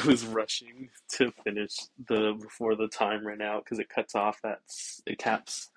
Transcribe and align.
I 0.00 0.06
was 0.06 0.24
rushing 0.26 0.90
to 1.14 1.32
finish 1.44 1.76
the 2.08 2.38
before 2.40 2.76
the 2.76 2.88
time 2.88 3.26
ran 3.26 3.42
out 3.42 3.64
because 3.64 3.78
it 3.78 3.88
cuts 3.88 4.14
off 4.14 4.38
at 4.44 4.60
it 5.06 5.18
caps 5.18 5.70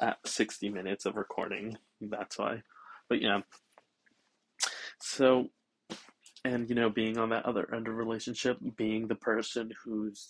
at 0.00 0.18
60 0.26 0.68
minutes 0.70 1.06
of 1.06 1.16
recording. 1.16 1.76
That's 2.00 2.38
why. 2.38 2.62
But 3.08 3.20
yeah. 3.22 3.40
So 5.00 5.48
and 6.44 6.68
you 6.68 6.74
know 6.74 6.90
being 6.90 7.18
on 7.18 7.30
that 7.30 7.44
other 7.44 7.72
end 7.74 7.88
of 7.88 7.94
relationship 7.94 8.58
being 8.76 9.06
the 9.06 9.14
person 9.14 9.70
who's 9.84 10.28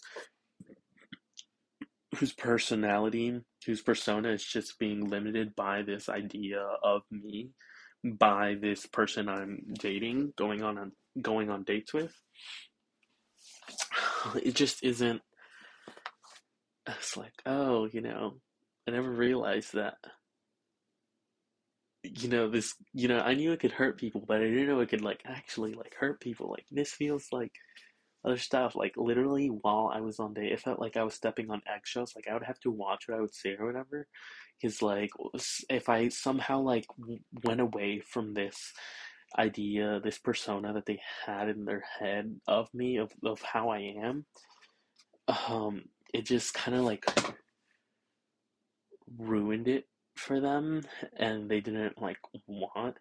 whose 2.19 2.32
personality 2.32 3.41
whose 3.64 3.82
persona 3.82 4.30
is 4.30 4.45
just 4.45 4.79
being 4.79 5.09
limited 5.09 5.55
by 5.55 5.82
this 5.82 6.09
idea 6.09 6.61
of 6.82 7.03
me 7.11 7.51
by 8.05 8.57
this 8.61 8.87
person 8.87 9.29
i'm 9.29 9.62
dating 9.79 10.32
going 10.37 10.62
on 10.62 10.91
going 11.23 11.51
on 11.51 11.62
dates 11.62 11.93
with 11.93 12.12
it 14.43 14.55
just 14.55 14.82
isn't 14.82 15.22
it's 16.89 17.17
like 17.17 17.32
oh 17.46 17.89
you 17.93 18.00
know 18.00 18.35
i 18.89 18.90
never 18.90 19.11
realized 19.11 19.75
that. 19.75 19.96
You 22.03 22.29
know 22.31 22.48
this 22.48 22.75
you 22.95 23.09
know 23.09 23.21
i 23.21 23.35
knew 23.35 23.53
it 23.53 23.61
could 23.61 23.72
hurt 23.72 23.98
people 23.98 24.25
but 24.26 24.39
i 24.39 24.45
didn't 24.45 24.68
know 24.68 24.81
it 24.81 24.89
could 24.89 25.03
like 25.03 25.22
actually 25.26 25.75
like 25.75 25.95
hurt 25.98 26.21
people. 26.21 26.50
Like 26.50 26.64
this 26.71 26.93
feels 26.93 27.26
like 27.31 27.53
other 28.25 28.39
stuff. 28.39 28.75
Like 28.75 28.95
literally 28.96 29.48
while 29.48 29.90
i 29.95 30.00
was 30.00 30.18
on 30.18 30.32
date 30.34 30.53
it 30.53 30.61
felt 30.61 30.81
like 30.81 30.96
i 30.96 31.04
was 31.04 31.14
stepping 31.14 31.50
on 31.50 31.61
eggshells. 31.67 32.14
Like 32.17 32.27
i 32.28 32.33
would 32.33 32.45
have 32.45 32.61
to 32.61 32.70
watch 32.70 33.05
what 33.06 33.19
i 33.19 33.20
would 33.20 33.34
say 33.34 33.55
or 33.59 33.67
whatever. 33.67 34.06
Because 34.61 34.81
like 34.81 35.11
if 35.69 35.89
i 35.91 36.09
somehow 36.09 36.61
like 36.61 36.87
went 37.45 37.61
away 37.61 38.00
from 38.00 38.33
this 38.33 38.73
idea 39.39 40.00
this 40.02 40.19
persona 40.19 40.72
that 40.72 40.86
they 40.86 41.00
had 41.27 41.48
in 41.48 41.64
their 41.64 41.84
head 41.98 42.34
of 42.48 42.69
me 42.75 42.97
of, 42.97 43.12
of 43.25 43.41
how 43.42 43.69
i 43.69 43.78
am 43.78 44.25
um 45.48 45.83
it 46.12 46.27
just 46.27 46.55
kind 46.55 46.77
of 46.77 46.84
like 46.84 47.05
ruined 49.19 49.69
it 49.69 49.84
for 50.17 50.41
them 50.41 50.83
and 51.17 51.48
they 51.48 51.61
didn't 51.61 52.00
like 52.00 52.19
want 52.47 52.97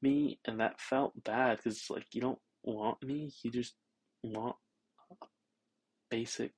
me 0.00 0.38
and 0.46 0.60
that 0.60 0.80
felt 0.80 1.12
bad 1.24 1.56
because 1.56 1.84
like 1.90 2.06
you 2.12 2.20
don't 2.20 2.38
want 2.62 3.02
me 3.02 3.30
you 3.42 3.50
just 3.50 3.74
want 4.22 4.54
a 5.10 5.26
basic 6.10 6.52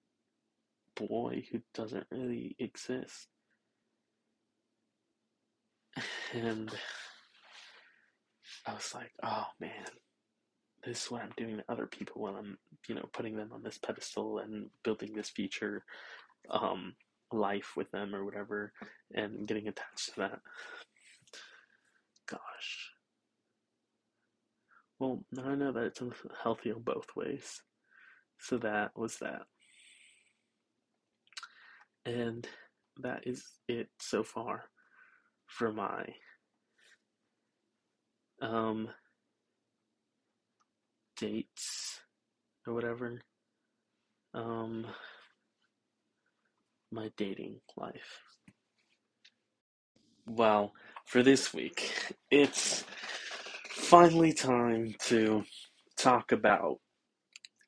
boy 1.09 1.45
who 1.51 1.61
doesn't 1.75 2.07
really 2.11 2.57
exist. 2.59 3.29
And 6.33 6.71
i 8.71 8.75
was 8.75 8.93
like 8.95 9.13
oh 9.23 9.47
man 9.61 9.87
this 10.85 11.05
is 11.05 11.11
what 11.11 11.23
i'm 11.23 11.33
doing 11.37 11.57
to 11.57 11.65
other 11.69 11.87
people 11.87 12.23
when 12.23 12.35
i'm 12.35 12.59
you 12.89 12.95
know 12.95 13.09
putting 13.13 13.37
them 13.37 13.51
on 13.53 13.63
this 13.63 13.79
pedestal 13.79 14.39
and 14.39 14.71
building 14.85 15.13
this 15.15 15.31
future 15.31 15.85
um 16.51 16.95
life 17.33 17.73
with 17.77 17.91
them 17.91 18.15
or 18.15 18.25
whatever 18.25 18.73
and 19.15 19.47
getting 19.47 19.69
attached 19.69 20.15
to 20.15 20.21
that. 20.21 20.41
Gosh. 22.29 22.91
Well, 24.99 25.25
now 25.33 25.45
I 25.51 25.55
know 25.55 25.73
that 25.73 25.85
it's 25.85 26.03
healthy 26.43 26.71
in 26.71 26.81
both 26.81 27.09
ways. 27.17 27.63
So 28.39 28.59
that 28.59 28.93
was 28.97 29.17
that. 29.19 29.43
And 32.05 32.47
that 33.03 33.27
is 33.27 33.45
it 33.69 33.89
so 33.99 34.23
far 34.23 34.65
for 35.47 35.73
my 35.73 36.05
um 38.41 38.89
dates 41.17 42.01
or 42.67 42.75
whatever. 42.75 43.21
Um 44.35 44.87
my 46.93 47.11
dating 47.17 47.61
life. 47.77 48.23
Well, 50.27 50.73
for 51.07 51.23
this 51.23 51.53
week, 51.55 52.15
it's 52.31 52.85
finally 53.71 54.33
time 54.33 54.95
to 55.07 55.45
talk 55.97 56.33
about 56.33 56.81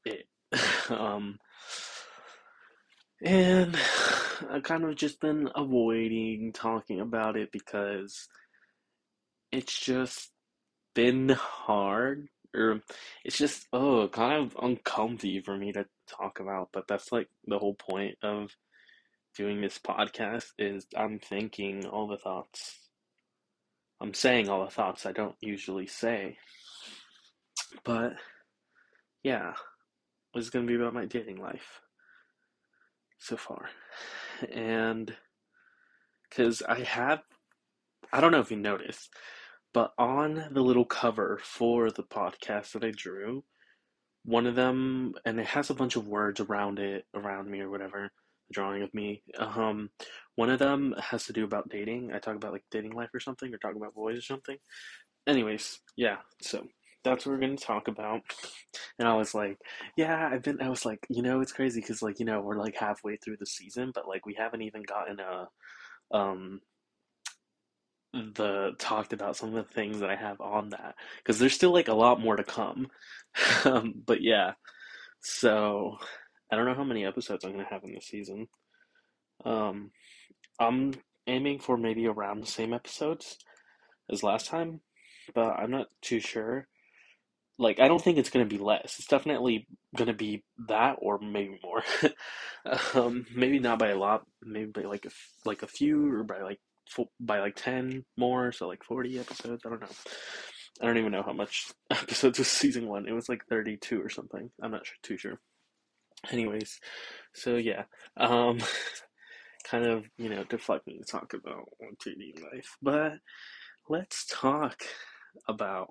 it. 0.05 0.27
um, 0.91 1.39
and 3.25 3.77
I've 4.51 4.63
kind 4.65 4.85
of 4.85 4.97
just 4.97 5.21
been 5.21 5.49
avoiding 5.55 6.53
talking 6.53 7.01
about 7.01 7.37
it 7.37 7.51
because 7.53 8.29
it's 9.51 9.79
just 9.79 10.32
been 10.95 11.31
hard 11.31 12.29
or 12.55 12.83
it's 13.25 13.39
just 13.39 13.67
oh 13.73 14.09
kind 14.09 14.45
of 14.45 14.57
uncomfy 14.63 15.41
for 15.41 15.57
me 15.57 15.73
to 15.73 15.87
talk 16.07 16.41
about 16.41 16.69
but 16.73 16.87
that's 16.87 17.11
like 17.11 17.29
the 17.47 17.59
whole 17.59 17.75
point 17.75 18.17
of 18.23 18.51
doing 19.37 19.61
this 19.61 19.79
podcast 19.79 20.53
is 20.59 20.87
I'm 20.97 21.19
thinking 21.19 21.87
all 21.87 22.07
the 22.07 22.17
thoughts. 22.17 22.79
I'm 24.01 24.15
saying 24.15 24.49
all 24.49 24.65
the 24.65 24.71
thoughts 24.71 25.07
I 25.07 25.13
don't 25.13 25.37
usually 25.41 25.87
say. 25.87 26.37
But 27.85 28.15
yeah, 29.23 29.55
is 30.35 30.51
going 30.51 30.67
to 30.67 30.71
be 30.71 30.77
about 30.77 30.95
my 30.95 31.07
dating 31.07 31.41
life 31.41 31.81
so 33.19 33.37
far. 33.37 33.71
And 34.53 35.15
because 36.29 36.63
I 36.63 36.81
have, 36.81 37.23
I 38.13 38.21
don't 38.21 38.33
know 38.33 38.41
if 38.41 38.51
you 38.51 38.57
noticed, 38.57 39.11
but 39.73 39.93
on 39.99 40.49
the 40.53 40.61
little 40.61 40.85
cover 40.85 41.41
for 41.43 41.91
the 41.91 42.03
podcast 42.03 42.73
that 42.73 42.85
I 42.85 42.91
drew, 42.91 43.45
one 44.25 44.47
of 44.47 44.55
them, 44.55 45.15
and 45.25 45.41
it 45.41 45.47
has 45.47 45.71
a 45.71 45.75
bunch 45.75 45.97
of 45.97 46.07
words 46.07 46.41
around 46.41 46.79
it, 46.79 47.07
around 47.15 47.51
me 47.51 47.61
or 47.61 47.71
whatever 47.71 48.11
the 48.49 48.55
drawing 48.55 48.83
of 48.83 48.93
me. 48.95 49.23
Um, 49.39 49.91
one 50.37 50.51
of 50.51 50.59
them 50.59 50.95
has 50.99 51.25
to 51.27 51.33
do 51.33 51.45
about 51.45 51.71
dating. 51.71 52.13
I 52.13 52.19
talk 52.19 52.37
about 52.37 52.53
like 52.53 52.65
dating 52.71 52.93
life 52.93 53.11
or 53.15 53.21
something, 53.21 53.53
or 53.53 53.59
talk 53.59 53.75
about 53.75 53.95
boys 53.95 54.19
or 54.19 54.23
something. 54.23 54.57
Anyways, 55.27 55.81
yeah. 55.97 56.19
So 56.41 56.67
that's 57.05 57.27
what 57.27 57.33
we're 57.33 57.41
gonna 57.41 57.57
talk 57.57 57.89
about. 57.89 58.23
And 58.99 59.09
I 59.09 59.15
was 59.15 59.35
like, 59.35 59.59
yeah, 59.97 60.29
I've 60.33 60.43
been. 60.43 60.61
I 60.61 60.69
was 60.69 60.85
like, 60.85 61.01
you 61.09 61.23
know, 61.23 61.41
it's 61.41 61.53
crazy 61.53 61.81
because 61.81 62.03
like 62.03 62.21
you 62.21 62.27
know 62.27 62.41
we're 62.41 62.59
like 62.59 62.77
halfway 62.77 63.17
through 63.17 63.37
the 63.39 63.47
season, 63.47 63.93
but 63.95 64.09
like 64.09 64.27
we 64.27 64.35
haven't 64.35 64.63
even 64.63 64.83
gotten 64.83 65.19
a 65.21 65.49
um 66.17 66.61
the 68.13 68.73
talked 68.79 69.13
about 69.13 69.37
some 69.37 69.55
of 69.55 69.67
the 69.67 69.73
things 69.75 70.01
that 70.01 70.11
I 70.11 70.17
have 70.17 70.41
on 70.41 70.71
that 70.71 70.95
because 71.19 71.39
there's 71.39 71.55
still 71.55 71.73
like 71.73 71.89
a 71.89 71.95
lot 71.95 72.21
more 72.21 72.37
to 72.37 72.45
come. 72.45 72.89
um, 73.65 73.95
but 74.07 74.23
yeah, 74.23 74.53
so 75.23 75.97
I 76.51 76.57
don't 76.57 76.67
know 76.67 76.75
how 76.75 76.85
many 76.85 77.07
episodes 77.07 77.45
I'm 77.45 77.53
gonna 77.53 77.65
have 77.71 77.85
in 77.85 77.95
the 77.95 78.01
season. 78.01 78.49
Um, 79.45 79.91
I'm 80.59 80.93
aiming 81.27 81.61
for 81.61 81.77
maybe 81.77 82.07
around 82.07 82.43
the 82.43 82.47
same 82.47 82.73
episodes 82.73 83.39
as 84.11 84.23
last 84.23 84.47
time, 84.47 84.81
but 85.35 85.51
I'm 85.59 85.71
not 85.71 85.87
too 86.03 86.21
sure. 86.21 86.67
Like, 87.59 87.81
I 87.81 87.89
don't 87.89 88.03
think 88.03 88.19
it's 88.19 88.31
gonna 88.31 88.47
be 88.47 88.59
less. 88.59 88.97
It's 88.99 89.07
definitely 89.09 89.67
gonna 89.97 90.15
be 90.15 90.45
that, 90.69 90.97
or 90.99 91.19
maybe 91.19 91.59
more. 91.63 91.83
um, 92.95 93.27
maybe 93.35 93.59
not 93.59 93.79
by 93.79 93.89
a 93.89 93.97
lot. 93.99 94.27
Maybe 94.43 94.71
by 94.71 94.83
like 94.83 95.07
a, 95.07 95.11
like 95.45 95.63
a 95.63 95.69
few, 95.69 96.13
or 96.13 96.25
by 96.25 96.43
like 96.43 96.61
by 97.21 97.41
like 97.41 97.57
ten 97.57 98.05
more. 98.17 98.53
So 98.53 98.69
like 98.69 98.85
forty 98.85 99.19
episodes. 99.19 99.63
I 99.67 99.71
don't 99.71 99.81
know. 99.81 99.89
I 100.81 100.87
don't 100.87 100.99
even 100.99 101.13
know 101.13 101.23
how 101.23 101.33
much 101.33 101.71
episodes 101.91 102.39
was 102.39 102.49
season 102.49 102.89
one. 102.89 103.07
It 103.09 103.13
was 103.13 103.29
like 103.29 103.45
thirty-two 103.49 104.01
or 104.01 104.09
something. 104.09 104.51
I'm 104.63 104.71
not 104.71 104.87
sure, 104.87 104.97
too 105.03 105.19
sure. 105.19 105.41
Anyways, 106.31 106.79
so 107.35 107.57
yeah, 107.57 107.85
um, 108.17 108.59
kind 109.65 109.85
of 109.87 110.05
you 110.19 110.29
know 110.29 110.45
deflecting 110.45 110.99
to 110.99 111.05
talk 111.05 111.35
about 111.35 111.69
2D 112.05 112.43
life, 112.53 112.77
but 112.81 113.15
let's 113.89 114.27
talk 114.27 114.83
about 115.49 115.89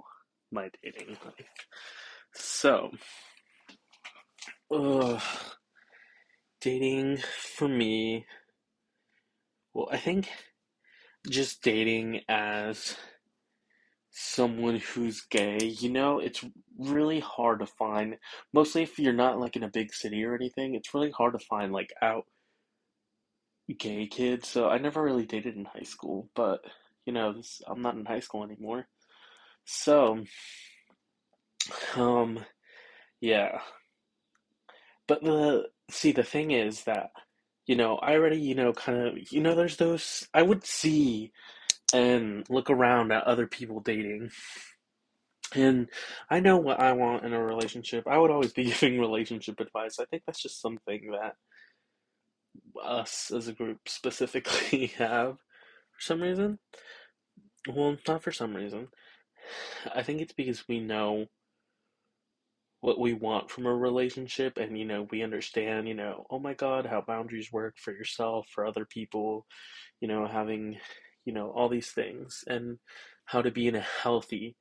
my 0.51 0.69
dating 0.83 1.17
life. 1.25 1.47
So, 2.33 2.91
dating 6.61 7.17
for 7.57 7.67
me, 7.67 8.25
well, 9.73 9.89
I 9.91 9.97
think 9.97 10.29
just 11.29 11.61
dating 11.61 12.21
as 12.27 12.95
someone 14.11 14.77
who's 14.77 15.21
gay, 15.21 15.57
you 15.79 15.89
know, 15.89 16.19
it's 16.19 16.43
really 16.77 17.19
hard 17.19 17.59
to 17.59 17.65
find. 17.65 18.17
Mostly 18.53 18.83
if 18.83 18.99
you're 18.99 19.13
not 19.13 19.39
like 19.39 19.55
in 19.55 19.63
a 19.63 19.69
big 19.69 19.93
city 19.93 20.23
or 20.23 20.35
anything, 20.35 20.75
it's 20.75 20.93
really 20.93 21.11
hard 21.11 21.33
to 21.33 21.45
find 21.45 21.71
like 21.71 21.93
out 22.01 22.25
gay 23.77 24.07
kids. 24.07 24.47
So 24.47 24.69
I 24.69 24.77
never 24.77 25.01
really 25.03 25.25
dated 25.25 25.55
in 25.55 25.65
high 25.65 25.83
school, 25.83 26.29
but 26.35 26.61
you 27.05 27.13
know, 27.13 27.33
this, 27.33 27.61
I'm 27.67 27.81
not 27.81 27.95
in 27.95 28.05
high 28.05 28.19
school 28.19 28.43
anymore. 28.43 28.87
So, 29.65 30.23
um, 31.95 32.39
yeah. 33.19 33.59
But 35.07 35.23
the 35.23 35.65
see, 35.89 36.11
the 36.11 36.23
thing 36.23 36.51
is 36.51 36.83
that 36.83 37.11
you 37.67 37.75
know, 37.75 37.97
I 37.97 38.13
already, 38.13 38.39
you 38.39 38.55
know, 38.55 38.73
kind 38.73 38.99
of, 39.07 39.31
you 39.31 39.41
know, 39.41 39.55
there's 39.55 39.77
those. 39.77 40.27
I 40.33 40.41
would 40.41 40.65
see 40.65 41.31
and 41.93 42.45
look 42.49 42.69
around 42.69 43.11
at 43.13 43.23
other 43.25 43.47
people 43.47 43.81
dating 43.81 44.31
And 45.55 45.89
I 46.29 46.39
know 46.39 46.57
what 46.57 46.79
I 46.79 46.93
want 46.93 47.25
in 47.25 47.33
a 47.33 47.43
relationship. 47.43 48.05
I 48.07 48.17
would 48.17 48.31
always 48.31 48.53
be 48.53 48.63
giving 48.71 48.99
relationship 48.99 49.59
advice. 49.59 49.99
I 49.99 50.05
think 50.05 50.23
that's 50.25 50.41
just 50.41 50.61
something 50.61 51.11
that 51.11 51.35
us 52.83 53.31
as 53.31 53.47
a 53.47 53.53
group 53.53 53.79
specifically 53.87 54.87
have 54.97 55.35
for 55.35 56.01
some 56.01 56.21
reason. 56.21 56.59
Well, 57.67 57.97
not 58.07 58.23
for 58.23 58.31
some 58.31 58.55
reason. 58.55 58.89
I 59.93 60.03
think 60.03 60.21
it's 60.21 60.33
because 60.33 60.67
we 60.67 60.79
know 60.79 61.27
what 62.81 62.99
we 62.99 63.13
want 63.13 63.49
from 63.49 63.67
a 63.67 63.73
relationship 63.73 64.57
and 64.57 64.77
you 64.77 64.85
know 64.85 65.07
we 65.11 65.21
understand 65.21 65.87
you 65.87 65.93
know 65.93 66.25
oh 66.29 66.39
my 66.39 66.53
god 66.53 66.85
how 66.85 66.99
boundaries 66.99 67.51
work 67.51 67.75
for 67.77 67.93
yourself 67.93 68.47
for 68.53 68.65
other 68.65 68.85
people 68.85 69.45
you 70.01 70.07
know 70.07 70.27
having 70.27 70.77
you 71.23 71.31
know 71.31 71.51
all 71.51 71.69
these 71.69 71.91
things 71.91 72.43
and 72.47 72.79
how 73.25 73.41
to 73.41 73.51
be 73.51 73.67
in 73.67 73.75
a 73.75 73.85
healthy 74.01 74.55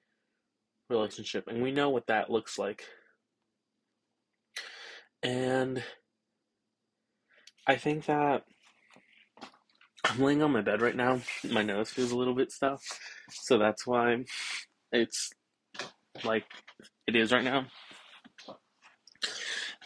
relationship 0.90 1.48
and 1.48 1.62
we 1.62 1.72
know 1.72 1.88
what 1.88 2.06
that 2.08 2.30
looks 2.30 2.58
like. 2.58 2.84
And 5.22 5.82
i 7.66 7.76
think 7.76 8.06
that 8.06 8.42
i'm 10.06 10.18
laying 10.18 10.42
on 10.42 10.50
my 10.50 10.62
bed 10.62 10.80
right 10.80 10.96
now 10.96 11.20
my 11.50 11.62
nose 11.62 11.90
feels 11.90 12.10
a 12.10 12.16
little 12.16 12.34
bit 12.34 12.50
stuffed 12.50 12.98
so 13.30 13.58
that's 13.58 13.86
why 13.86 14.24
it's 14.92 15.30
like 16.24 16.44
it 17.06 17.14
is 17.14 17.32
right 17.32 17.44
now 17.44 17.66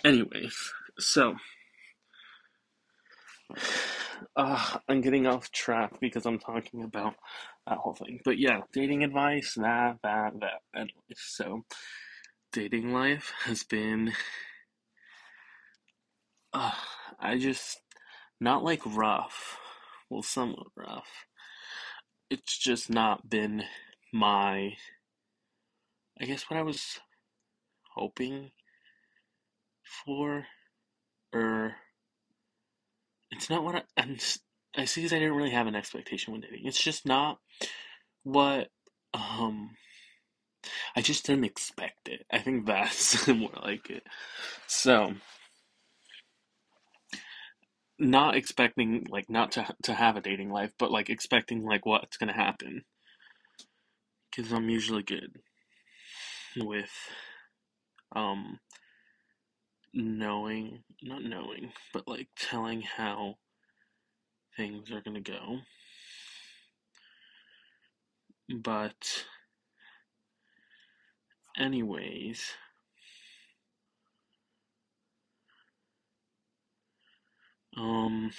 anyways 0.04 0.72
so 0.98 1.34
uh, 4.36 4.78
I'm 4.88 5.00
getting 5.00 5.26
off 5.26 5.50
track 5.50 6.00
because 6.00 6.26
I'm 6.26 6.38
talking 6.38 6.82
about 6.82 7.14
that 7.66 7.78
whole 7.78 7.94
thing. 7.94 8.20
But 8.24 8.38
yeah, 8.38 8.62
dating 8.72 9.04
advice, 9.04 9.54
that, 9.54 9.98
that, 10.02 10.32
that. 10.40 10.60
Anyways, 10.74 11.18
so 11.18 11.64
dating 12.52 12.92
life 12.92 13.32
has 13.44 13.62
been. 13.62 14.12
Uh, 16.52 16.72
I 17.20 17.38
just. 17.38 17.80
Not 18.40 18.64
like 18.64 18.82
rough. 18.84 19.58
Well, 20.10 20.22
somewhat 20.22 20.66
rough. 20.76 21.24
It's 22.28 22.58
just 22.58 22.90
not 22.90 23.30
been 23.30 23.64
my. 24.12 24.74
I 26.20 26.24
guess 26.26 26.44
what 26.48 26.58
I 26.58 26.62
was 26.62 27.00
hoping 27.94 28.50
for. 30.04 30.46
Or 31.32 31.74
it's 33.30 33.50
not 33.50 33.64
what 33.64 33.76
I, 33.76 33.82
I'm. 33.96 34.16
I 34.76 34.84
see. 34.84 35.00
Because 35.02 35.12
I 35.12 35.18
didn't 35.18 35.36
really 35.36 35.50
have 35.50 35.66
an 35.66 35.74
expectation 35.74 36.32
when 36.32 36.40
dating. 36.40 36.66
It's 36.66 36.82
just 36.82 37.06
not 37.06 37.38
what 38.22 38.68
um. 39.12 39.70
I 40.96 41.02
just 41.02 41.26
didn't 41.26 41.44
expect 41.44 42.08
it. 42.08 42.24
I 42.32 42.38
think 42.38 42.66
that's 42.66 43.26
more 43.28 43.50
like 43.62 43.90
it. 43.90 44.04
So, 44.66 45.14
not 47.98 48.36
expecting 48.36 49.06
like 49.08 49.28
not 49.28 49.52
to 49.52 49.66
to 49.82 49.94
have 49.94 50.16
a 50.16 50.20
dating 50.20 50.50
life, 50.50 50.72
but 50.78 50.90
like 50.90 51.10
expecting 51.10 51.64
like 51.64 51.86
what's 51.86 52.16
gonna 52.16 52.32
happen. 52.32 52.84
Because 54.30 54.52
I'm 54.52 54.68
usually 54.68 55.02
good 55.02 55.38
with 56.56 56.90
um 58.14 58.58
knowing, 59.94 60.82
not 61.02 61.22
knowing, 61.22 61.72
but 61.92 62.06
like 62.08 62.28
telling 62.36 62.82
how 62.82 63.36
things 64.56 64.90
are 64.90 65.00
gonna 65.00 65.20
go. 65.20 65.58
But, 68.52 69.24
anyways, 71.56 72.52
um, 77.76 78.30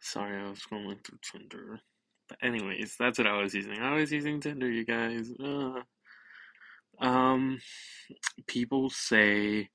sorry, 0.00 0.40
I 0.40 0.48
was 0.48 0.64
going 0.66 0.98
through 1.04 1.18
Tinder. 1.22 1.80
But 2.28 2.38
anyways, 2.42 2.96
that's 2.98 3.18
what 3.18 3.26
I 3.26 3.40
was 3.40 3.54
using. 3.54 3.78
I 3.78 3.94
was 3.94 4.12
using 4.12 4.40
Tinder, 4.40 4.70
you 4.70 4.84
guys. 4.84 5.30
Uh, 5.42 5.82
um, 6.98 7.60
people 8.46 8.90
say 8.90 9.70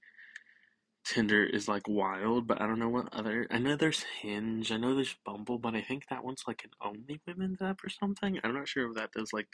Tinder 1.04 1.44
is 1.44 1.68
like 1.68 1.88
wild, 1.88 2.48
but 2.48 2.62
I 2.62 2.68
don't 2.68 2.80
know 2.80 2.90
what 2.90 3.14
other. 3.14 3.48
I 3.50 3.58
know 3.58 3.76
there's 3.76 4.04
Hinge, 4.22 4.72
I 4.72 4.78
know 4.78 4.96
there's 4.96 5.16
Bumble, 5.26 5.58
but 5.58 5.76
I 5.76 5.82
think 5.82 6.08
that 6.10 6.24
one's 6.24 6.44
like 6.48 6.64
an 6.64 6.72
only 6.82 7.22
women's 7.28 7.62
app 7.62 7.84
or 7.84 7.90
something. 7.90 8.40
I'm 8.44 8.54
not 8.54 8.68
sure 8.68 8.90
if 8.90 8.96
that 8.96 9.12
does 9.12 9.34
like 9.34 9.48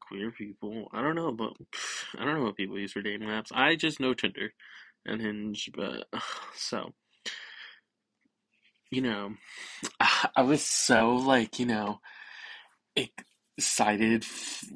queer 0.00 0.30
people. 0.30 0.88
I 0.92 1.02
don't 1.02 1.14
know, 1.14 1.32
but 1.32 1.52
I 2.18 2.24
don't 2.24 2.34
know 2.38 2.44
what 2.44 2.56
people 2.56 2.78
use 2.78 2.92
for 2.92 3.02
dating 3.02 3.28
apps. 3.28 3.52
I 3.52 3.76
just 3.76 4.00
know 4.00 4.14
Tinder 4.14 4.52
and 5.04 5.20
Hinge, 5.20 5.70
but 5.74 6.06
so 6.54 6.92
you 8.90 9.02
know, 9.02 9.34
I 10.36 10.42
was 10.42 10.64
so 10.64 11.14
like 11.16 11.58
you 11.58 11.66
know 11.66 12.00
excited 12.96 14.24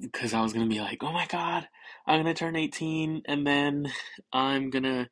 because 0.00 0.34
I 0.34 0.42
was 0.42 0.52
gonna 0.52 0.66
be 0.66 0.80
like, 0.80 1.02
oh 1.02 1.12
my 1.12 1.26
god, 1.26 1.68
I'm 2.06 2.20
gonna 2.20 2.34
turn 2.34 2.56
18 2.56 3.22
and 3.26 3.46
then 3.46 3.92
I'm 4.32 4.70
gonna 4.70 5.08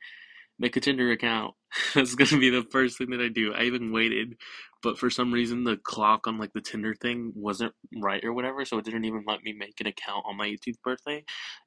make 0.58 0.76
a 0.76 0.80
Tinder 0.80 1.10
account. 1.10 1.54
That's 1.94 2.14
gonna 2.14 2.40
be 2.40 2.50
the 2.50 2.66
first 2.70 2.98
thing 2.98 3.10
that 3.10 3.20
I 3.20 3.28
do. 3.28 3.54
I 3.54 3.64
even 3.64 3.92
waited, 3.92 4.36
but 4.82 4.98
for 4.98 5.10
some 5.10 5.32
reason 5.32 5.64
the 5.64 5.76
clock 5.76 6.26
on 6.26 6.38
like 6.38 6.52
the 6.52 6.60
Tinder 6.60 6.94
thing 6.94 7.32
wasn't 7.34 7.74
right 8.02 8.24
or 8.24 8.32
whatever, 8.32 8.64
so 8.64 8.78
it 8.78 8.84
didn't 8.84 9.04
even 9.04 9.24
let 9.26 9.42
me 9.42 9.52
make 9.52 9.80
an 9.80 9.86
account 9.86 10.24
on 10.28 10.36
my 10.36 10.48
18th 10.48 10.80
birthday. 10.82 11.24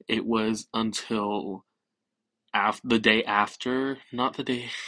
It 0.07 0.25
was 0.25 0.67
until 0.73 1.65
after 2.53 2.87
the 2.87 2.99
day 2.99 3.23
after, 3.23 3.99
not 4.13 4.37
the 4.37 4.43
day. 4.43 4.69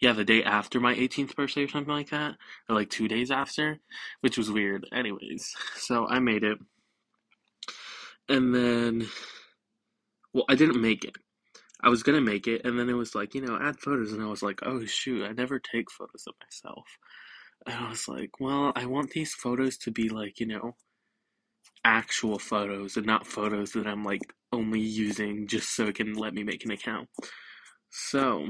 Yeah, 0.00 0.12
the 0.12 0.24
day 0.24 0.42
after 0.44 0.80
my 0.80 0.94
18th 0.94 1.34
birthday 1.34 1.64
or 1.64 1.68
something 1.68 1.92
like 1.92 2.10
that, 2.10 2.36
or 2.68 2.74
like 2.76 2.90
two 2.90 3.08
days 3.08 3.30
after, 3.30 3.80
which 4.20 4.36
was 4.38 4.50
weird. 4.50 4.86
Anyways, 4.92 5.54
so 5.76 6.06
I 6.08 6.18
made 6.20 6.44
it, 6.44 6.58
and 8.28 8.54
then, 8.54 9.08
well, 10.32 10.44
I 10.48 10.54
didn't 10.54 10.80
make 10.80 11.04
it. 11.04 11.16
I 11.84 11.90
was 11.90 12.02
gonna 12.02 12.20
make 12.22 12.48
it, 12.48 12.62
and 12.64 12.78
then 12.78 12.88
it 12.88 12.94
was 12.94 13.14
like, 13.14 13.34
you 13.34 13.42
know, 13.42 13.58
add 13.60 13.78
photos, 13.78 14.12
and 14.12 14.22
I 14.22 14.26
was 14.26 14.42
like, 14.42 14.60
oh 14.64 14.84
shoot, 14.86 15.24
I 15.24 15.32
never 15.32 15.58
take 15.58 15.90
photos 15.90 16.24
of 16.26 16.34
myself. 16.42 16.86
And 17.66 17.76
I 17.76 17.90
was 17.90 18.08
like, 18.08 18.40
well, 18.40 18.72
I 18.74 18.86
want 18.86 19.10
these 19.10 19.34
photos 19.34 19.76
to 19.78 19.90
be 19.90 20.08
like, 20.08 20.40
you 20.40 20.46
know, 20.46 20.76
actual 21.84 22.38
photos 22.38 22.96
and 22.96 23.06
not 23.06 23.26
photos 23.26 23.72
that 23.72 23.86
I'm 23.86 24.02
like 24.02 24.22
only 24.52 24.80
using 24.80 25.46
just 25.46 25.76
so 25.76 25.84
it 25.84 25.96
can 25.96 26.14
let 26.14 26.32
me 26.32 26.42
make 26.42 26.64
an 26.64 26.70
account. 26.70 27.08
So, 27.90 28.46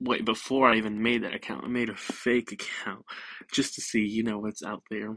wait, 0.00 0.24
before 0.24 0.68
I 0.68 0.76
even 0.76 1.02
made 1.02 1.22
that 1.22 1.34
account, 1.34 1.64
I 1.64 1.68
made 1.68 1.88
a 1.88 1.96
fake 1.96 2.52
account 2.52 3.04
just 3.52 3.74
to 3.74 3.80
see, 3.80 4.00
you 4.00 4.24
know, 4.24 4.38
what's 4.38 4.64
out 4.64 4.82
there. 4.90 5.16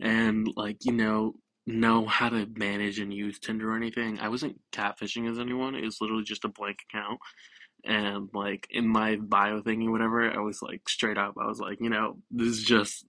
And 0.00 0.48
like, 0.56 0.78
you 0.82 0.92
know, 0.92 1.34
know 1.70 2.06
how 2.06 2.28
to 2.28 2.46
manage 2.54 2.98
and 2.98 3.12
use 3.12 3.38
Tinder 3.38 3.72
or 3.72 3.76
anything. 3.76 4.18
I 4.20 4.28
wasn't 4.28 4.60
catfishing 4.72 5.30
as 5.30 5.38
anyone. 5.38 5.74
It 5.74 5.84
was 5.84 6.00
literally 6.00 6.24
just 6.24 6.44
a 6.44 6.48
blank 6.48 6.78
account. 6.88 7.18
And 7.84 8.28
like 8.34 8.66
in 8.70 8.86
my 8.86 9.16
bio 9.16 9.62
thingy, 9.62 9.90
whatever, 9.90 10.30
I 10.30 10.40
was 10.40 10.60
like 10.62 10.88
straight 10.88 11.18
up, 11.18 11.34
I 11.40 11.46
was 11.46 11.60
like, 11.60 11.78
you 11.80 11.88
know, 11.88 12.18
this 12.30 12.48
is 12.48 12.62
just 12.62 13.06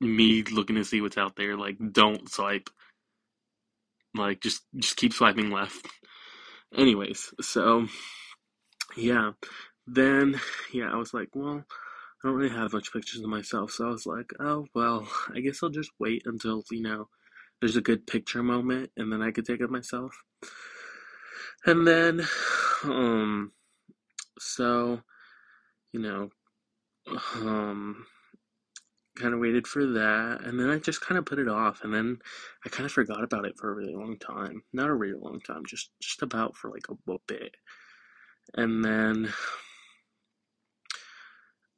me 0.00 0.42
looking 0.42 0.76
to 0.76 0.84
see 0.84 1.00
what's 1.00 1.18
out 1.18 1.36
there. 1.36 1.56
Like, 1.56 1.76
don't 1.92 2.30
swipe. 2.30 2.70
Like, 4.14 4.40
just 4.40 4.62
just 4.76 4.96
keep 4.96 5.12
swiping 5.12 5.50
left. 5.50 5.86
Anyways, 6.76 7.32
so 7.40 7.86
yeah. 8.96 9.32
Then 9.86 10.40
yeah, 10.72 10.90
I 10.92 10.96
was 10.96 11.14
like, 11.14 11.28
well, 11.34 11.64
I 12.24 12.28
don't 12.28 12.36
really 12.36 12.54
have 12.54 12.72
much 12.72 12.92
pictures 12.92 13.20
of 13.20 13.30
myself, 13.30 13.70
so 13.70 13.86
I 13.86 13.90
was 13.90 14.06
like, 14.06 14.30
oh 14.40 14.66
well, 14.74 15.08
I 15.34 15.40
guess 15.40 15.62
I'll 15.62 15.70
just 15.70 15.90
wait 15.98 16.22
until 16.26 16.62
you 16.70 16.82
know 16.82 17.08
there's 17.60 17.76
a 17.76 17.80
good 17.82 18.06
picture 18.06 18.42
moment, 18.42 18.90
and 18.96 19.12
then 19.12 19.22
I 19.22 19.30
could 19.30 19.46
take 19.46 19.60
it 19.60 19.70
myself. 19.70 20.14
And 21.66 21.86
then, 21.86 22.26
um, 22.84 23.52
so 24.38 25.00
you 25.92 26.00
know, 26.00 26.30
um, 27.36 28.06
kind 29.16 29.34
of 29.34 29.40
waited 29.40 29.66
for 29.66 29.84
that, 29.84 30.42
and 30.44 30.58
then 30.58 30.70
I 30.70 30.78
just 30.78 31.00
kind 31.00 31.18
of 31.18 31.26
put 31.26 31.38
it 31.38 31.48
off, 31.48 31.82
and 31.82 31.92
then 31.92 32.18
I 32.64 32.68
kind 32.68 32.86
of 32.86 32.92
forgot 32.92 33.24
about 33.24 33.46
it 33.46 33.58
for 33.58 33.70
a 33.70 33.74
really 33.74 33.94
long 33.94 34.16
time. 34.18 34.62
Not 34.72 34.88
a 34.88 34.94
really 34.94 35.18
long 35.18 35.40
time, 35.40 35.62
just 35.66 35.90
just 36.00 36.22
about 36.22 36.56
for 36.56 36.70
like 36.70 36.86
a, 36.88 37.12
a 37.12 37.16
bit, 37.26 37.56
and 38.54 38.84
then 38.84 39.32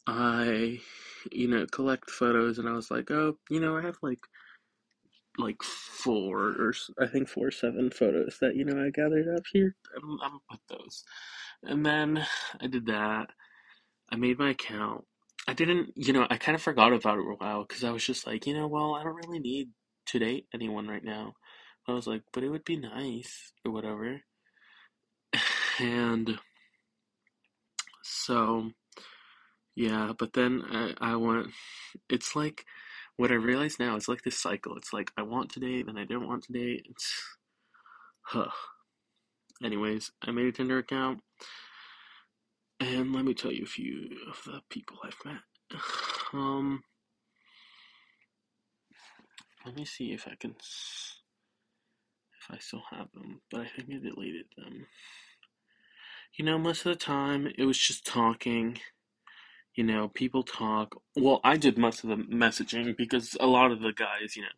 I, 0.06 0.80
you 1.32 1.48
know, 1.48 1.66
collect 1.66 2.10
photos, 2.10 2.58
and 2.58 2.68
I 2.68 2.72
was 2.72 2.90
like, 2.90 3.10
oh, 3.10 3.36
you 3.48 3.60
know, 3.60 3.76
I 3.76 3.82
have 3.82 3.96
like 4.02 4.20
like 5.40 5.62
four 5.62 6.38
or 6.38 6.74
I 7.00 7.06
think 7.06 7.28
four 7.28 7.48
or 7.48 7.50
seven 7.52 7.90
photos 7.90 8.38
that 8.40 8.56
you 8.56 8.64
know 8.64 8.82
I 8.84 8.90
gathered 8.90 9.28
up 9.36 9.44
here. 9.52 9.74
I'm, 9.96 10.12
I'm 10.22 10.30
gonna 10.30 10.40
put 10.50 10.60
those, 10.68 11.04
and 11.62 11.84
then 11.84 12.26
I 12.60 12.66
did 12.66 12.86
that. 12.86 13.30
I 14.10 14.16
made 14.16 14.38
my 14.38 14.50
account. 14.50 15.04
I 15.48 15.54
didn't, 15.54 15.92
you 15.96 16.12
know, 16.12 16.26
I 16.30 16.36
kind 16.36 16.54
of 16.54 16.62
forgot 16.62 16.92
about 16.92 17.18
it 17.18 17.22
for 17.22 17.32
a 17.32 17.36
while 17.36 17.64
because 17.64 17.84
I 17.84 17.90
was 17.90 18.04
just 18.04 18.26
like, 18.26 18.46
you 18.46 18.54
know, 18.54 18.66
well, 18.66 18.94
I 18.94 19.02
don't 19.02 19.14
really 19.14 19.38
need 19.38 19.70
to 20.06 20.18
date 20.18 20.46
anyone 20.52 20.88
right 20.88 21.04
now. 21.04 21.34
I 21.88 21.92
was 21.92 22.06
like, 22.06 22.22
but 22.32 22.44
it 22.44 22.48
would 22.50 22.64
be 22.64 22.76
nice 22.76 23.52
or 23.64 23.72
whatever. 23.72 24.22
And 25.80 26.38
so, 28.02 28.72
yeah, 29.74 30.12
but 30.18 30.34
then 30.34 30.62
I, 30.70 30.94
I 31.00 31.16
went, 31.16 31.48
it's 32.10 32.36
like, 32.36 32.66
what 33.20 33.30
I 33.30 33.34
realize 33.34 33.78
now, 33.78 33.96
is 33.96 34.08
like 34.08 34.22
this 34.22 34.38
cycle. 34.38 34.76
It's 34.78 34.94
like, 34.94 35.12
I 35.14 35.20
want 35.20 35.50
to 35.50 35.60
date, 35.60 35.84
then 35.84 35.98
I 35.98 36.06
don't 36.06 36.26
want 36.26 36.44
to 36.44 36.54
date. 36.54 36.86
It's, 36.88 37.22
huh. 38.22 38.48
Anyways, 39.62 40.10
I 40.22 40.30
made 40.30 40.46
a 40.46 40.52
Tinder 40.52 40.78
account. 40.78 41.20
And 42.80 43.12
let 43.12 43.26
me 43.26 43.34
tell 43.34 43.52
you 43.52 43.64
a 43.64 43.66
few 43.66 44.08
of 44.26 44.40
the 44.46 44.62
people 44.70 44.96
I've 45.04 45.22
met. 45.24 45.42
Um, 46.32 46.84
let 49.66 49.74
me 49.74 49.84
see 49.84 50.12
if 50.12 50.28
I 50.28 50.36
can, 50.38 50.52
if 50.52 52.48
I 52.48 52.58
still 52.58 52.84
have 52.92 53.10
them, 53.12 53.40
but 53.50 53.62
I 53.62 53.66
think 53.66 53.88
I 53.90 53.98
deleted 53.98 54.46
them. 54.56 54.86
You 56.38 56.44
know, 56.44 56.56
most 56.56 56.86
of 56.86 56.92
the 56.92 57.04
time 57.04 57.48
it 57.58 57.64
was 57.64 57.78
just 57.78 58.06
talking. 58.06 58.78
You 59.80 59.86
know, 59.86 60.08
people 60.08 60.42
talk. 60.42 60.94
Well, 61.16 61.40
I 61.42 61.56
did 61.56 61.78
most 61.78 62.04
of 62.04 62.10
the 62.10 62.16
messaging 62.16 62.94
because 62.98 63.34
a 63.40 63.46
lot 63.46 63.72
of 63.72 63.80
the 63.80 63.94
guys, 63.94 64.36
you 64.36 64.42
know, 64.42 64.48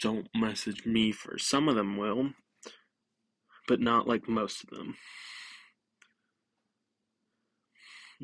don't 0.00 0.26
message 0.34 0.84
me 0.84 1.12
first. 1.12 1.48
Some 1.48 1.68
of 1.68 1.76
them 1.76 1.96
will, 1.96 2.30
but 3.68 3.78
not 3.80 4.08
like 4.08 4.28
most 4.28 4.64
of 4.64 4.70
them. 4.76 4.96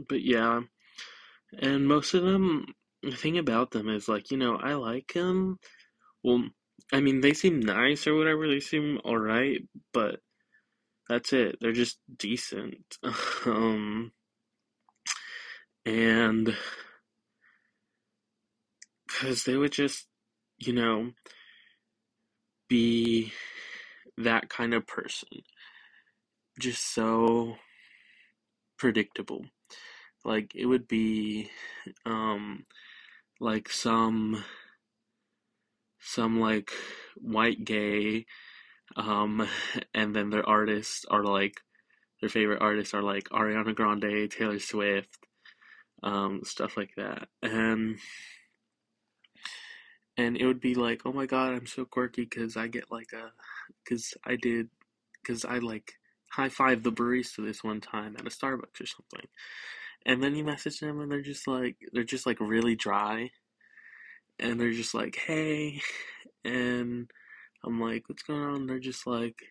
But 0.08 0.22
yeah, 0.22 0.62
and 1.60 1.86
most 1.86 2.12
of 2.14 2.24
them, 2.24 2.74
the 3.04 3.12
thing 3.12 3.38
about 3.38 3.70
them 3.70 3.88
is 3.88 4.08
like, 4.08 4.32
you 4.32 4.36
know, 4.36 4.56
I 4.56 4.74
like 4.74 5.12
them. 5.14 5.60
Well, 6.24 6.42
I 6.92 6.98
mean, 7.00 7.20
they 7.20 7.34
seem 7.34 7.60
nice 7.60 8.08
or 8.08 8.16
whatever. 8.16 8.48
They 8.48 8.58
seem 8.58 8.98
alright, 9.04 9.60
but 9.92 10.18
that's 11.08 11.32
it. 11.32 11.58
They're 11.60 11.70
just 11.70 12.00
decent. 12.18 12.98
um, 13.46 14.10
and 15.84 16.56
because 19.06 19.44
they 19.44 19.56
would 19.56 19.72
just, 19.72 20.06
you 20.58 20.72
know, 20.72 21.12
be 22.68 23.32
that 24.16 24.48
kind 24.48 24.74
of 24.74 24.86
person. 24.86 25.28
Just 26.58 26.94
so 26.94 27.56
predictable. 28.78 29.46
Like, 30.24 30.54
it 30.54 30.66
would 30.66 30.86
be, 30.86 31.50
um, 32.04 32.66
like 33.40 33.70
some, 33.70 34.44
some 35.98 36.40
like 36.40 36.70
white 37.16 37.64
gay, 37.64 38.26
um, 38.96 39.46
and 39.94 40.14
then 40.14 40.30
their 40.30 40.46
artists 40.46 41.04
are 41.10 41.24
like, 41.24 41.60
their 42.20 42.28
favorite 42.28 42.60
artists 42.60 42.92
are 42.92 43.02
like 43.02 43.28
Ariana 43.30 43.74
Grande, 43.74 44.30
Taylor 44.30 44.58
Swift, 44.58 45.18
um, 46.02 46.42
stuff 46.44 46.76
like 46.76 46.94
that. 46.96 47.28
And 47.42 47.98
and 50.16 50.36
it 50.36 50.46
would 50.46 50.60
be 50.60 50.74
like, 50.74 51.02
oh 51.04 51.12
my 51.12 51.26
god, 51.26 51.54
I'm 51.54 51.66
so 51.66 51.84
quirky 51.84 52.24
because 52.24 52.56
I 52.56 52.66
get 52.66 52.90
like 52.90 53.12
a, 53.14 53.32
because 53.82 54.14
I 54.24 54.36
did, 54.36 54.68
because 55.22 55.44
I 55.44 55.58
like 55.58 55.94
high 56.30 56.48
five 56.48 56.82
the 56.82 56.92
barista 56.92 57.44
this 57.44 57.64
one 57.64 57.80
time 57.80 58.16
at 58.18 58.26
a 58.26 58.30
Starbucks 58.30 58.80
or 58.80 58.86
something. 58.86 59.28
And 60.06 60.22
then 60.22 60.34
you 60.34 60.44
message 60.44 60.80
them 60.80 61.00
and 61.00 61.10
they're 61.10 61.22
just 61.22 61.46
like, 61.46 61.76
they're 61.92 62.04
just 62.04 62.26
like 62.26 62.40
really 62.40 62.76
dry. 62.76 63.30
And 64.38 64.58
they're 64.58 64.72
just 64.72 64.94
like, 64.94 65.16
hey. 65.16 65.80
And 66.44 67.10
I'm 67.64 67.80
like, 67.80 68.08
what's 68.08 68.22
going 68.22 68.42
on? 68.42 68.66
They're 68.66 68.78
just 68.78 69.06
like, 69.06 69.42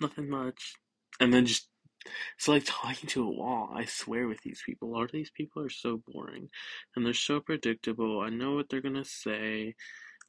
nothing 0.00 0.28
much. 0.28 0.74
And 1.20 1.32
then 1.32 1.46
just 1.46 1.68
it's 2.36 2.48
like 2.48 2.64
talking 2.66 3.08
to 3.10 3.24
a 3.24 3.30
wall. 3.30 3.70
I 3.74 3.84
swear 3.84 4.28
with 4.28 4.40
these 4.42 4.62
people. 4.64 4.88
A 4.88 4.92
lot 4.92 5.04
of 5.04 5.12
these 5.12 5.30
people 5.30 5.62
are 5.62 5.68
so 5.70 6.02
boring. 6.06 6.48
And 6.96 7.04
they're 7.04 7.14
so 7.14 7.40
predictable. 7.40 8.20
I 8.20 8.30
know 8.30 8.54
what 8.54 8.68
they're 8.68 8.80
gonna 8.80 9.04
say. 9.04 9.74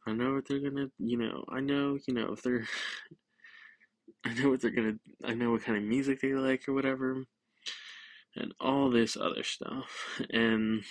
I 0.06 0.14
know 0.14 0.34
what 0.34 0.48
they're 0.48 0.60
gonna 0.60 0.88
you 1.00 1.18
know, 1.18 1.46
I 1.50 1.60
know, 1.62 1.98
you 2.08 2.14
know, 2.14 2.34
if 2.34 2.42
they're 2.44 2.68
I 4.26 4.34
know 4.34 4.50
what 4.50 4.62
they're 4.62 4.72
gonna 4.72 4.96
I 5.24 5.34
know 5.34 5.52
what 5.52 5.64
kind 5.64 5.78
of 5.78 5.84
music 5.84 6.22
they 6.22 6.34
like 6.34 6.68
or 6.68 6.74
whatever. 6.74 7.24
And 8.36 8.54
all 8.60 8.90
this 8.90 9.16
other 9.18 9.44
stuff. 9.44 10.22
And 10.32 10.84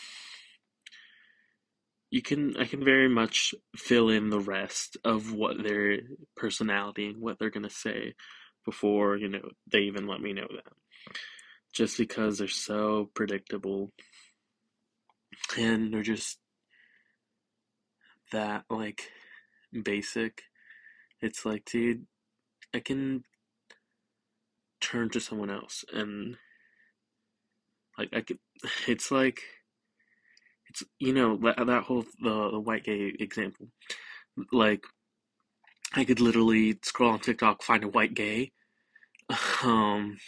you 2.10 2.20
can 2.20 2.56
I 2.58 2.66
can 2.66 2.84
very 2.84 3.08
much 3.08 3.54
fill 3.74 4.10
in 4.10 4.28
the 4.28 4.40
rest 4.40 4.98
of 5.02 5.32
what 5.32 5.62
their 5.62 6.00
personality 6.36 7.08
and 7.08 7.22
what 7.22 7.38
they're 7.38 7.50
gonna 7.50 7.70
say 7.70 8.14
before 8.64 9.16
you 9.16 9.28
know 9.28 9.50
they 9.70 9.80
even 9.80 10.06
let 10.06 10.20
me 10.20 10.32
know 10.32 10.48
that. 10.50 10.72
Just 11.72 11.96
because 11.96 12.38
they're 12.38 12.48
so 12.48 13.10
predictable. 13.14 13.92
And 15.56 15.92
they're 15.92 16.02
just 16.02 16.38
that 18.32 18.64
like 18.70 19.10
basic. 19.82 20.42
It's 21.20 21.44
like 21.44 21.64
dude 21.64 22.06
i 22.74 22.80
can 22.80 23.22
turn 24.80 25.10
to 25.10 25.20
someone 25.20 25.50
else 25.50 25.84
and 25.92 26.36
like 27.98 28.08
i 28.14 28.22
could 28.22 28.38
it's 28.88 29.10
like 29.10 29.42
it's 30.72 30.82
you 30.98 31.12
know 31.12 31.36
that, 31.36 31.66
that 31.66 31.82
whole 31.84 32.04
the, 32.20 32.50
the 32.50 32.60
white 32.60 32.84
gay 32.84 33.14
example. 33.18 33.68
Like 34.50 34.84
I 35.94 36.04
could 36.04 36.20
literally 36.20 36.78
scroll 36.82 37.12
on 37.12 37.20
TikTok, 37.20 37.62
find 37.62 37.84
a 37.84 37.88
white 37.88 38.14
gay, 38.14 38.52
um, 39.62 40.18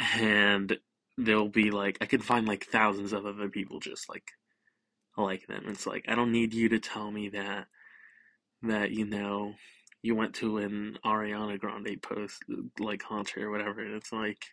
and 0.00 0.78
there'll 1.16 1.48
be 1.48 1.70
like 1.70 1.98
I 2.00 2.06
could 2.06 2.24
find 2.24 2.46
like 2.46 2.66
thousands 2.66 3.12
of 3.12 3.26
other 3.26 3.48
people 3.48 3.80
just 3.80 4.08
like 4.08 4.32
like 5.16 5.46
them. 5.46 5.64
It's 5.68 5.86
like 5.86 6.04
I 6.08 6.14
don't 6.14 6.32
need 6.32 6.54
you 6.54 6.68
to 6.70 6.78
tell 6.78 7.10
me 7.10 7.28
that 7.30 7.66
that 8.62 8.90
you 8.92 9.04
know 9.04 9.54
you 10.02 10.14
went 10.14 10.34
to 10.36 10.58
an 10.58 10.98
Ariana 11.04 11.58
Grande 11.58 12.00
post 12.02 12.42
like 12.78 13.00
concert 13.00 13.42
or 13.42 13.50
whatever. 13.50 13.80
And 13.80 13.94
it's 13.94 14.12
like 14.12 14.44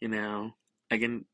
you 0.00 0.08
know 0.08 0.52
I 0.90 0.98
can. 0.98 1.24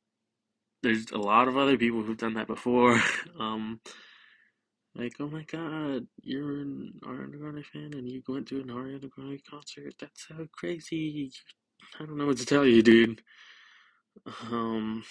There's 0.82 1.12
a 1.12 1.18
lot 1.18 1.46
of 1.46 1.56
other 1.56 1.76
people 1.78 2.02
who've 2.02 2.16
done 2.18 2.34
that 2.34 2.48
before. 2.48 3.00
um, 3.40 3.80
like, 4.94 5.14
oh 5.20 5.28
my 5.28 5.42
god, 5.42 6.06
you're 6.22 6.60
an 6.60 6.92
Ariana 7.04 7.38
Grande 7.38 7.64
fan 7.64 7.94
and 7.94 8.08
you 8.08 8.22
went 8.28 8.46
to 8.48 8.60
an 8.60 8.68
Ariana 8.68 9.10
Grande 9.10 9.40
concert. 9.48 9.94
That's 9.98 10.28
so 10.28 10.46
crazy. 10.52 11.32
I 11.98 12.04
don't 12.04 12.16
know 12.16 12.26
what 12.26 12.38
to 12.38 12.46
tell 12.46 12.66
you, 12.66 12.82
dude. 12.82 13.22
Um, 14.50 15.04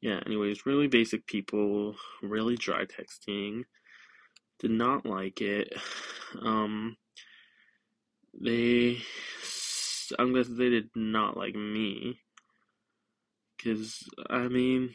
yeah, 0.00 0.20
anyways, 0.26 0.66
really 0.66 0.88
basic 0.88 1.26
people, 1.26 1.96
really 2.22 2.56
dry 2.56 2.84
texting. 2.84 3.62
Did 4.58 4.72
not 4.72 5.06
like 5.06 5.40
it. 5.40 5.72
Um, 6.40 6.96
they, 8.38 8.98
I'm 10.18 10.34
guessing 10.34 10.56
they 10.56 10.70
did 10.70 10.90
not 10.94 11.36
like 11.36 11.54
me. 11.54 12.20
Because, 13.56 14.02
I 14.28 14.48
mean, 14.48 14.94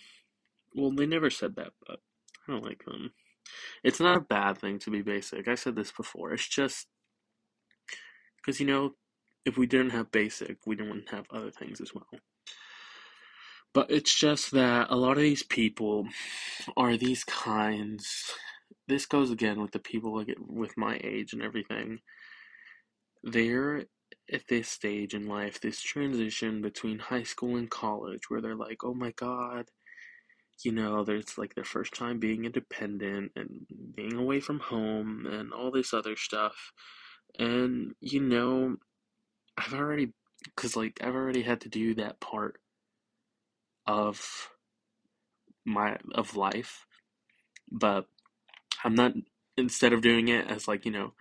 well, 0.76 0.92
they 0.92 1.06
never 1.06 1.30
said 1.30 1.56
that, 1.56 1.72
but 1.88 2.00
I 2.48 2.52
don't 2.52 2.66
like 2.66 2.86
them. 2.86 3.14
It's 3.84 4.00
not 4.00 4.18
a 4.18 4.22
bad 4.22 4.58
thing 4.58 4.80
to 4.80 4.92
be 4.92 5.02
basic. 5.02 5.48
I 5.48 5.56
said 5.56 5.76
this 5.76 5.92
before. 5.92 6.34
It's 6.34 6.48
just 6.48 6.88
because 8.38 8.60
you 8.60 8.66
know, 8.66 8.94
if 9.46 9.58
we 9.58 9.66
didn't 9.68 9.92
have 9.92 10.12
basic, 10.12 10.58
we 10.66 10.76
wouldn't 10.76 11.10
have 11.10 11.26
other 11.32 11.52
things 11.52 11.82
as 11.82 11.94
well. 11.94 12.08
But 13.74 13.92
it's 13.92 14.18
just 14.18 14.52
that 14.52 14.88
a 14.90 14.96
lot 14.96 15.18
of 15.18 15.24
these 15.24 15.44
people 15.44 16.08
are 16.76 16.98
these 16.98 17.24
kinds. 17.24 18.34
This 18.88 19.06
goes 19.06 19.32
again 19.32 19.62
with 19.62 19.72
the 19.72 19.80
people 19.80 20.16
like 20.16 20.36
with 20.40 20.78
my 20.78 21.00
age 21.04 21.34
and 21.34 21.42
everything. 21.42 22.00
They're 23.24 23.86
at 24.32 24.48
this 24.48 24.70
stage 24.70 25.14
in 25.14 25.28
life, 25.28 25.60
this 25.60 25.82
transition 25.82 26.62
between 26.62 27.00
high 27.00 27.24
school 27.24 27.56
and 27.58 27.70
college, 27.70 28.30
where 28.30 28.42
they're 28.42 28.56
like, 28.56 28.84
"Oh 28.84 28.94
my 28.94 29.12
god, 29.12 29.70
you 30.64 30.72
know, 30.72 31.04
there's 31.04 31.38
like 31.38 31.56
their 31.56 31.64
first 31.64 31.94
time 31.94 32.20
being 32.20 32.46
independent 32.46 33.32
and 33.36 33.66
being 33.96 34.16
away 34.16 34.40
from 34.40 34.60
home 34.60 35.26
and 35.26 35.54
all 35.54 35.72
this 35.72 35.94
other 35.94 36.16
stuff. 36.16 36.72
And, 37.38 37.94
you 38.00 38.22
know, 38.22 38.78
I've 39.58 39.74
already, 39.74 40.14
because 40.44 40.76
like 40.76 41.00
I've 41.04 41.16
already 41.16 41.44
had 41.44 41.62
to 41.62 41.70
do 41.70 41.94
that 41.96 42.20
part 42.20 42.60
of 43.86 44.50
my, 45.66 45.98
of 46.14 46.36
life. 46.36 46.86
But 47.72 48.06
I'm 48.84 48.96
not, 48.96 49.14
instead 49.58 49.94
of 49.94 50.02
doing 50.02 50.28
it 50.28 50.50
as 50.50 50.68
like, 50.68 50.86
you 50.86 50.92
know, 50.92 51.14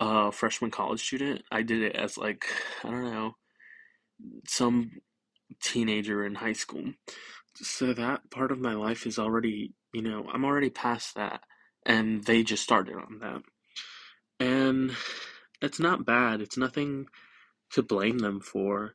a 0.00 0.32
freshman 0.32 0.70
college 0.70 1.04
student, 1.04 1.42
I 1.50 1.62
did 1.62 1.82
it 1.82 1.96
as 1.96 2.16
like, 2.16 2.46
I 2.84 2.90
don't 2.90 3.04
know, 3.04 3.36
some 4.46 4.90
teenager 5.62 6.24
in 6.24 6.36
high 6.36 6.52
school 6.52 6.92
so 7.62 7.92
that 7.94 8.30
part 8.30 8.52
of 8.52 8.60
my 8.60 8.74
life 8.74 9.06
is 9.06 9.18
already 9.18 9.74
You 9.94 10.02
know, 10.02 10.26
I'm 10.32 10.44
already 10.44 10.70
past 10.70 11.16
that, 11.16 11.42
and 11.86 12.24
they 12.24 12.44
just 12.44 12.62
started 12.64 12.96
on 12.96 13.20
that. 13.20 13.42
And 14.40 14.92
it's 15.62 15.80
not 15.80 16.06
bad. 16.06 16.40
It's 16.42 16.56
nothing 16.58 17.06
to 17.72 17.82
blame 17.82 18.18
them 18.20 18.40
for. 18.40 18.94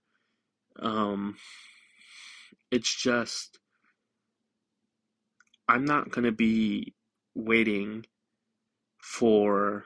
Um, 0.80 1.38
it's 2.72 2.96
just 2.96 3.60
I'm 5.70 5.86
not 5.86 6.12
going 6.12 6.26
to 6.26 6.32
be 6.32 6.94
waiting 7.36 8.06
for 9.02 9.86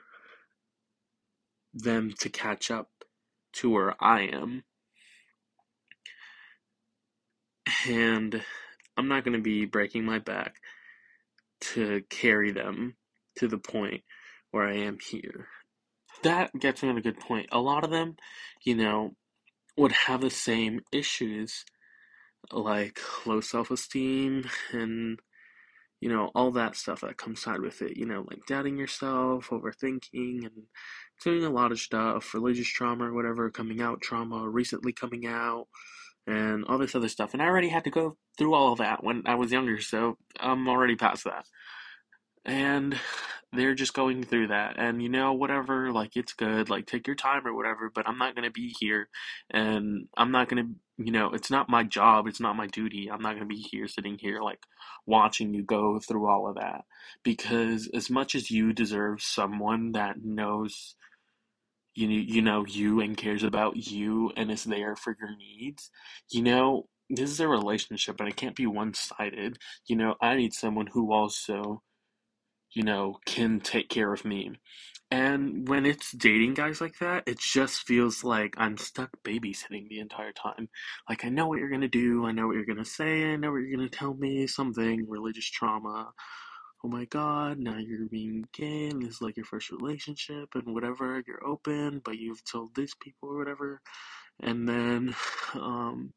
them 1.74 2.14
to 2.20 2.28
catch 2.28 2.70
up 2.70 2.90
to 3.54 3.70
where 3.70 3.94
I 4.02 4.22
am. 4.22 4.64
And 7.88 8.42
I'm 8.98 9.08
not 9.08 9.24
going 9.24 9.36
to 9.36 9.42
be 9.42 9.64
breaking 9.64 10.04
my 10.04 10.18
back 10.18 10.56
to 11.60 12.02
carry 12.10 12.50
them 12.50 12.96
to 13.36 13.48
the 13.48 13.58
point 13.58 14.02
where 14.50 14.66
I 14.66 14.76
am 14.78 14.98
here. 15.10 15.48
That 16.24 16.50
gets 16.58 16.82
me 16.82 16.88
on 16.88 16.98
a 16.98 17.02
good 17.02 17.20
point. 17.20 17.46
A 17.52 17.60
lot 17.60 17.84
of 17.84 17.90
them, 17.90 18.16
you 18.64 18.74
know, 18.74 19.14
would 19.76 19.92
have 19.92 20.20
the 20.20 20.30
same 20.30 20.80
issues 20.92 21.64
like 22.52 22.98
low 23.24 23.40
self 23.40 23.70
esteem 23.70 24.44
and 24.72 25.20
you 26.00 26.08
know, 26.08 26.30
all 26.34 26.52
that 26.52 26.76
stuff 26.76 27.00
that 27.00 27.16
comes 27.16 27.42
side 27.42 27.60
with 27.60 27.82
it, 27.82 27.96
you 27.96 28.06
know, 28.06 28.24
like 28.28 28.46
doubting 28.46 28.78
yourself, 28.78 29.48
overthinking, 29.48 30.44
and 30.44 30.66
doing 31.24 31.44
a 31.44 31.50
lot 31.50 31.72
of 31.72 31.80
stuff, 31.80 32.34
religious 32.34 32.68
trauma 32.68 33.10
or 33.10 33.14
whatever, 33.14 33.50
coming 33.50 33.80
out 33.80 34.00
trauma, 34.00 34.48
recently 34.48 34.92
coming 34.92 35.26
out, 35.26 35.66
and 36.28 36.64
all 36.66 36.78
this 36.78 36.94
other 36.94 37.08
stuff. 37.08 37.32
And 37.32 37.42
I 37.42 37.46
already 37.46 37.70
had 37.70 37.84
to 37.84 37.90
go 37.90 38.16
through 38.36 38.54
all 38.54 38.72
of 38.72 38.78
that 38.78 39.02
when 39.02 39.22
I 39.26 39.34
was 39.34 39.50
younger, 39.50 39.80
so 39.80 40.18
I'm 40.38 40.68
already 40.68 40.94
past 40.94 41.24
that. 41.24 41.46
And 42.44 42.98
they're 43.52 43.74
just 43.74 43.94
going 43.94 44.22
through 44.24 44.48
that. 44.48 44.78
And 44.78 45.02
you 45.02 45.08
know, 45.08 45.32
whatever, 45.32 45.90
like 45.90 46.16
it's 46.16 46.34
good, 46.34 46.68
like 46.68 46.86
take 46.86 47.06
your 47.06 47.16
time 47.16 47.46
or 47.46 47.54
whatever, 47.54 47.90
but 47.92 48.06
I'm 48.06 48.18
not 48.18 48.34
going 48.34 48.44
to 48.44 48.50
be 48.50 48.74
here 48.78 49.08
and 49.50 50.06
I'm 50.16 50.30
not 50.30 50.48
going 50.48 50.64
to, 50.64 51.04
you 51.04 51.12
know, 51.12 51.30
it's 51.30 51.50
not 51.50 51.70
my 51.70 51.82
job, 51.82 52.26
it's 52.26 52.40
not 52.40 52.56
my 52.56 52.66
duty. 52.66 53.10
I'm 53.10 53.22
not 53.22 53.36
going 53.36 53.48
to 53.48 53.54
be 53.54 53.60
here 53.60 53.88
sitting 53.88 54.18
here 54.18 54.42
like 54.42 54.60
watching 55.06 55.54
you 55.54 55.62
go 55.62 55.98
through 55.98 56.28
all 56.28 56.46
of 56.46 56.56
that 56.56 56.84
because 57.22 57.88
as 57.94 58.10
much 58.10 58.34
as 58.34 58.50
you 58.50 58.74
deserve 58.74 59.22
someone 59.22 59.92
that 59.92 60.22
knows 60.22 60.94
you 61.98 62.08
you 62.08 62.42
know 62.42 62.64
you 62.66 63.00
and 63.00 63.16
cares 63.16 63.42
about 63.42 63.76
you 63.76 64.32
and 64.36 64.50
is 64.50 64.64
there 64.64 64.96
for 64.96 65.16
your 65.20 65.36
needs, 65.36 65.90
you 66.30 66.42
know, 66.42 66.88
this 67.10 67.30
is 67.30 67.40
a 67.40 67.48
relationship 67.48 68.20
and 68.20 68.28
it 68.28 68.36
can't 68.36 68.56
be 68.56 68.66
one-sided. 68.66 69.58
You 69.86 69.96
know, 69.96 70.14
I 70.20 70.36
need 70.36 70.52
someone 70.54 70.88
who 70.88 71.12
also 71.12 71.82
you 72.74 72.82
know, 72.82 73.18
can 73.26 73.60
take 73.60 73.88
care 73.88 74.12
of 74.12 74.24
me. 74.24 74.52
And 75.10 75.66
when 75.68 75.86
it's 75.86 76.12
dating 76.12 76.54
guys 76.54 76.80
like 76.80 76.98
that, 77.00 77.24
it 77.26 77.38
just 77.38 77.86
feels 77.86 78.24
like 78.24 78.54
I'm 78.58 78.76
stuck 78.76 79.10
babysitting 79.24 79.88
the 79.88 80.00
entire 80.00 80.32
time. 80.32 80.68
Like, 81.08 81.24
I 81.24 81.30
know 81.30 81.48
what 81.48 81.58
you're 81.58 81.70
gonna 81.70 81.88
do, 81.88 82.26
I 82.26 82.32
know 82.32 82.46
what 82.46 82.56
you're 82.56 82.66
gonna 82.66 82.84
say, 82.84 83.24
I 83.32 83.36
know 83.36 83.52
what 83.52 83.58
you're 83.58 83.76
gonna 83.76 83.88
tell 83.88 84.14
me, 84.14 84.46
something, 84.46 85.06
religious 85.08 85.50
trauma. 85.50 86.10
Oh 86.84 86.88
my 86.88 87.04
god, 87.06 87.58
now 87.58 87.78
you're 87.78 88.08
being 88.08 88.44
gay, 88.52 88.88
and 88.88 89.02
this 89.02 89.16
is 89.16 89.22
like 89.22 89.36
your 89.36 89.46
first 89.46 89.70
relationship, 89.70 90.50
and 90.54 90.74
whatever, 90.74 91.22
you're 91.26 91.46
open, 91.46 92.00
but 92.04 92.18
you've 92.18 92.44
told 92.44 92.74
these 92.74 92.94
people 93.00 93.30
or 93.30 93.38
whatever. 93.38 93.80
And 94.40 94.68
then, 94.68 95.14
um, 95.54 96.12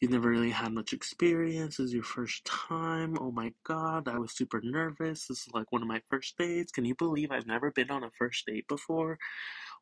You've 0.00 0.12
never 0.12 0.30
really 0.30 0.50
had 0.50 0.72
much 0.72 0.94
experience. 0.94 1.76
This 1.76 1.88
is 1.88 1.92
your 1.92 2.02
first 2.02 2.46
time. 2.46 3.18
Oh 3.20 3.30
my 3.30 3.52
god, 3.64 4.08
I 4.08 4.16
was 4.16 4.32
super 4.32 4.62
nervous. 4.64 5.26
This 5.26 5.46
is 5.46 5.52
like 5.52 5.70
one 5.70 5.82
of 5.82 5.88
my 5.88 6.00
first 6.08 6.38
dates. 6.38 6.72
Can 6.72 6.86
you 6.86 6.94
believe 6.94 7.30
I've 7.30 7.46
never 7.46 7.70
been 7.70 7.90
on 7.90 8.02
a 8.02 8.10
first 8.18 8.46
date 8.46 8.66
before? 8.66 9.18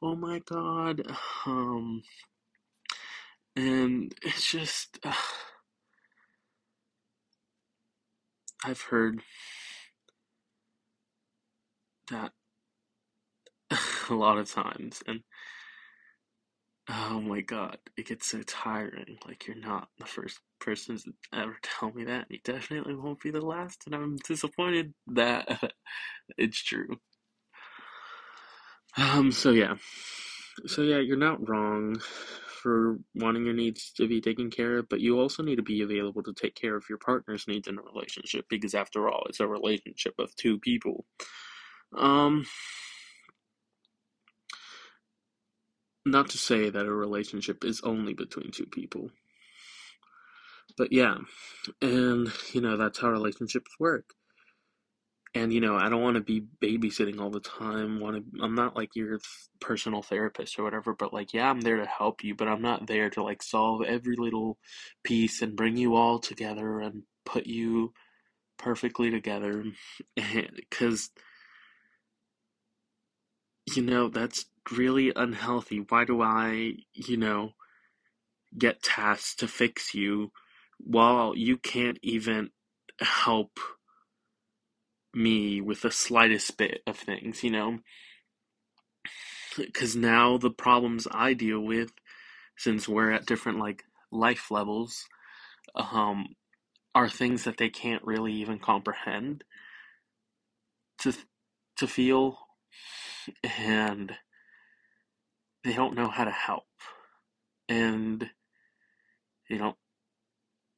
Oh 0.03 0.17
my 0.17 0.41
god. 0.41 1.03
Um, 1.47 2.03
and 3.57 4.15
it's 4.23 4.51
just. 4.51 4.99
Uh, 5.05 5.13
I've 8.65 8.81
heard 8.83 9.23
that 12.11 12.33
a 14.11 14.15
lot 14.15 14.39
of 14.39 14.51
times, 14.51 15.03
and 15.07 15.23
Oh 16.91 17.21
my 17.21 17.43
god, 17.43 17.79
it 17.97 18.07
gets 18.07 18.29
so 18.29 18.43
tiring. 18.43 19.19
Like, 19.27 19.47
you're 19.47 19.57
not 19.57 19.89
the 19.99 20.07
first 20.07 20.41
person 20.59 20.97
to 20.99 21.13
ever 21.33 21.57
tell 21.63 21.93
me 21.93 22.05
that. 22.05 22.27
You 22.31 22.39
definitely 22.45 22.95
won't 22.95 23.21
be 23.21 23.31
the 23.31 23.41
last, 23.45 23.83
and 23.87 23.95
I'm 23.95 24.17
disappointed 24.17 24.95
that 25.09 25.73
it's 26.39 26.63
true. 26.63 26.99
Um, 28.97 29.31
so 29.33 29.51
yeah. 29.51 29.77
So 30.67 30.83
yeah, 30.83 30.99
you're 30.99 31.17
not 31.17 31.49
wrong 31.49 32.01
for 32.63 32.99
wanting 33.15 33.45
your 33.45 33.55
needs 33.55 33.93
to 33.97 34.09
be 34.09 34.21
taken 34.21 34.51
care 34.51 34.79
of, 34.79 34.89
but 34.89 35.01
you 35.01 35.21
also 35.21 35.43
need 35.43 35.57
to 35.57 35.63
be 35.63 35.83
available 35.83 36.23
to 36.25 36.33
take 36.35 36.57
care 36.57 36.75
of 36.77 36.85
your 36.89 36.99
partner's 36.99 37.47
needs 37.47 37.69
in 37.69 37.79
a 37.79 37.83
relationship 37.83 38.47
because 38.49 38.75
after 38.75 39.09
all, 39.09 39.25
it's 39.29 39.41
a 39.41 39.47
relationship 39.47 40.15
of 40.19 40.35
two 40.37 40.59
people. 40.59 41.07
Um, 41.97 42.47
not 46.05 46.31
to 46.31 46.39
say 46.39 46.71
that 46.71 46.87
a 46.87 46.93
relationship 46.93 47.65
is 47.65 47.81
only 47.83 48.15
between 48.15 48.51
two 48.51 48.67
people. 48.67 49.11
But 50.77 50.93
yeah, 50.93 51.17
and 51.83 52.33
you 52.53 52.61
know, 52.61 52.77
that's 52.77 53.01
how 53.01 53.11
relationships 53.11 53.73
work. 53.79 54.05
And 55.35 55.53
you 55.53 55.61
know, 55.61 55.77
I 55.77 55.89
don't 55.89 56.03
want 56.03 56.17
to 56.17 56.23
be 56.23 56.47
babysitting 56.63 57.21
all 57.21 57.31
the 57.31 57.41
time. 57.41 58.01
Want 58.01 58.17
to 58.17 58.43
I'm 58.43 58.55
not 58.55 58.77
like 58.77 58.97
your 58.97 59.21
personal 59.61 60.03
therapist 60.03 60.59
or 60.59 60.65
whatever, 60.65 60.95
but 60.95 61.13
like 61.13 61.35
yeah, 61.35 61.51
I'm 61.51 61.61
there 61.61 61.77
to 61.77 61.87
help 61.87 62.25
you, 62.25 62.35
but 62.35 62.49
I'm 62.49 62.63
not 62.63 62.87
there 62.87 63.11
to 63.11 63.23
like 63.23 63.43
solve 63.43 63.83
every 63.85 64.17
little 64.17 64.59
piece 65.05 65.43
and 65.43 65.57
bring 65.57 65.77
you 65.77 65.97
all 65.97 66.19
together 66.19 66.81
and 66.81 67.03
put 67.27 67.47
you 67.47 67.93
perfectly 68.59 69.11
together 69.11 69.65
cuz 70.71 71.11
you 73.77 73.83
know, 73.83 74.09
that's 74.09 74.47
really 74.71 75.13
unhealthy. 75.15 75.85
Why 75.89 76.05
do 76.05 76.23
I, 76.23 76.75
you 76.95 77.17
know, 77.17 77.53
get 78.57 78.83
tasked 78.83 79.41
to 79.41 79.49
fix 79.49 79.95
you 79.95 80.33
while 80.79 81.37
you 81.37 81.57
can't 81.57 81.99
even 82.03 82.51
help 83.01 83.59
me 85.15 85.61
with 85.61 85.83
the 85.83 85.91
slightest 85.91 86.57
bit 86.57 86.81
of 86.87 86.97
things, 86.97 87.43
you 87.43 87.51
know? 87.51 87.79
Because 89.57 89.97
now 89.97 90.39
the 90.39 90.51
problems 90.51 91.09
I 91.11 91.33
deal 91.33 91.61
with, 91.61 91.91
since 92.57 92.89
we're 92.89 93.11
at 93.11 93.27
different, 93.27 93.59
like, 93.59 93.83
life 94.13 94.51
levels, 94.51 95.05
um, 95.75 96.35
are 96.95 97.09
things 97.09 97.45
that 97.45 97.57
they 97.59 97.69
can't 97.69 98.05
really 98.05 98.33
even 98.33 98.59
comprehend 98.59 99.45
to 100.99 101.13
to 101.77 101.87
feel 101.87 102.39
and 103.43 104.13
they 105.65 105.73
don't 105.73 105.95
know 105.95 106.09
how 106.09 106.25
to 106.25 106.31
help. 106.31 106.65
And 107.69 108.31
they 109.49 109.59
don't 109.59 109.77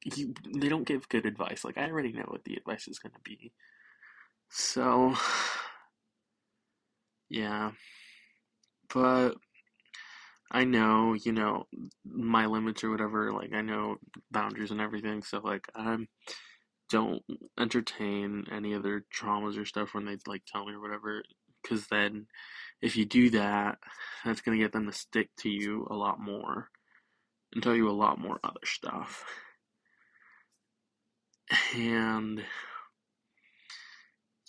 you, 0.03 0.33
they 0.55 0.67
don't 0.67 0.87
give 0.87 1.09
good 1.09 1.25
advice. 1.25 1.63
Like 1.63 1.77
i 1.77 1.85
already 1.85 2.11
know 2.11 2.25
what 2.27 2.43
the 2.43 2.55
advice 2.55 2.87
is 2.87 2.99
going 2.99 3.13
to 3.13 3.19
be. 3.23 3.51
So 4.49 5.15
yeah. 7.29 7.71
But 8.93 9.35
i 10.53 10.65
know 10.65 11.13
you 11.13 11.31
know 11.31 11.65
my 12.03 12.45
limits 12.45 12.83
or 12.83 12.89
whatever 12.89 13.31
like 13.31 13.53
i 13.53 13.61
know 13.61 13.95
boundaries 14.31 14.71
and 14.71 14.81
everything. 14.81 15.23
So 15.23 15.39
like 15.39 15.67
i'm 15.75 16.07
don't 16.89 17.23
entertain 17.57 18.45
any 18.51 18.75
other 18.75 19.05
traumas 19.15 19.57
or 19.57 19.63
stuff 19.65 19.93
when 19.93 20.05
they 20.05 20.17
like 20.27 20.43
tell 20.45 20.65
me 20.65 20.73
or 20.73 20.81
whatever 20.81 21.23
because 21.61 21.87
then 21.87 22.27
if 22.81 22.95
you 22.95 23.05
do 23.05 23.29
that, 23.31 23.77
that's 24.25 24.41
going 24.41 24.57
to 24.57 24.63
get 24.63 24.71
them 24.71 24.87
to 24.87 24.93
stick 24.93 25.29
to 25.39 25.49
you 25.49 25.87
a 25.89 25.95
lot 25.95 26.19
more 26.19 26.69
and 27.53 27.61
tell 27.61 27.75
you 27.75 27.89
a 27.89 27.91
lot 27.91 28.19
more 28.19 28.39
other 28.43 28.59
stuff. 28.63 29.25
And, 31.75 32.43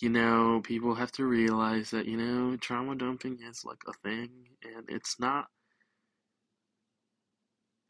you 0.00 0.08
know, 0.08 0.60
people 0.62 0.94
have 0.94 1.12
to 1.12 1.24
realize 1.24 1.90
that, 1.90 2.06
you 2.06 2.16
know, 2.16 2.56
trauma 2.56 2.94
dumping 2.94 3.38
is 3.48 3.64
like 3.64 3.82
a 3.88 3.92
thing 4.08 4.30
and 4.62 4.84
it's 4.88 5.18
not 5.18 5.46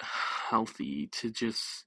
healthy 0.00 1.08
to 1.12 1.30
just 1.30 1.84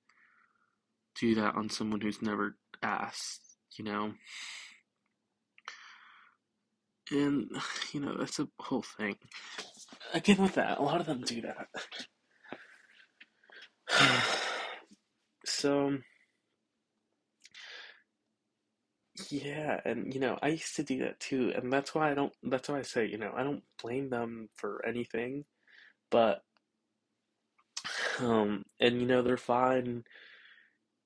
do 1.19 1.35
that 1.35 1.55
on 1.55 1.69
someone 1.69 2.01
who's 2.01 2.21
never 2.21 2.55
asked, 2.81 3.57
you 3.77 3.85
know? 3.85 4.13
And, 7.11 7.49
you 7.93 7.99
know, 7.99 8.15
that's 8.17 8.39
a 8.39 8.47
whole 8.59 8.83
thing. 8.97 9.15
Again, 10.13 10.37
with 10.41 10.55
that, 10.55 10.79
a 10.79 10.83
lot 10.83 11.01
of 11.01 11.07
them 11.07 11.21
do 11.21 11.41
that. 11.41 11.67
so, 15.45 15.97
Yeah, 19.29 19.79
and 19.85 20.13
you 20.13 20.19
know, 20.19 20.37
I 20.41 20.49
used 20.49 20.75
to 20.75 20.83
do 20.83 20.99
that 20.99 21.19
too, 21.19 21.53
and 21.55 21.71
that's 21.71 21.95
why 21.95 22.11
I 22.11 22.13
don't, 22.15 22.33
that's 22.43 22.67
why 22.67 22.79
I 22.79 22.81
say, 22.81 23.05
you 23.05 23.17
know, 23.17 23.31
I 23.35 23.43
don't 23.43 23.63
blame 23.81 24.09
them 24.09 24.49
for 24.55 24.83
anything, 24.85 25.45
but 26.11 26.43
um, 28.19 28.65
and 28.79 28.99
you 28.99 29.07
know, 29.07 29.21
they're 29.21 29.37
fine 29.37 30.03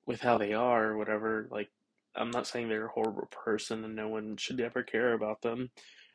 with 0.06 0.20
how 0.20 0.38
they 0.38 0.52
are 0.54 0.90
or 0.90 0.96
whatever. 0.98 1.46
Like, 1.50 1.70
I'm 2.16 2.30
not 2.30 2.46
saying 2.46 2.68
they're 2.68 2.86
a 2.86 2.90
horrible 2.90 3.28
person 3.44 3.84
and 3.84 3.94
no 3.94 4.08
one 4.08 4.36
should 4.36 4.60
ever 4.60 4.82
care 4.82 5.14
about 5.14 5.42
them, 5.42 5.70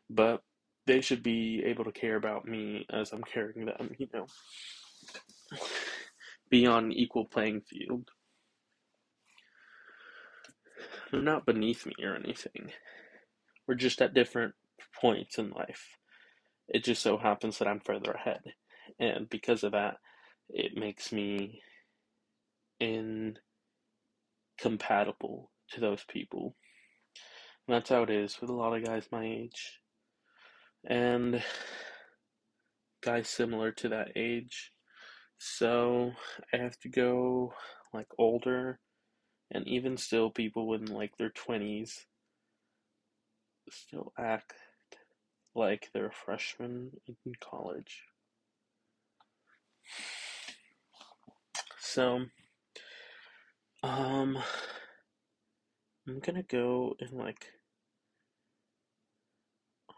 but 0.10 0.44
they 0.86 1.02
should 1.02 1.24
be 1.24 1.64
able 1.66 1.86
to 1.86 1.92
care 1.92 2.16
about 2.16 2.46
me 2.46 2.86
as 2.92 3.12
I'm 3.12 3.24
caring 3.24 3.66
them, 3.66 3.92
you 3.98 4.08
know, 4.14 4.28
be 6.50 6.68
on 6.68 6.92
equal 6.92 7.26
playing 7.26 7.62
field. 7.62 8.10
They're 11.12 11.22
not 11.22 11.46
beneath 11.46 11.86
me 11.86 11.94
or 12.04 12.16
anything. 12.16 12.72
We're 13.68 13.76
just 13.76 14.02
at 14.02 14.14
different 14.14 14.54
points 15.00 15.38
in 15.38 15.52
life. 15.52 15.98
It 16.68 16.84
just 16.84 17.02
so 17.02 17.18
happens 17.18 17.58
that 17.58 17.68
I'm 17.68 17.80
further 17.80 18.12
ahead. 18.12 18.42
And 19.00 19.30
because 19.30 19.64
of 19.64 19.72
that, 19.72 19.98
it 20.50 20.78
makes 20.78 21.12
me 21.12 21.62
incompatible 22.80 23.40
to 25.72 25.82
those 25.82 26.04
people. 26.08 26.56
And 27.68 27.76
that's 27.76 27.90
how 27.90 28.04
it 28.04 28.10
is 28.10 28.40
with 28.40 28.50
a 28.50 28.54
lot 28.54 28.76
of 28.76 28.86
guys 28.86 29.08
my 29.12 29.26
age. 29.26 29.80
And 30.88 31.42
guys 33.02 33.28
similar 33.28 33.72
to 33.72 33.90
that 33.90 34.10
age. 34.16 34.72
So 35.38 36.12
I 36.54 36.58
have 36.58 36.78
to 36.80 36.90
go 36.90 37.54
like 37.94 38.08
older 38.18 38.80
and 39.52 39.68
even 39.68 39.98
still 39.98 40.30
people 40.30 40.74
in 40.74 40.86
like 40.86 41.18
their 41.18 41.30
20s 41.30 42.06
still 43.70 44.14
act 44.18 44.54
like 45.56 45.90
they're 45.94 46.12
freshmen 46.12 46.92
in 47.08 47.34
college. 47.40 48.04
So, 51.80 52.26
um, 53.84 54.38
I'm 56.08 56.20
gonna 56.20 56.44
go 56.44 56.96
in 57.00 57.18
like 57.18 57.48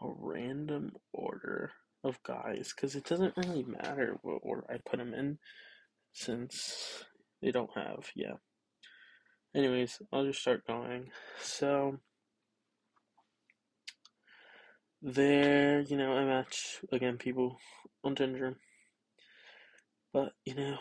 a 0.00 0.06
random 0.06 0.92
order 1.12 1.72
of 2.02 2.22
guys 2.22 2.72
because 2.74 2.94
it 2.94 3.04
doesn't 3.04 3.36
really 3.36 3.64
matter 3.64 4.16
what 4.22 4.40
order 4.42 4.64
I 4.70 4.78
put 4.88 4.98
them 4.98 5.12
in 5.12 5.38
since 6.12 7.04
they 7.42 7.50
don't 7.50 7.70
have, 7.74 8.10
yeah. 8.14 8.34
Anyways, 9.54 10.00
I'll 10.12 10.24
just 10.24 10.40
start 10.40 10.66
going. 10.66 11.10
So, 11.42 11.98
there, 15.02 15.80
you 15.80 15.96
know, 15.96 16.12
I 16.12 16.24
match 16.24 16.80
again 16.90 17.18
people 17.18 17.58
on 18.02 18.14
Tinder, 18.14 18.56
but 20.12 20.32
you 20.44 20.54
know, 20.54 20.78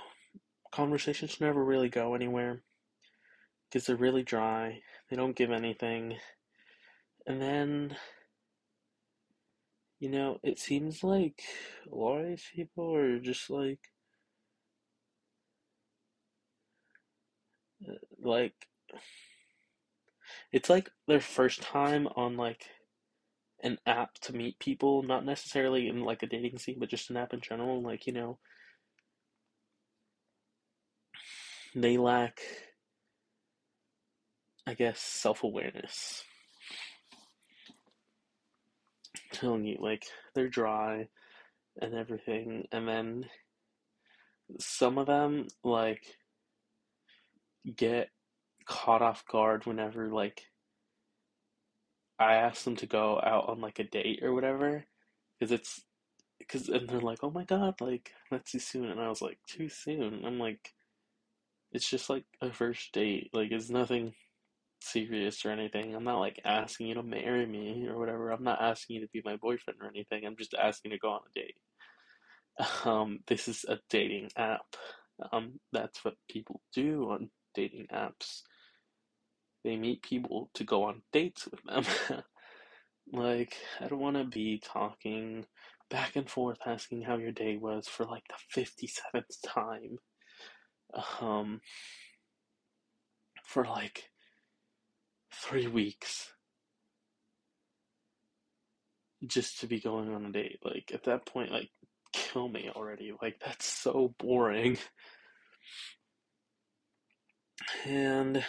conversations 0.71 1.41
never 1.41 1.63
really 1.63 1.89
go 1.89 2.15
anywhere 2.15 2.61
because 3.69 3.85
they're 3.85 3.95
really 3.95 4.23
dry. 4.23 4.81
They 5.09 5.15
don't 5.15 5.35
give 5.35 5.51
anything, 5.51 6.17
and 7.25 7.41
then, 7.41 7.97
you 9.99 10.09
know, 10.09 10.39
it 10.43 10.59
seems 10.59 11.03
like 11.03 11.41
a 11.91 11.95
lot 11.95 12.19
of 12.19 12.27
these 12.27 12.45
people 12.55 12.93
are 12.95 13.19
just 13.19 13.49
like, 13.49 13.79
uh, 17.87 17.93
like, 18.21 18.53
it's 20.51 20.69
like 20.69 20.89
their 21.07 21.19
first 21.21 21.61
time 21.61 22.07
on 22.15 22.37
like 22.37 22.69
an 23.61 23.77
app 23.85 24.15
to 24.21 24.33
meet 24.33 24.59
people, 24.59 25.03
not 25.03 25.25
necessarily 25.25 25.87
in 25.87 26.01
like 26.03 26.23
a 26.23 26.27
dating 26.27 26.57
scene, 26.59 26.77
but 26.79 26.89
just 26.89 27.09
an 27.09 27.17
app 27.17 27.33
in 27.33 27.41
general. 27.41 27.81
Like, 27.81 28.07
you 28.07 28.13
know, 28.13 28.39
they 31.75 31.97
lack, 31.97 32.39
I 34.67 34.73
guess, 34.73 34.99
self 34.99 35.43
awareness. 35.43 36.23
Telling 39.31 39.65
you, 39.65 39.77
like, 39.79 40.05
they're 40.35 40.49
dry 40.49 41.07
and 41.81 41.93
everything, 41.95 42.67
and 42.71 42.87
then 42.87 43.25
some 44.59 44.97
of 44.97 45.07
them, 45.07 45.47
like, 45.63 46.03
get 47.75 48.09
caught 48.65 49.01
off 49.01 49.25
guard 49.25 49.65
whenever, 49.65 50.09
like, 50.09 50.43
I 52.19 52.35
ask 52.35 52.63
them 52.63 52.75
to 52.77 52.87
go 52.87 53.21
out 53.23 53.47
on 53.47 53.61
like 53.61 53.79
a 53.79 53.83
date 53.83 54.21
or 54.23 54.33
whatever, 54.33 54.85
because 55.39 55.51
it's 55.51 55.81
because 56.39 56.67
and 56.69 56.89
they're 56.89 56.99
like, 56.99 57.19
oh 57.23 57.29
my 57.29 57.43
god, 57.43 57.79
like 57.79 58.11
let's 58.31 58.51
see 58.51 58.59
soon, 58.59 58.85
and 58.89 58.99
I 58.99 59.09
was 59.09 59.21
like, 59.21 59.37
too 59.47 59.69
soon. 59.69 60.23
I'm 60.25 60.39
like, 60.39 60.73
it's 61.71 61.89
just 61.89 62.09
like 62.09 62.25
a 62.41 62.51
first 62.51 62.91
date, 62.91 63.29
like 63.33 63.51
it's 63.51 63.69
nothing 63.69 64.13
serious 64.81 65.45
or 65.45 65.51
anything. 65.51 65.95
I'm 65.95 66.03
not 66.03 66.19
like 66.19 66.39
asking 66.45 66.87
you 66.87 66.95
to 66.95 67.03
marry 67.03 67.45
me 67.45 67.87
or 67.87 67.97
whatever. 67.97 68.31
I'm 68.31 68.43
not 68.43 68.61
asking 68.61 68.97
you 68.97 69.01
to 69.01 69.11
be 69.11 69.21
my 69.23 69.35
boyfriend 69.37 69.79
or 69.81 69.87
anything. 69.87 70.25
I'm 70.25 70.37
just 70.37 70.53
asking 70.53 70.91
to 70.91 70.97
go 70.97 71.11
on 71.11 71.21
a 71.29 71.39
date. 71.39 71.57
Um, 72.85 73.19
this 73.27 73.47
is 73.47 73.65
a 73.69 73.77
dating 73.87 74.31
app. 74.35 74.65
Um, 75.31 75.59
that's 75.71 76.03
what 76.03 76.15
people 76.27 76.59
do 76.73 77.11
on 77.11 77.29
dating 77.53 77.85
apps. 77.93 78.41
They 79.63 79.75
meet 79.75 80.01
people 80.01 80.49
to 80.55 80.63
go 80.63 80.85
on 80.85 81.03
dates 81.13 81.47
with 81.47 81.61
them. 81.63 81.83
like, 83.13 83.55
I 83.79 83.87
don't 83.87 83.99
want 83.99 84.17
to 84.17 84.23
be 84.23 84.59
talking 84.63 85.45
back 85.91 86.15
and 86.15 86.27
forth 86.27 86.57
asking 86.65 87.03
how 87.03 87.17
your 87.17 87.31
day 87.31 87.57
was 87.57 87.87
for 87.87 88.05
like 88.05 88.23
the 88.27 88.61
57th 88.61 89.23
time. 89.45 89.97
Um, 91.21 91.61
for 93.43 93.65
like 93.65 94.09
three 95.43 95.67
weeks 95.67 96.31
just 99.25 99.59
to 99.61 99.67
be 99.67 99.79
going 99.79 100.13
on 100.13 100.25
a 100.25 100.31
date. 100.31 100.59
Like, 100.63 100.91
at 100.93 101.03
that 101.03 101.25
point, 101.25 101.51
like, 101.51 101.69
kill 102.13 102.47
me 102.47 102.69
already. 102.75 103.13
Like, 103.21 103.39
that's 103.43 103.65
so 103.65 104.13
boring. 104.19 104.77
And 107.85 108.43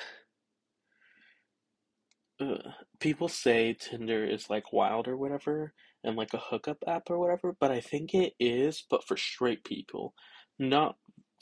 uh, 2.40 2.56
people 3.00 3.28
say 3.28 3.76
Tinder 3.78 4.24
is 4.24 4.48
like 4.48 4.72
wild 4.72 5.08
or 5.08 5.16
whatever, 5.16 5.72
and 6.04 6.16
like 6.16 6.34
a 6.34 6.38
hookup 6.38 6.78
app 6.86 7.10
or 7.10 7.18
whatever, 7.18 7.56
but 7.58 7.70
I 7.70 7.80
think 7.80 8.14
it 8.14 8.34
is, 8.38 8.84
but 8.88 9.04
for 9.04 9.16
straight 9.16 9.64
people, 9.64 10.14
not 10.58 10.96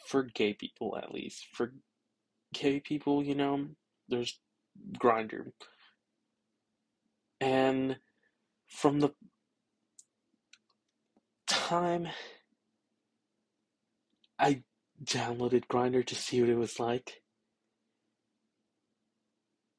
for 0.06 0.22
gay 0.22 0.54
people 0.54 0.96
at 0.96 1.12
least. 1.12 1.46
For 1.52 1.74
gay 2.54 2.80
people, 2.80 3.22
you 3.22 3.34
know, 3.34 3.66
there's 4.08 4.38
Grindr. 4.98 5.52
And 7.40 7.98
from 8.68 9.00
the 9.00 9.10
time 11.46 12.08
I 14.38 14.62
downloaded 15.02 15.66
Grindr 15.66 16.04
to 16.06 16.14
see 16.14 16.40
what 16.40 16.50
it 16.50 16.56
was 16.56 16.80
like, 16.80 17.22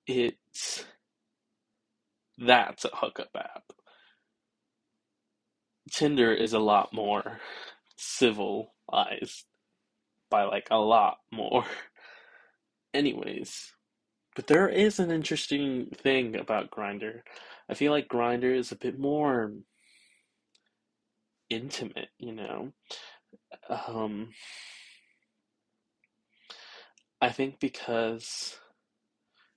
it's 0.05 0.85
that's 2.37 2.85
a 2.85 2.89
hookup 2.93 3.29
app. 3.35 3.73
Tinder 5.91 6.33
is 6.33 6.53
a 6.53 6.59
lot 6.59 6.93
more 6.93 7.39
civilized 7.97 9.45
by 10.29 10.43
like 10.43 10.67
a 10.71 10.77
lot 10.77 11.17
more. 11.31 11.65
Anyways, 12.93 13.73
but 14.37 14.45
there 14.45 14.69
is 14.69 14.99
an 14.99 15.09
interesting 15.09 15.87
thing 15.95 16.35
about 16.35 16.69
Grindr. 16.69 17.21
I 17.67 17.73
feel 17.73 17.91
like 17.91 18.07
Grindr 18.07 18.55
is 18.55 18.71
a 18.71 18.75
bit 18.75 18.99
more 18.99 19.51
intimate, 21.49 22.09
you 22.19 22.33
know. 22.33 22.71
Um, 23.67 24.29
I 27.19 27.29
think 27.29 27.59
because 27.59 28.59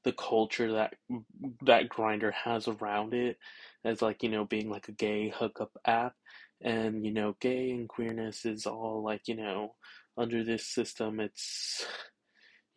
the 0.04 0.12
culture 0.12 0.72
that 0.72 0.94
that 1.66 1.90
Grindr 1.90 2.32
has 2.32 2.66
around 2.66 3.12
it 3.12 3.36
as 3.84 4.00
like 4.00 4.22
you 4.22 4.30
know 4.30 4.46
being 4.46 4.70
like 4.70 4.88
a 4.88 4.92
gay 4.92 5.28
hookup 5.28 5.72
app 5.84 6.14
and 6.62 7.04
you 7.04 7.12
know 7.12 7.36
gay 7.38 7.70
and 7.70 7.86
queerness 7.86 8.46
is 8.46 8.64
all 8.64 9.02
like 9.04 9.28
you 9.28 9.36
know 9.36 9.74
under 10.16 10.42
this 10.42 10.66
system 10.66 11.20
it's 11.20 11.84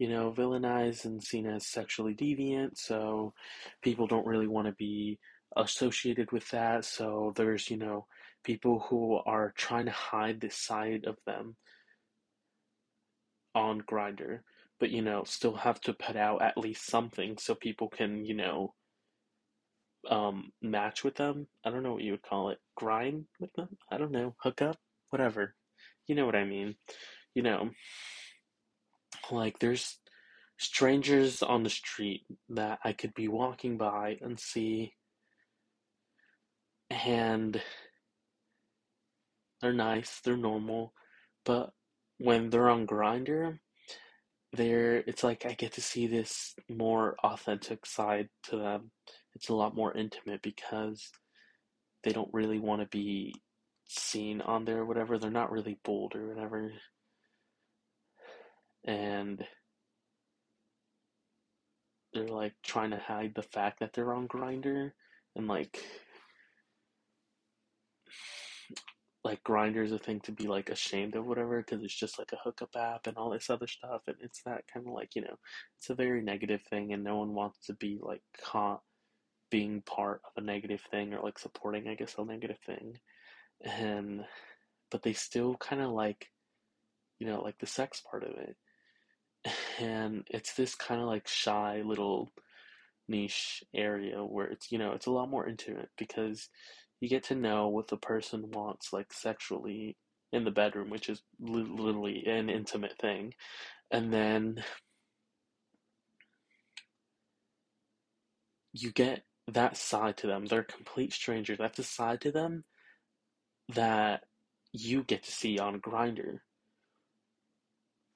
you 0.04 0.10
know 0.10 0.32
villainized 0.32 1.06
and 1.06 1.24
seen 1.24 1.48
as 1.48 1.72
sexually 1.72 2.14
deviant 2.14 2.72
so 2.76 3.34
people 3.82 4.08
don't 4.08 4.28
really 4.28 4.48
want 4.48 4.68
to 4.68 4.74
be 4.74 5.18
associated 5.56 6.32
with 6.32 6.48
that 6.50 6.84
so 6.84 7.32
there's 7.36 7.70
you 7.70 7.78
know 7.78 8.06
people 8.44 8.80
who 8.90 9.20
are 9.26 9.54
trying 9.58 9.86
to 9.86 9.92
hide 9.92 10.42
this 10.42 10.58
side 10.58 11.06
of 11.06 11.18
them 11.26 11.56
on 13.56 13.84
Grinder, 13.86 14.44
but 14.80 14.90
you 14.90 15.02
know, 15.02 15.24
still 15.26 15.56
have 15.56 15.80
to 15.82 15.94
put 15.94 16.16
out 16.16 16.42
at 16.42 16.58
least 16.58 16.86
something 16.88 17.38
so 17.38 17.56
people 17.56 17.88
can, 17.88 18.26
you 18.26 18.36
know, 18.36 18.74
um 20.10 20.52
match 20.62 21.04
with 21.04 21.16
them. 21.16 21.48
I 21.64 21.70
don't 21.70 21.84
know 21.84 21.94
what 21.94 22.04
you 22.04 22.12
would 22.12 22.24
call 22.24 22.50
it. 22.50 22.60
Grind 22.76 23.26
with 23.40 23.54
them? 23.54 23.70
I 23.90 23.98
don't 23.98 24.12
know. 24.12 24.36
Hook 24.40 24.62
up? 24.62 24.78
Whatever. 25.12 25.56
You 26.08 26.16
know 26.16 26.26
what 26.26 26.36
I 26.36 26.44
mean. 26.44 26.76
You 27.36 27.44
know, 27.44 27.70
like 29.32 29.60
there's 29.60 30.00
strangers 30.58 31.42
on 31.42 31.64
the 31.64 31.70
street 31.70 32.22
that 32.50 32.80
I 32.84 32.94
could 32.94 33.14
be 33.14 33.28
walking 33.28 33.78
by 33.78 34.18
and 34.22 34.40
see 34.40 34.94
and 36.90 37.62
they're 39.62 39.74
nice, 39.74 40.20
they're 40.24 40.38
normal, 40.38 40.94
but 41.46 41.72
when 42.18 42.50
they're 42.50 42.70
on 42.70 42.86
Grindr, 42.86 43.60
they're 44.52 44.98
it's 44.98 45.24
like 45.24 45.46
I 45.46 45.54
get 45.54 45.74
to 45.74 45.82
see 45.82 46.06
this 46.06 46.54
more 46.70 47.16
authentic 47.24 47.86
side 47.86 48.30
to 48.44 48.58
them. 48.58 48.92
It's 49.36 49.50
a 49.50 49.56
lot 49.56 49.76
more 49.76 49.96
intimate 49.96 50.42
because 50.42 51.10
they 52.04 52.12
don't 52.12 52.34
really 52.34 52.60
want 52.60 52.82
to 52.82 52.88
be 52.88 53.34
seen 53.88 54.42
on 54.42 54.66
there 54.66 54.80
or 54.80 54.86
whatever. 54.86 55.18
They're 55.18 55.32
not 55.32 55.52
really 55.52 55.80
bold 55.84 56.16
or 56.16 56.28
whatever. 56.28 56.72
And 58.86 59.44
they're 62.14 62.28
like 62.28 62.54
trying 62.64 62.92
to 62.92 62.98
hide 62.98 63.34
the 63.36 63.42
fact 63.42 63.80
that 63.80 63.94
they're 63.94 64.14
on 64.14 64.28
Grindr 64.28 64.92
and 65.36 65.48
like 65.48 65.84
like 69.24 69.44
Grindr 69.44 69.84
is 69.84 69.92
a 69.92 69.98
thing 69.98 70.20
to 70.22 70.32
be 70.32 70.48
like 70.48 70.70
ashamed 70.70 71.16
of 71.16 71.26
whatever 71.26 71.62
because 71.62 71.84
it's 71.84 71.98
just 71.98 72.20
like 72.20 72.32
a 72.34 72.40
hookup 72.44 72.76
app 72.76 73.08
and 73.08 73.18
all 73.18 73.30
this 73.30 73.50
other 73.50 73.68
stuff 73.68 74.02
and 74.08 74.18
it's 74.22 74.42
that 74.44 74.64
kind 74.72 74.86
of 74.86 74.94
like 74.94 75.16
you 75.16 75.22
know 75.22 75.38
it's 75.80 75.90
a 75.90 75.96
very 75.96 76.22
negative 76.22 76.62
thing 76.70 76.94
and 76.94 77.04
no 77.04 77.18
one 77.18 77.34
wants 77.34 77.66
to 77.66 77.74
be 77.74 78.00
like 78.02 78.22
caught 78.44 78.82
being 79.50 79.82
part 79.82 80.22
of 80.26 80.44
a 80.44 80.46
negative 80.46 80.82
thing 80.92 81.14
or 81.14 81.22
like 81.24 81.40
supporting 81.40 81.88
I 81.88 81.96
guess 81.96 82.16
a 82.18 82.26
negative 82.26 82.60
thing 82.66 82.98
and 83.64 84.26
but 84.92 85.04
they 85.04 85.14
still 85.14 85.56
kind 85.56 85.82
of 85.82 85.92
like 85.92 86.28
you 87.20 87.28
know 87.28 87.42
like 87.42 87.58
the 87.60 87.66
sex 87.66 88.02
part 88.10 88.24
of 88.24 88.32
it 88.32 88.56
and 89.80 90.26
it's 90.30 90.54
this 90.54 90.76
kind 90.76 91.02
of 91.02 91.08
like 91.08 91.28
shy 91.28 91.82
little 91.86 92.32
niche 93.08 93.64
area 93.76 94.24
where 94.24 94.48
it's 94.48 94.72
you 94.72 94.78
know 94.78 94.94
it's 94.94 95.08
a 95.08 95.12
lot 95.12 95.30
more 95.30 95.48
intimate 95.48 95.90
because 95.98 96.50
you 97.02 97.10
get 97.10 97.24
to 97.24 97.36
know 97.36 97.68
what 97.68 97.90
the 97.90 97.98
person 97.98 98.50
wants 98.52 98.94
like 98.94 99.12
sexually 99.12 99.98
in 100.32 100.46
the 100.46 100.52
bedroom 100.52 100.90
which 100.90 101.10
is 101.10 101.22
literally 101.40 102.24
an 102.26 102.50
intimate 102.50 102.98
thing 102.98 103.34
and 103.92 104.14
then 104.14 104.64
you 108.74 108.92
get 108.92 109.24
that 109.48 109.78
side 109.78 110.18
to 110.18 110.28
them. 110.28 110.46
They're 110.46 110.64
complete 110.64 111.14
strangers 111.14 111.60
that's 111.60 111.80
a 111.80 111.84
side 111.84 112.22
to 112.22 112.32
them 112.32 112.64
that 113.70 114.24
you 114.72 115.04
get 115.04 115.24
to 115.24 115.32
see 115.32 115.60
on 115.60 115.80
Grindr 115.80 116.40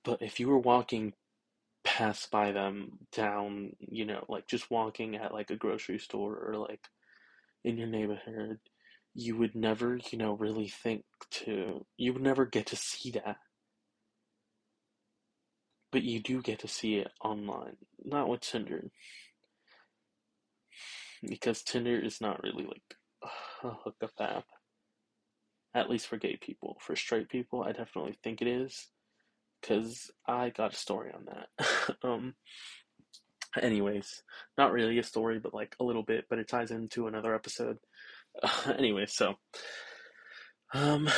but 0.07 0.21
if 0.23 0.39
you 0.39 0.49
were 0.49 0.57
walking 0.57 1.13
past 1.83 2.31
by 2.31 2.51
them 2.51 2.97
down 3.15 3.71
you 3.79 4.05
know 4.05 4.25
like 4.27 4.47
just 4.47 4.71
walking 4.71 5.15
at 5.15 5.33
like 5.33 5.51
a 5.51 5.55
grocery 5.55 5.99
store 5.99 6.35
or 6.35 6.55
like 6.55 6.81
in 7.63 7.77
your 7.77 7.87
neighborhood 7.87 8.59
you 9.19 9.35
would 9.35 9.55
never, 9.55 9.97
you 10.11 10.17
know, 10.19 10.33
really 10.33 10.67
think 10.67 11.03
to, 11.31 11.83
you 11.97 12.13
would 12.13 12.21
never 12.21 12.45
get 12.45 12.67
to 12.67 12.75
see 12.75 13.09
that. 13.09 13.37
But 15.91 16.03
you 16.03 16.21
do 16.21 16.39
get 16.43 16.59
to 16.59 16.67
see 16.67 16.97
it 16.97 17.09
online, 17.19 17.77
not 18.05 18.29
with 18.29 18.41
Tinder. 18.41 18.91
Because 21.27 21.63
Tinder 21.63 21.99
is 21.99 22.21
not 22.21 22.43
really 22.43 22.65
like 22.65 22.95
a 23.63 23.69
hookup 23.69 24.11
app. 24.19 24.45
At 25.73 25.89
least 25.89 26.05
for 26.05 26.17
gay 26.17 26.37
people. 26.39 26.77
For 26.79 26.95
straight 26.95 27.27
people, 27.27 27.63
I 27.63 27.71
definitely 27.71 28.19
think 28.23 28.43
it 28.43 28.47
is. 28.47 28.87
Because 29.61 30.11
I 30.27 30.49
got 30.49 30.73
a 30.73 30.77
story 30.77 31.11
on 31.13 31.25
that. 31.25 31.97
um, 32.03 32.35
anyways, 33.61 34.23
not 34.57 34.71
really 34.71 34.99
a 34.99 35.03
story, 35.03 35.39
but 35.39 35.53
like 35.53 35.75
a 35.79 35.83
little 35.83 36.03
bit, 36.03 36.25
but 36.29 36.39
it 36.39 36.47
ties 36.47 36.71
into 36.71 37.07
another 37.07 37.33
episode. 37.33 37.77
anyway, 38.77 39.05
so 39.07 39.35
um 40.73 41.09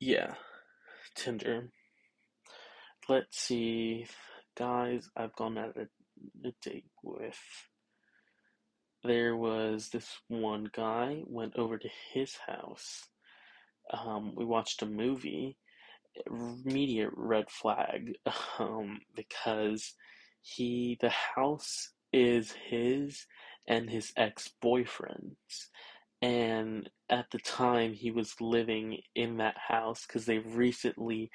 yeah, 0.00 0.34
Tinder. 1.14 1.68
Let's 3.08 3.38
see, 3.38 4.06
guys. 4.56 5.08
I've 5.16 5.34
gone 5.36 5.58
at 5.58 5.76
a, 5.76 5.88
a 6.48 6.52
date 6.62 6.86
with. 7.02 7.38
There 9.02 9.34
was 9.34 9.88
this 9.88 10.08
one 10.28 10.70
guy 10.74 11.22
went 11.26 11.56
over 11.56 11.78
to 11.78 11.88
his 12.12 12.36
house. 12.46 13.06
Um, 13.92 14.34
we 14.34 14.44
watched 14.44 14.82
a 14.82 14.86
movie. 14.86 15.56
Immediate 16.26 17.12
red 17.14 17.50
flag, 17.50 18.14
um, 18.58 19.00
because 19.14 19.94
he 20.42 20.98
the 21.00 21.10
house 21.10 21.92
is 22.12 22.52
his 22.52 23.26
and 23.68 23.88
his 23.90 24.12
ex-boyfriend's. 24.16 25.70
And 26.22 26.90
at 27.08 27.30
the 27.30 27.38
time, 27.38 27.94
he 27.94 28.10
was 28.10 28.40
living 28.40 28.98
in 29.14 29.38
that 29.38 29.56
house 29.56 30.04
because 30.06 30.26
they 30.26 30.38
recently 30.38 31.30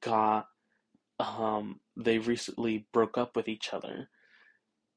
got, 0.00 0.46
um, 1.18 1.80
they 1.96 2.18
recently 2.18 2.86
broke 2.92 3.16
up 3.16 3.36
with 3.36 3.48
each 3.48 3.72
other. 3.72 4.08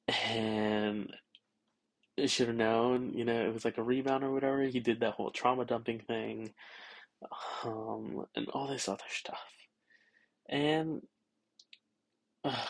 And 0.08 1.14
should 2.26 2.48
have 2.48 2.58
known, 2.58 3.14
you 3.14 3.26
know, 3.26 3.46
it 3.46 3.54
was 3.54 3.66
like 3.66 3.78
a 3.78 3.84
rebound 3.84 4.24
or 4.24 4.32
whatever. 4.32 4.62
He 4.64 4.80
did 4.80 5.00
that 5.00 5.14
whole 5.14 5.32
trauma 5.32 5.66
dumping 5.66 6.00
thing, 6.00 6.54
um, 7.66 8.26
and 8.36 8.48
all 8.50 8.68
this 8.68 8.88
other 8.90 9.04
stuff. 9.10 9.44
And, 10.50 11.02
uh, 12.44 12.66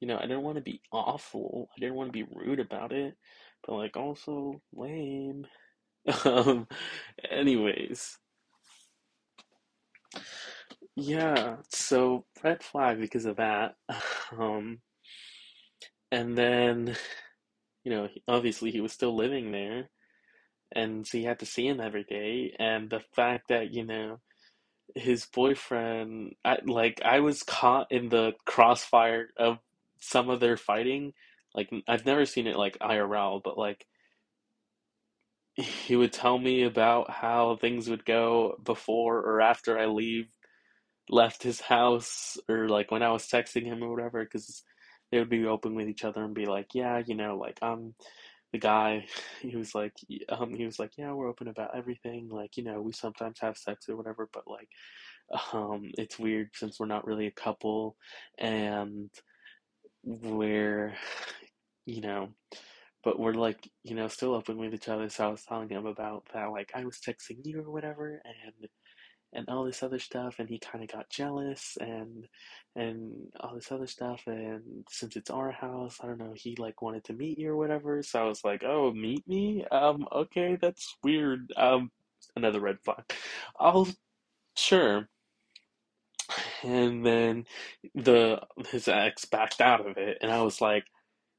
you 0.00 0.08
know, 0.08 0.16
I 0.16 0.22
didn't 0.22 0.42
want 0.42 0.56
to 0.56 0.62
be 0.62 0.80
awful. 0.92 1.68
I 1.76 1.80
didn't 1.80 1.96
want 1.96 2.08
to 2.08 2.12
be 2.12 2.30
rude 2.34 2.60
about 2.60 2.92
it, 2.92 3.16
but 3.66 3.74
like 3.74 3.96
also 3.96 4.60
lame. 4.72 5.46
um, 6.24 6.66
anyways, 7.30 8.18
yeah. 10.96 11.56
So 11.70 12.24
red 12.42 12.62
flag 12.62 13.00
because 13.00 13.24
of 13.26 13.36
that. 13.36 13.74
Um, 14.38 14.80
and 16.12 16.38
then, 16.38 16.96
you 17.82 17.90
know, 17.90 18.08
obviously 18.28 18.70
he 18.70 18.80
was 18.80 18.92
still 18.92 19.16
living 19.16 19.50
there, 19.50 19.90
and 20.74 21.06
so 21.06 21.18
you 21.18 21.26
had 21.26 21.40
to 21.40 21.46
see 21.46 21.66
him 21.66 21.80
every 21.80 22.04
day. 22.04 22.54
And 22.58 22.90
the 22.90 23.02
fact 23.14 23.48
that 23.48 23.72
you 23.72 23.84
know 23.84 24.20
his 24.94 25.26
boyfriend, 25.26 26.34
I, 26.44 26.58
like 26.64 27.00
I 27.04 27.20
was 27.20 27.42
caught 27.42 27.92
in 27.92 28.08
the 28.08 28.32
crossfire 28.46 29.28
of 29.36 29.58
some 30.00 30.30
of 30.30 30.40
their 30.40 30.56
fighting, 30.56 31.12
like 31.54 31.70
I've 31.88 32.06
never 32.06 32.24
seen 32.26 32.46
it 32.46 32.56
like 32.56 32.78
IRL, 32.78 33.40
but 33.42 33.58
like 33.58 33.86
he 35.54 35.96
would 35.96 36.12
tell 36.12 36.38
me 36.38 36.62
about 36.62 37.10
how 37.10 37.56
things 37.56 37.88
would 37.88 38.04
go 38.04 38.58
before 38.64 39.18
or 39.18 39.40
after 39.40 39.78
I 39.78 39.86
leave 39.86 40.26
left 41.08 41.42
his 41.42 41.60
house 41.60 42.38
or 42.48 42.68
like 42.68 42.90
when 42.90 43.02
I 43.02 43.10
was 43.10 43.26
texting 43.26 43.64
him 43.64 43.82
or 43.82 43.90
whatever 43.90 44.22
because 44.24 44.62
they 45.10 45.18
would 45.18 45.28
be 45.28 45.44
open 45.44 45.74
with 45.74 45.88
each 45.88 46.04
other 46.04 46.22
and 46.24 46.34
be 46.34 46.46
like, 46.46 46.68
yeah, 46.72 47.02
you 47.04 47.16
know, 47.16 47.36
like 47.36 47.58
I'm 47.62 47.94
the 48.52 48.58
guy. 48.58 49.06
He 49.42 49.56
was 49.56 49.74
like, 49.74 49.92
um, 50.28 50.54
he 50.54 50.64
was 50.66 50.78
like, 50.78 50.92
yeah, 50.98 51.12
we're 51.12 51.28
open 51.28 51.48
about 51.48 51.76
everything. 51.76 52.28
Like, 52.30 52.56
you 52.56 52.64
know, 52.64 52.80
we 52.82 52.92
sometimes 52.92 53.38
have 53.40 53.56
sex 53.58 53.88
or 53.88 53.96
whatever, 53.96 54.28
but 54.32 54.44
like, 54.46 54.68
um, 55.52 55.90
it's 55.98 56.18
weird 56.18 56.50
since 56.54 56.78
we're 56.80 56.86
not 56.86 57.06
really 57.06 57.26
a 57.26 57.32
couple 57.32 57.96
and 58.38 59.10
we're 60.04 60.94
you 61.86 62.00
know, 62.00 62.28
but 63.04 63.18
we're 63.18 63.32
like, 63.34 63.68
you 63.82 63.94
know, 63.94 64.08
still 64.08 64.34
open 64.34 64.58
with 64.58 64.74
each 64.74 64.88
other. 64.88 65.08
So 65.08 65.26
I 65.26 65.30
was 65.30 65.44
telling 65.44 65.68
him 65.70 65.86
about 65.86 66.24
that, 66.34 66.46
like 66.50 66.70
I 66.74 66.84
was 66.84 66.98
texting 66.98 67.38
you 67.44 67.60
or 67.62 67.70
whatever, 67.70 68.20
and 68.24 68.68
and 69.32 69.48
all 69.48 69.64
this 69.64 69.82
other 69.82 69.98
stuff, 69.98 70.36
and 70.38 70.48
he 70.48 70.58
kind 70.58 70.82
of 70.84 70.90
got 70.90 71.10
jealous 71.10 71.76
and 71.80 72.26
and 72.76 73.12
all 73.40 73.54
this 73.54 73.72
other 73.72 73.86
stuff. 73.86 74.22
And 74.26 74.84
since 74.90 75.16
it's 75.16 75.30
our 75.30 75.50
house, 75.52 75.98
I 76.02 76.06
don't 76.06 76.18
know, 76.18 76.34
he 76.34 76.56
like 76.56 76.82
wanted 76.82 77.04
to 77.04 77.12
meet 77.12 77.38
you 77.38 77.50
or 77.50 77.56
whatever. 77.56 78.02
So 78.02 78.20
I 78.20 78.28
was 78.28 78.44
like, 78.44 78.62
oh, 78.64 78.92
meet 78.92 79.26
me? 79.28 79.64
Um, 79.70 80.06
okay, 80.12 80.56
that's 80.60 80.96
weird. 81.02 81.52
Um, 81.56 81.90
another 82.36 82.60
red 82.60 82.78
flag. 82.84 83.04
I'll 83.58 83.88
sure 84.56 85.08
and 86.62 87.04
then 87.04 87.44
the 87.94 88.40
his 88.70 88.88
ex 88.88 89.24
backed 89.24 89.60
out 89.60 89.86
of 89.86 89.96
it 89.96 90.18
and 90.20 90.30
i 90.30 90.42
was 90.42 90.60
like 90.60 90.84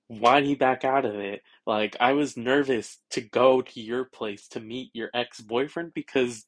why'd 0.08 0.43
he 0.43 0.56
back 0.56 0.84
out 0.84 1.06
of 1.06 1.15
it 1.15 1.41
like 1.65 1.95
i 1.99 2.13
was 2.13 2.36
nervous 2.36 2.97
to 3.10 3.21
go 3.21 3.62
to 3.62 3.80
your 3.80 4.06
place 4.06 4.47
to 4.47 4.60
meet 4.60 4.89
your 4.93 5.10
ex-boyfriend 5.13 5.93
because 5.93 6.45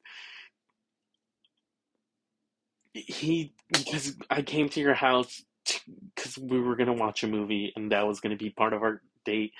he 2.93 3.53
because 3.71 4.15
i 4.29 4.41
came 4.41 4.69
to 4.69 4.79
your 4.81 4.93
house 4.93 5.43
because 6.15 6.37
we 6.37 6.59
were 6.59 6.75
gonna 6.75 6.93
watch 6.93 7.23
a 7.23 7.27
movie 7.27 7.73
and 7.75 7.91
that 7.91 8.07
was 8.07 8.19
gonna 8.21 8.35
be 8.37 8.49
part 8.49 8.73
of 8.73 8.83
our 8.83 9.01
date, 9.25 9.53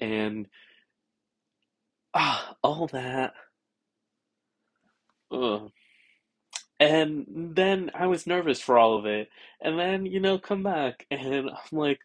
and 0.00 0.48
ah, 2.14 2.56
all 2.62 2.86
that. 2.88 3.34
Ugh. 5.32 5.70
And 6.80 7.26
then 7.56 7.90
I 7.94 8.06
was 8.08 8.26
nervous 8.26 8.60
for 8.60 8.78
all 8.78 8.98
of 8.98 9.06
it, 9.06 9.28
and 9.60 9.78
then 9.78 10.06
you 10.06 10.20
know 10.20 10.38
come 10.38 10.62
back, 10.62 11.06
and 11.10 11.50
I'm 11.50 11.78
like, 11.78 12.00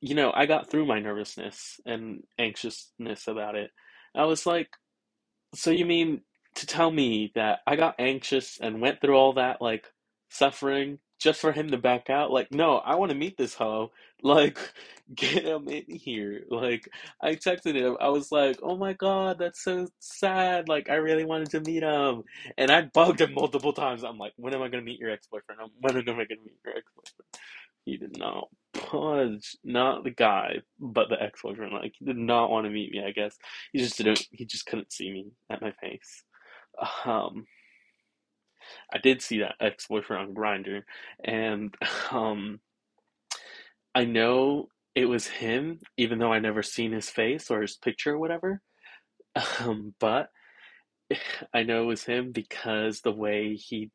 you 0.00 0.14
know, 0.14 0.32
I 0.34 0.46
got 0.46 0.70
through 0.70 0.86
my 0.86 1.00
nervousness 1.00 1.80
and 1.86 2.24
anxiousness 2.38 3.28
about 3.28 3.56
it. 3.56 3.70
I 4.14 4.24
was 4.24 4.46
like, 4.46 4.68
so 5.54 5.70
you 5.70 5.86
mean 5.86 6.22
to 6.58 6.66
tell 6.66 6.90
me 6.90 7.32
that 7.34 7.60
I 7.66 7.76
got 7.76 7.96
anxious 7.98 8.58
and 8.60 8.80
went 8.80 9.00
through 9.00 9.16
all 9.16 9.34
that 9.34 9.62
like 9.62 9.86
suffering 10.30 10.98
just 11.20 11.40
for 11.40 11.52
him 11.52 11.70
to 11.70 11.78
back 11.78 12.10
out? 12.10 12.30
Like, 12.32 12.52
no, 12.52 12.76
I 12.78 12.96
want 12.96 13.10
to 13.12 13.18
meet 13.18 13.36
this 13.36 13.54
hoe. 13.54 13.92
Like, 14.22 14.58
get 15.14 15.44
him 15.44 15.68
in 15.68 15.84
here. 15.88 16.42
Like, 16.50 16.88
I 17.22 17.36
texted 17.36 17.76
him. 17.76 17.96
I 18.00 18.08
was 18.08 18.32
like, 18.32 18.58
oh 18.64 18.76
my 18.76 18.92
God, 18.94 19.38
that's 19.38 19.62
so 19.62 19.86
sad. 20.00 20.68
Like, 20.68 20.90
I 20.90 20.94
really 20.96 21.24
wanted 21.24 21.50
to 21.50 21.60
meet 21.60 21.84
him. 21.84 22.24
And 22.56 22.70
I 22.72 22.82
bugged 22.82 23.20
him 23.20 23.32
multiple 23.34 23.72
times. 23.72 24.04
I'm 24.04 24.18
like, 24.18 24.32
when 24.36 24.54
am 24.54 24.62
I 24.62 24.68
going 24.68 24.84
to 24.84 24.90
meet 24.90 24.98
your 25.00 25.10
ex-boyfriend? 25.12 25.60
When 25.80 25.96
am 25.96 26.00
I 26.00 26.02
going 26.02 26.08
to 26.08 26.16
meet 26.16 26.58
your 26.64 26.76
ex-boyfriend? 26.76 27.26
He 27.84 27.96
did 27.96 28.18
not 28.18 28.48
budge. 28.92 29.56
Not 29.64 30.04
the 30.04 30.10
guy, 30.10 30.62
but 30.80 31.08
the 31.08 31.22
ex-boyfriend. 31.22 31.72
Like, 31.72 31.94
he 31.98 32.04
did 32.04 32.18
not 32.18 32.50
want 32.50 32.66
to 32.66 32.70
meet 32.70 32.92
me, 32.92 33.02
I 33.06 33.12
guess. 33.12 33.36
He 33.72 33.78
just 33.78 33.98
didn't, 33.98 34.26
he 34.32 34.46
just 34.46 34.66
couldn't 34.66 34.92
see 34.92 35.10
me 35.12 35.26
at 35.50 35.62
my 35.62 35.72
face. 35.80 36.24
Um, 37.04 37.46
I 38.92 38.98
did 38.98 39.22
see 39.22 39.38
that 39.40 39.56
ex-boyfriend 39.60 40.28
on 40.28 40.34
Grindr, 40.34 40.82
and 41.24 41.74
um, 42.10 42.60
I 43.94 44.04
know 44.04 44.68
it 44.94 45.06
was 45.06 45.26
him, 45.26 45.80
even 45.96 46.18
though 46.18 46.32
I 46.32 46.38
never 46.40 46.62
seen 46.62 46.92
his 46.92 47.10
face 47.10 47.50
or 47.50 47.62
his 47.62 47.76
picture 47.76 48.14
or 48.14 48.18
whatever. 48.18 48.62
Um, 49.60 49.94
but 50.00 50.30
I 51.54 51.62
know 51.62 51.84
it 51.84 51.86
was 51.86 52.04
him 52.04 52.32
because 52.32 53.00
the 53.00 53.12
way 53.12 53.54
he 53.54 53.90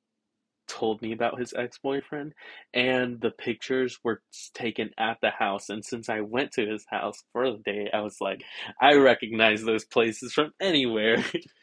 told 0.67 1.01
me 1.01 1.13
about 1.13 1.39
his 1.39 1.53
ex-boyfriend 1.53 2.33
and 2.73 3.21
the 3.21 3.31
pictures 3.31 3.99
were 4.03 4.21
taken 4.53 4.91
at 4.97 5.17
the 5.21 5.29
house 5.29 5.69
and 5.69 5.83
since 5.85 6.09
I 6.09 6.21
went 6.21 6.53
to 6.53 6.65
his 6.65 6.85
house 6.89 7.23
for 7.33 7.51
the 7.51 7.57
day 7.59 7.89
I 7.93 8.01
was 8.01 8.17
like 8.21 8.43
I 8.81 8.95
recognize 8.95 9.63
those 9.63 9.85
places 9.85 10.33
from 10.33 10.53
anywhere 10.61 11.23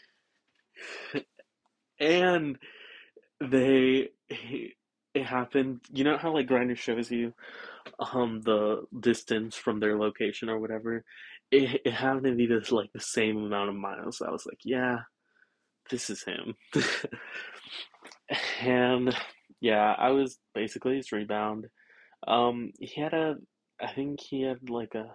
and 2.01 2.59
they 3.41 4.09
it 5.15 5.25
happened 5.25 5.81
you 5.93 6.05
know 6.05 6.17
how 6.19 6.33
like 6.33 6.47
Grindr 6.47 6.77
shows 6.77 7.11
you 7.11 7.33
um 7.99 8.41
the 8.43 8.83
distance 8.99 9.57
from 9.57 9.81
their 9.81 9.99
location 9.99 10.49
or 10.49 10.59
whatever? 10.59 11.05
It, 11.51 11.81
it 11.85 11.93
happened 11.93 12.25
to 12.27 12.35
be 12.35 12.47
this 12.47 12.71
like 12.71 12.91
the 12.93 13.01
same 13.01 13.39
amount 13.39 13.71
of 13.71 13.75
miles. 13.75 14.19
So 14.19 14.27
I 14.27 14.31
was 14.31 14.47
like 14.47 14.61
yeah 14.65 14.99
this 15.91 16.11
is 16.11 16.25
him. 16.25 16.55
And 18.63 19.15
yeah 19.61 19.95
I 19.99 20.11
was 20.11 20.39
basically 20.55 20.97
his 20.97 21.13
rebound. 21.13 21.67
Um 22.27 22.73
he 22.79 23.01
had 23.01 23.15
a 23.15 23.37
I 23.81 23.93
think 23.93 24.21
he 24.21 24.43
had 24.43 24.69
like 24.71 24.95
a 24.95 25.07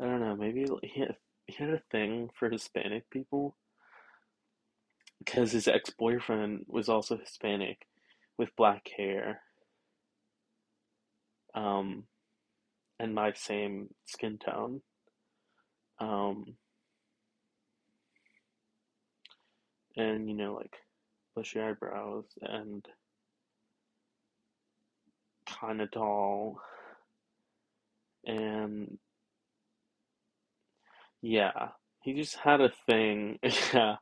I 0.00 0.04
don't 0.06 0.20
know 0.20 0.36
maybe 0.36 0.66
he 0.82 1.00
had, 1.00 1.16
he 1.46 1.54
had 1.54 1.70
a 1.74 1.82
thing 1.90 2.30
for 2.38 2.50
Hispanic 2.50 3.08
people 3.10 3.56
because 5.20 5.52
his 5.52 5.68
ex-boyfriend 5.68 6.64
was 6.68 6.88
also 6.88 7.18
Hispanic 7.18 7.86
with 8.38 8.56
black 8.56 8.88
hair. 8.96 9.42
Um 11.54 12.04
and 12.98 13.14
my 13.14 13.32
same 13.34 13.90
skin 14.06 14.38
tone. 14.38 14.82
Um 16.00 16.56
and 19.96 20.28
you 20.28 20.34
know 20.34 20.54
like 20.54 20.76
bushy 21.36 21.60
eyebrows 21.60 22.26
and 22.42 22.86
kind 25.46 25.82
of 25.82 25.90
tall 25.90 26.60
and 28.26 28.98
yeah 31.22 31.68
he 32.02 32.14
just 32.14 32.36
had 32.36 32.60
a 32.60 32.72
thing. 32.86 33.38
Yeah 33.74 33.96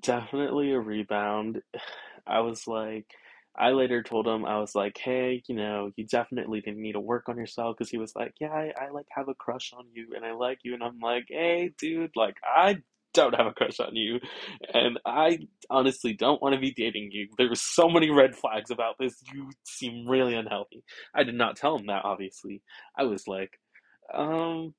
definitely 0.00 0.72
a 0.72 0.80
rebound. 0.80 1.62
I 2.26 2.40
was 2.40 2.66
like, 2.66 3.06
I 3.56 3.70
later 3.70 4.02
told 4.02 4.26
him, 4.26 4.44
I 4.44 4.58
was 4.58 4.74
like, 4.74 4.96
hey, 4.98 5.42
you 5.48 5.54
know, 5.56 5.90
you 5.96 6.06
definitely 6.06 6.60
didn't 6.60 6.82
need 6.82 6.92
to 6.92 7.00
work 7.00 7.28
on 7.28 7.36
yourself 7.38 7.76
because 7.76 7.90
he 7.90 7.98
was 7.98 8.14
like, 8.14 8.34
yeah, 8.40 8.52
I, 8.52 8.72
I 8.80 8.90
like 8.90 9.06
have 9.10 9.28
a 9.28 9.34
crush 9.34 9.72
on 9.76 9.86
you 9.92 10.08
and 10.14 10.24
I 10.24 10.32
like 10.32 10.58
you. 10.62 10.74
And 10.74 10.82
I'm 10.82 10.98
like, 11.00 11.24
hey, 11.28 11.72
dude, 11.78 12.12
like, 12.14 12.36
I 12.44 12.78
don't 13.14 13.34
have 13.34 13.46
a 13.46 13.52
crush 13.52 13.80
on 13.80 13.96
you. 13.96 14.20
And 14.72 14.98
I 15.04 15.40
honestly 15.68 16.12
don't 16.12 16.40
want 16.40 16.54
to 16.54 16.60
be 16.60 16.72
dating 16.72 17.10
you. 17.12 17.28
There 17.36 17.48
There's 17.48 17.62
so 17.62 17.88
many 17.88 18.10
red 18.10 18.36
flags 18.36 18.70
about 18.70 18.96
this. 19.00 19.16
You 19.34 19.50
seem 19.64 20.08
really 20.08 20.34
unhealthy. 20.34 20.84
I 21.14 21.24
did 21.24 21.34
not 21.34 21.56
tell 21.56 21.76
him 21.76 21.86
that, 21.86 22.04
obviously. 22.04 22.62
I 22.96 23.04
was 23.04 23.26
like, 23.26 23.58
um, 24.14 24.74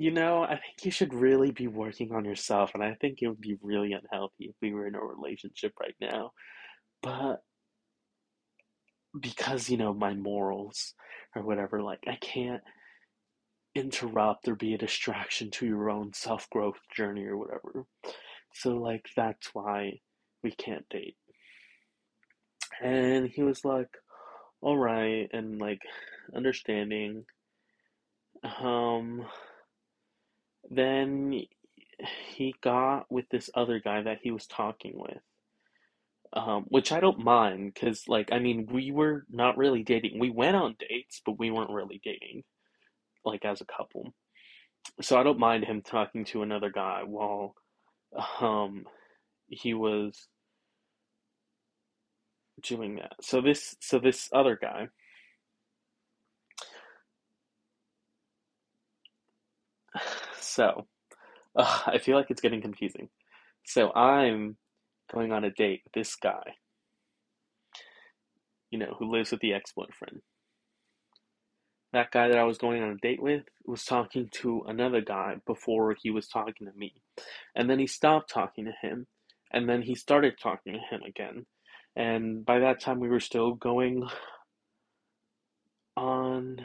you 0.00 0.10
know, 0.10 0.44
I 0.44 0.52
think 0.52 0.82
you 0.82 0.90
should 0.90 1.12
really 1.12 1.50
be 1.50 1.66
working 1.68 2.12
on 2.14 2.24
yourself, 2.24 2.70
and 2.72 2.82
I 2.82 2.94
think 2.94 3.18
it 3.20 3.28
would 3.28 3.40
be 3.42 3.58
really 3.60 3.92
unhealthy 3.92 4.46
if 4.46 4.54
we 4.62 4.72
were 4.72 4.86
in 4.86 4.94
a 4.94 5.00
relationship 5.00 5.74
right 5.78 5.94
now. 6.00 6.32
But 7.02 7.42
because, 9.20 9.68
you 9.68 9.76
know, 9.76 9.92
my 9.92 10.14
morals 10.14 10.94
or 11.36 11.42
whatever, 11.42 11.82
like, 11.82 11.98
I 12.08 12.16
can't 12.16 12.62
interrupt 13.74 14.48
or 14.48 14.54
be 14.54 14.72
a 14.72 14.78
distraction 14.78 15.50
to 15.50 15.66
your 15.66 15.90
own 15.90 16.14
self 16.14 16.48
growth 16.48 16.78
journey 16.96 17.26
or 17.26 17.36
whatever. 17.36 17.84
So, 18.54 18.78
like, 18.78 19.04
that's 19.14 19.50
why 19.52 20.00
we 20.42 20.52
can't 20.52 20.88
date. 20.88 21.18
And 22.82 23.28
he 23.28 23.42
was 23.42 23.66
like, 23.66 23.90
all 24.62 24.78
right, 24.78 25.28
and 25.34 25.60
like, 25.60 25.82
understanding. 26.34 27.26
Um, 28.62 29.26
then 30.70 31.42
he 32.36 32.54
got 32.62 33.10
with 33.10 33.28
this 33.30 33.50
other 33.54 33.80
guy 33.80 34.02
that 34.02 34.20
he 34.22 34.30
was 34.30 34.46
talking 34.46 34.92
with. 34.94 35.20
Um, 36.32 36.64
which 36.68 36.92
I 36.92 37.00
don't 37.00 37.18
mind 37.18 37.74
because, 37.74 38.04
like, 38.06 38.30
I 38.30 38.38
mean, 38.38 38.68
we 38.70 38.92
were 38.92 39.26
not 39.28 39.58
really 39.58 39.82
dating. 39.82 40.20
We 40.20 40.30
went 40.30 40.54
on 40.54 40.76
dates, 40.78 41.20
but 41.26 41.40
we 41.40 41.50
weren't 41.50 41.72
really 41.72 42.00
dating, 42.04 42.44
like, 43.24 43.44
as 43.44 43.60
a 43.60 43.64
couple. 43.64 44.14
So 45.02 45.18
I 45.18 45.24
don't 45.24 45.40
mind 45.40 45.64
him 45.64 45.82
talking 45.82 46.24
to 46.26 46.42
another 46.42 46.70
guy 46.70 47.02
while 47.04 47.56
um, 48.40 48.84
he 49.48 49.74
was 49.74 50.28
doing 52.62 52.94
that. 52.96 53.14
So 53.22 53.40
this, 53.40 53.74
so 53.80 53.98
this 53.98 54.28
other 54.32 54.56
guy, 54.60 54.88
so 60.40 60.86
uh, 61.56 61.80
I 61.86 61.98
feel 61.98 62.16
like 62.16 62.30
it's 62.30 62.40
getting 62.40 62.62
confusing. 62.62 63.08
So 63.64 63.92
I'm 63.92 64.56
going 65.12 65.32
on 65.32 65.44
a 65.44 65.50
date 65.50 65.82
with 65.84 65.92
this 65.92 66.14
guy, 66.16 66.54
you 68.70 68.78
know, 68.78 68.94
who 68.98 69.10
lives 69.10 69.30
with 69.30 69.40
the 69.40 69.54
ex 69.54 69.72
boyfriend. 69.72 70.20
That 71.92 72.12
guy 72.12 72.28
that 72.28 72.38
I 72.38 72.44
was 72.44 72.58
going 72.58 72.82
on 72.82 72.90
a 72.90 72.96
date 72.96 73.20
with 73.20 73.42
was 73.66 73.84
talking 73.84 74.28
to 74.42 74.62
another 74.68 75.00
guy 75.00 75.36
before 75.44 75.96
he 76.00 76.10
was 76.10 76.28
talking 76.28 76.68
to 76.68 76.78
me. 76.78 76.94
And 77.56 77.68
then 77.68 77.80
he 77.80 77.88
stopped 77.88 78.30
talking 78.32 78.66
to 78.66 78.72
him. 78.86 79.06
And 79.52 79.68
then 79.68 79.82
he 79.82 79.96
started 79.96 80.34
talking 80.40 80.74
to 80.74 80.78
him 80.78 81.02
again. 81.02 81.46
And 81.96 82.44
by 82.46 82.60
that 82.60 82.80
time, 82.80 83.00
we 83.00 83.08
were 83.08 83.18
still 83.18 83.54
going 83.54 84.06
on. 85.96 86.64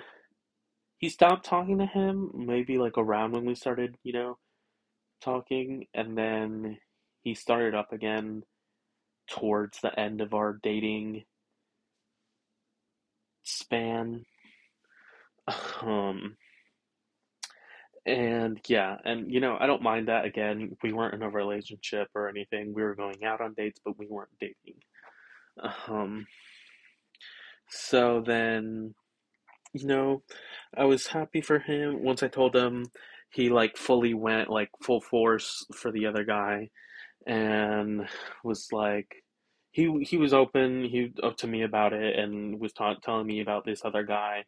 He 0.97 1.09
stopped 1.09 1.45
talking 1.45 1.79
to 1.79 1.85
him 1.85 2.31
maybe 2.33 2.77
like 2.77 2.97
around 2.97 3.33
when 3.33 3.45
we 3.45 3.55
started, 3.55 3.97
you 4.03 4.13
know, 4.13 4.37
talking. 5.21 5.87
And 5.93 6.17
then 6.17 6.77
he 7.21 7.33
started 7.35 7.75
up 7.75 7.91
again 7.91 8.43
towards 9.29 9.81
the 9.81 9.97
end 9.99 10.21
of 10.21 10.33
our 10.33 10.59
dating 10.61 11.23
span. 13.43 14.25
Um, 15.81 16.37
and 18.05 18.59
yeah, 18.67 18.97
and 19.03 19.31
you 19.31 19.39
know, 19.39 19.57
I 19.59 19.65
don't 19.67 19.81
mind 19.81 20.07
that 20.07 20.25
again. 20.25 20.75
We 20.83 20.93
weren't 20.93 21.15
in 21.15 21.23
a 21.23 21.29
relationship 21.29 22.07
or 22.13 22.29
anything. 22.29 22.73
We 22.73 22.83
were 22.83 22.95
going 22.95 23.23
out 23.23 23.41
on 23.41 23.53
dates, 23.55 23.79
but 23.83 23.97
we 23.97 24.07
weren't 24.07 24.29
dating. 24.39 24.79
Um, 25.87 26.27
so 27.69 28.21
then, 28.25 28.93
you 29.75 29.87
know, 29.87 30.23
I 30.77 30.85
was 30.85 31.07
happy 31.07 31.41
for 31.41 31.59
him. 31.59 32.03
Once 32.03 32.23
I 32.23 32.27
told 32.29 32.55
him, 32.55 32.85
he 33.29 33.49
like 33.49 33.77
fully 33.77 34.13
went 34.13 34.49
like 34.49 34.69
full 34.81 35.01
force 35.01 35.65
for 35.73 35.91
the 35.91 36.05
other 36.07 36.23
guy 36.23 36.69
and 37.27 38.07
was 38.43 38.69
like, 38.71 39.23
he 39.71 40.03
he 40.03 40.17
was 40.17 40.33
open 40.33 40.85
he 40.85 41.11
up 41.23 41.37
to 41.37 41.47
me 41.47 41.63
about 41.63 41.91
it 41.93 42.17
and 42.17 42.59
was 42.61 42.71
ta- 42.73 42.95
telling 43.03 43.27
me 43.27 43.41
about 43.41 43.65
this 43.65 43.83
other 43.83 44.03
guy 44.03 44.45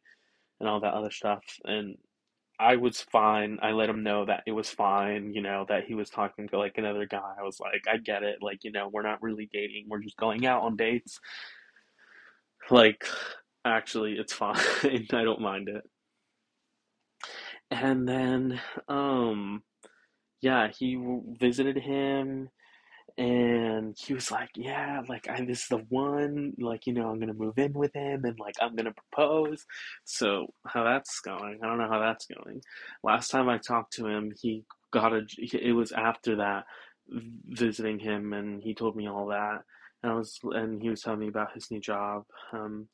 and 0.60 0.70
all 0.70 0.80
that 0.80 0.94
other 0.94 1.12
stuff 1.12 1.44
and 1.66 1.98
I 2.60 2.78
was 2.78 3.02
fine. 3.02 3.60
I 3.62 3.72
let 3.72 3.90
him 3.90 4.04
know 4.04 4.26
that 4.26 4.44
it 4.48 4.52
was 4.52 4.70
fine, 4.70 5.34
you 5.34 5.42
know, 5.42 5.66
that 5.70 5.86
he 5.86 5.94
was 5.94 6.10
talking 6.10 6.48
to 6.50 6.58
like 6.58 6.78
another 6.78 7.06
guy. 7.06 7.36
I 7.40 7.44
was 7.44 7.60
like, 7.60 7.84
I 7.88 7.98
get 7.98 8.24
it. 8.24 8.38
Like, 8.42 8.64
you 8.64 8.72
know, 8.72 8.90
we're 8.92 9.04
not 9.04 9.22
really 9.22 9.48
dating. 9.54 9.86
We're 9.88 10.00
just 10.02 10.18
going 10.18 10.46
out 10.48 10.64
on 10.64 10.76
dates. 10.76 11.20
Like, 12.72 13.06
actually, 13.68 14.14
it's 14.14 14.34
fine. 14.34 14.58
I 14.84 15.24
don't 15.24 15.42
mind 15.42 15.70
it. 15.70 15.84
And 17.70 18.08
then, 18.08 18.62
um, 18.88 19.64
yeah, 20.42 20.70
he 20.78 20.98
visited 21.40 21.78
him 21.78 22.50
and 23.18 23.96
he 23.98 24.14
was 24.14 24.30
like, 24.32 24.50
"Yeah, 24.56 25.02
like 25.08 25.28
I 25.28 25.44
this 25.44 25.64
is 25.64 25.68
the 25.70 25.78
one, 25.90 26.54
like 26.60 26.86
you 26.86 26.94
know, 26.94 27.10
I'm 27.10 27.20
gonna 27.20 27.34
move 27.34 27.58
in 27.58 27.74
with 27.74 27.94
him 27.94 28.26
and 28.26 28.40
like 28.40 28.56
I'm 28.62 28.76
gonna 28.76 28.94
propose." 28.94 29.66
So 30.06 30.54
how 30.68 30.84
that's 30.84 31.20
going? 31.22 31.60
I 31.64 31.68
don't 31.68 31.80
know 31.80 31.90
how 31.90 32.00
that's 32.00 32.28
going. 32.28 32.62
Last 33.04 33.30
time 33.30 33.50
I 33.50 33.58
talked 33.58 33.94
to 33.94 34.08
him, 34.08 34.34
he 34.40 34.66
got 34.92 35.14
a. 35.14 35.22
It 35.38 35.74
was 35.74 35.92
after 35.92 36.36
that 36.38 36.66
visiting 37.10 38.00
him, 38.00 38.34
and 38.34 38.62
he 38.62 38.76
told 38.76 38.96
me 38.96 39.08
all 39.08 39.28
that, 39.28 39.62
and 40.04 40.12
I 40.12 40.16
was 40.16 40.40
and 40.44 40.82
he 40.82 40.90
was 40.90 41.02
telling 41.02 41.20
me 41.22 41.28
about 41.30 41.54
his 41.54 41.72
new 41.72 41.80
job. 41.82 42.24
Um, 42.54 42.88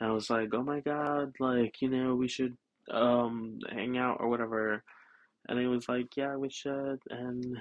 I 0.00 0.10
was 0.12 0.30
like, 0.30 0.50
"Oh 0.54 0.62
my 0.62 0.80
God, 0.80 1.34
like 1.40 1.80
you 1.82 1.88
know, 1.90 2.14
we 2.14 2.28
should 2.28 2.56
um 2.90 3.58
hang 3.70 3.98
out 3.98 4.18
or 4.20 4.28
whatever." 4.28 4.82
And 5.48 5.58
he 5.60 5.66
was 5.66 5.88
like, 5.88 6.16
"Yeah, 6.16 6.36
we 6.36 6.50
should," 6.50 7.00
and 7.10 7.58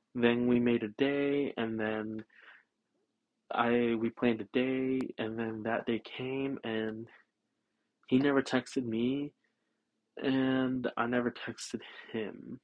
then 0.14 0.46
we 0.48 0.60
made 0.60 0.82
a 0.84 0.88
day, 0.88 1.54
and 1.56 1.78
then 1.80 2.24
I 3.52 3.96
we 3.98 4.10
planned 4.10 4.40
a 4.42 4.48
day, 4.52 5.00
and 5.18 5.38
then 5.38 5.62
that 5.64 5.86
day 5.86 6.00
came, 6.04 6.58
and 6.64 7.06
he 8.08 8.18
never 8.18 8.42
texted 8.42 8.84
me, 8.84 9.32
and 10.18 10.90
I 10.96 11.06
never 11.06 11.30
texted 11.30 11.80
him. 12.12 12.60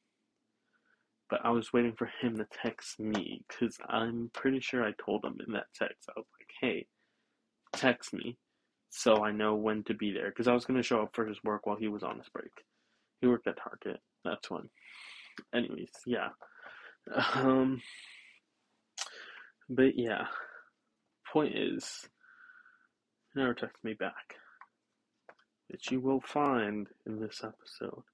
But 1.31 1.41
I 1.45 1.51
was 1.51 1.73
waiting 1.73 1.95
for 1.97 2.11
him 2.21 2.37
to 2.39 2.47
text 2.63 3.01
me, 3.01 3.43
because 3.49 3.79
I'm 3.89 4.31
pretty 4.35 4.61
sure 4.61 4.85
I 4.85 4.93
told 5.05 5.25
him 5.25 5.39
in 5.47 5.55
that 5.55 5.67
text. 5.75 6.09
I 6.11 6.21
was 6.21 6.27
like, 6.39 6.51
hey, 6.61 6.87
text 7.75 8.13
me, 8.15 8.39
so 8.97 9.25
I 9.25 9.33
know 9.33 9.57
when 9.57 9.83
to 9.85 9.95
be 9.95 10.13
there. 10.13 10.29
Because 10.29 10.47
I 10.47 10.55
was 10.55 10.65
going 10.65 10.77
to 10.77 10.87
show 10.87 11.03
up 11.03 11.11
for 11.15 11.27
his 11.27 11.43
work 11.43 11.67
while 11.67 11.77
he 11.77 11.89
was 11.89 12.03
on 12.03 12.19
his 12.19 12.29
break. 12.29 12.53
He 13.21 13.27
worked 13.27 13.49
at 13.49 13.59
Target. 13.59 14.01
That's 14.25 14.49
when. 14.51 14.71
Anyways, 15.55 15.91
yeah. 16.07 16.29
Um, 17.35 17.83
but 19.69 19.97
yeah, 19.99 20.27
point 21.33 21.57
is, 21.57 22.09
never 23.35 23.53
text 23.53 23.83
me 23.83 23.95
back. 23.95 24.37
That 25.71 25.91
you 25.91 26.01
will 26.01 26.21
find 26.21 26.87
in 27.05 27.21
this 27.21 27.43
episode 27.43 28.05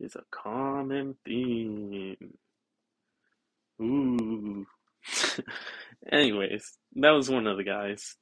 is 0.00 0.16
a 0.16 0.24
common 0.30 1.14
theme. 1.24 2.34
Ooh. 3.80 4.66
Anyways, 6.12 6.78
that 6.96 7.10
was 7.10 7.30
one 7.30 7.46
of 7.46 7.56
the 7.56 7.64
guys. 7.64 8.16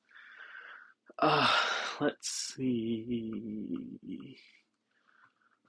Uh, 1.20 1.48
let's 2.00 2.54
see. 2.54 4.36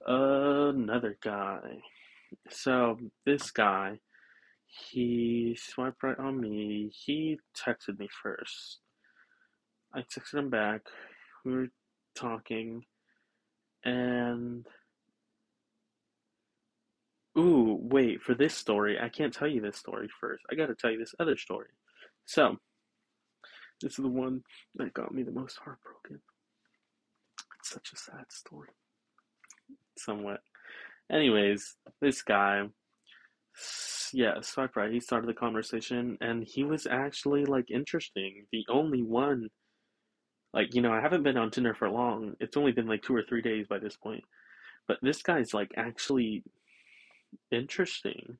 Another 0.06 1.16
guy. 1.22 1.78
So, 2.48 2.98
this 3.26 3.50
guy 3.50 3.98
he 4.70 5.56
swiped 5.60 6.02
right 6.02 6.18
on 6.18 6.40
me. 6.40 6.92
He 6.94 7.38
texted 7.56 7.98
me 7.98 8.08
first. 8.22 8.78
I 9.92 10.00
texted 10.02 10.38
him 10.38 10.50
back. 10.50 10.82
We 11.44 11.52
were 11.52 11.68
talking, 12.14 12.84
and 13.84 14.64
ooh, 17.36 17.78
wait 17.80 18.22
for 18.22 18.34
this 18.34 18.54
story. 18.54 18.98
I 19.00 19.08
can't 19.08 19.34
tell 19.34 19.48
you 19.48 19.60
this 19.60 19.76
story 19.76 20.08
first. 20.20 20.44
I 20.50 20.54
got 20.54 20.66
to 20.66 20.74
tell 20.74 20.90
you 20.90 20.98
this 20.98 21.14
other 21.18 21.36
story. 21.36 21.70
So, 22.26 22.58
is 23.84 23.96
the 23.96 24.08
one 24.08 24.42
that 24.76 24.94
got 24.94 25.12
me 25.12 25.22
the 25.22 25.32
most 25.32 25.58
heartbroken. 25.58 26.20
It's 27.58 27.70
such 27.70 27.92
a 27.92 27.96
sad 27.96 28.24
story. 28.30 28.68
Somewhat. 29.98 30.40
Anyways, 31.10 31.76
this 32.00 32.22
guy 32.22 32.68
yeah, 34.12 34.40
swipe 34.40 34.76
right. 34.76 34.92
He 34.92 35.00
started 35.00 35.28
the 35.28 35.34
conversation, 35.34 36.18
and 36.20 36.44
he 36.44 36.64
was 36.64 36.86
actually 36.86 37.44
like 37.44 37.70
interesting. 37.70 38.46
The 38.52 38.64
only 38.68 39.02
one, 39.02 39.48
like 40.52 40.74
you 40.74 40.82
know, 40.82 40.92
I 40.92 41.00
haven't 41.00 41.22
been 41.22 41.36
on 41.36 41.50
Tinder 41.50 41.74
for 41.74 41.88
long. 41.90 42.34
It's 42.40 42.56
only 42.56 42.72
been 42.72 42.86
like 42.86 43.02
two 43.02 43.14
or 43.14 43.22
three 43.28 43.42
days 43.42 43.66
by 43.68 43.78
this 43.78 43.96
point, 43.96 44.24
but 44.88 44.98
this 45.02 45.22
guy's 45.22 45.54
like 45.54 45.70
actually 45.76 46.42
interesting. 47.50 48.38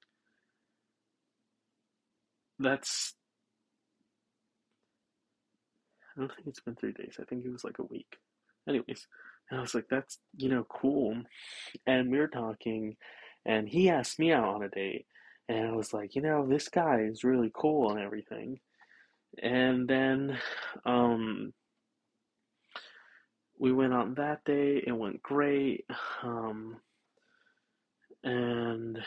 That's. 2.59 3.14
I 6.20 6.24
don't 6.26 6.34
think 6.34 6.48
it's 6.48 6.60
been 6.60 6.76
three 6.76 6.92
days. 6.92 7.16
I 7.20 7.24
think 7.24 7.44
it 7.44 7.52
was 7.52 7.64
like 7.64 7.78
a 7.78 7.84
week. 7.84 8.18
Anyways, 8.68 9.06
and 9.50 9.58
I 9.58 9.62
was 9.62 9.74
like, 9.74 9.86
that's 9.90 10.18
you 10.36 10.48
know 10.48 10.66
cool, 10.68 11.16
and 11.86 12.10
we 12.10 12.18
were 12.18 12.28
talking, 12.28 12.96
and 13.46 13.68
he 13.68 13.88
asked 13.88 14.18
me 14.18 14.32
out 14.32 14.44
on 14.44 14.62
a 14.62 14.68
date 14.68 15.06
and 15.50 15.66
I 15.66 15.72
was 15.72 15.92
like, 15.92 16.14
you 16.14 16.22
know, 16.22 16.46
this 16.46 16.68
guy 16.68 17.00
is 17.00 17.24
really 17.24 17.50
cool 17.52 17.90
and 17.90 17.98
everything. 17.98 18.60
And 19.42 19.88
then 19.88 20.38
um, 20.84 21.52
we 23.58 23.72
went 23.72 23.92
on 23.92 24.14
that 24.14 24.44
day. 24.44 24.80
It 24.86 24.92
went 24.92 25.20
great. 25.24 25.86
Um, 26.22 26.76
and 28.22 29.00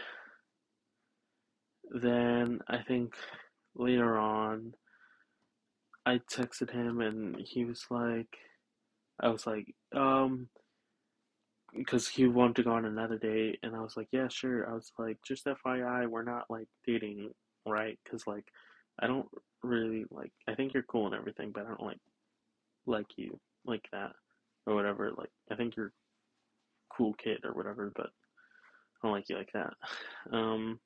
then 1.93 2.59
I 2.67 2.79
think 2.79 3.13
later 3.73 4.17
on, 4.17 4.73
I 6.05 6.19
texted 6.31 6.71
him 6.71 7.01
and 7.01 7.37
he 7.39 7.65
was 7.65 7.85
like, 7.89 8.37
I 9.21 9.29
was 9.29 9.47
like, 9.47 9.73
um, 9.95 10.49
because 11.75 12.07
he 12.07 12.27
wanted 12.27 12.57
to 12.57 12.63
go 12.63 12.71
on 12.71 12.85
another 12.85 13.17
date, 13.17 13.59
and 13.63 13.75
I 13.75 13.79
was 13.81 13.97
like, 13.97 14.07
yeah, 14.11 14.27
sure. 14.27 14.69
I 14.69 14.73
was 14.73 14.91
like, 14.97 15.17
just 15.25 15.45
FYI, 15.45 16.07
we're 16.07 16.23
not 16.23 16.45
like 16.49 16.67
dating, 16.85 17.31
right? 17.65 17.97
Because 18.03 18.27
like, 18.27 18.45
I 18.99 19.07
don't 19.07 19.27
really 19.63 20.05
like. 20.11 20.31
I 20.47 20.55
think 20.55 20.73
you're 20.73 20.83
cool 20.83 21.07
and 21.07 21.15
everything, 21.15 21.51
but 21.51 21.65
I 21.65 21.69
don't 21.69 21.83
like 21.83 21.99
like 22.85 23.07
you 23.17 23.39
like 23.65 23.85
that 23.91 24.11
or 24.67 24.75
whatever. 24.75 25.11
Like, 25.17 25.31
I 25.51 25.55
think 25.55 25.75
you're 25.75 25.93
cool 26.95 27.13
kid 27.13 27.39
or 27.43 27.53
whatever, 27.53 27.91
but 27.95 28.07
I 28.07 29.07
don't 29.07 29.13
like 29.13 29.29
you 29.29 29.37
like 29.37 29.51
that. 29.53 29.73
Um. 30.31 30.79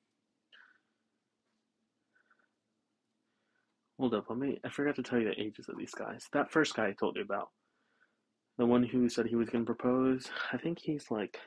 Hold 3.98 4.14
up, 4.14 4.26
let 4.28 4.38
me. 4.38 4.60
I 4.64 4.68
forgot 4.68 4.94
to 4.96 5.02
tell 5.02 5.18
you 5.18 5.28
the 5.28 5.40
ages 5.40 5.68
of 5.68 5.76
these 5.76 5.92
guys. 5.92 6.26
That 6.32 6.52
first 6.52 6.74
guy 6.74 6.86
I 6.88 6.92
told 6.92 7.16
you 7.16 7.22
about 7.22 7.48
the 8.56 8.66
one 8.66 8.84
who 8.84 9.08
said 9.08 9.26
he 9.26 9.36
was 9.36 9.48
going 9.48 9.64
to 9.64 9.74
propose, 9.74 10.28
I 10.52 10.56
think 10.56 10.78
he's 10.78 11.10
like 11.10 11.38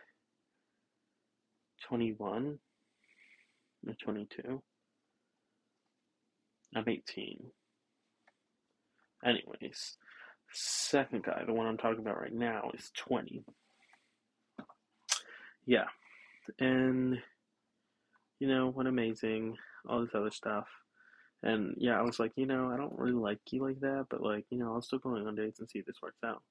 21 1.88 2.60
or 3.88 3.94
22. 4.04 4.62
I'm 6.76 6.88
18. 6.88 7.52
Anyways, 9.26 9.98
second 10.54 11.24
guy, 11.24 11.44
the 11.46 11.54
one 11.54 11.68
I'm 11.68 11.78
talking 11.78 12.00
about 12.00 12.20
right 12.20 12.34
now, 12.34 12.72
is 12.74 12.92
20. 12.98 13.44
Yeah. 15.66 15.86
And, 16.60 17.18
you 18.40 18.48
know, 18.48 18.70
what 18.70 18.88
amazing, 18.88 19.58
all 19.88 20.02
this 20.02 20.16
other 20.16 20.32
stuff. 20.32 20.68
And 21.44 21.76
yeah, 21.78 21.98
I 22.00 22.04
was 22.04 22.20
like, 22.20 22.34
you 22.36 22.46
know, 22.46 22.70
I 22.72 22.78
don't 22.78 22.98
really 22.98 23.14
like 23.14 23.40
you 23.52 23.64
like 23.64 23.80
that, 23.80 24.06
but 24.10 24.22
like, 24.22 24.46
you 24.50 24.60
know, 24.60 24.74
I'll 24.74 24.82
still 24.82 25.00
go 25.00 25.16
on 25.16 25.36
dates 25.36 25.60
and 25.60 25.70
see 25.70 25.80
if 25.80 25.86
this 25.86 26.02
works 26.02 26.20
out. 26.24 26.44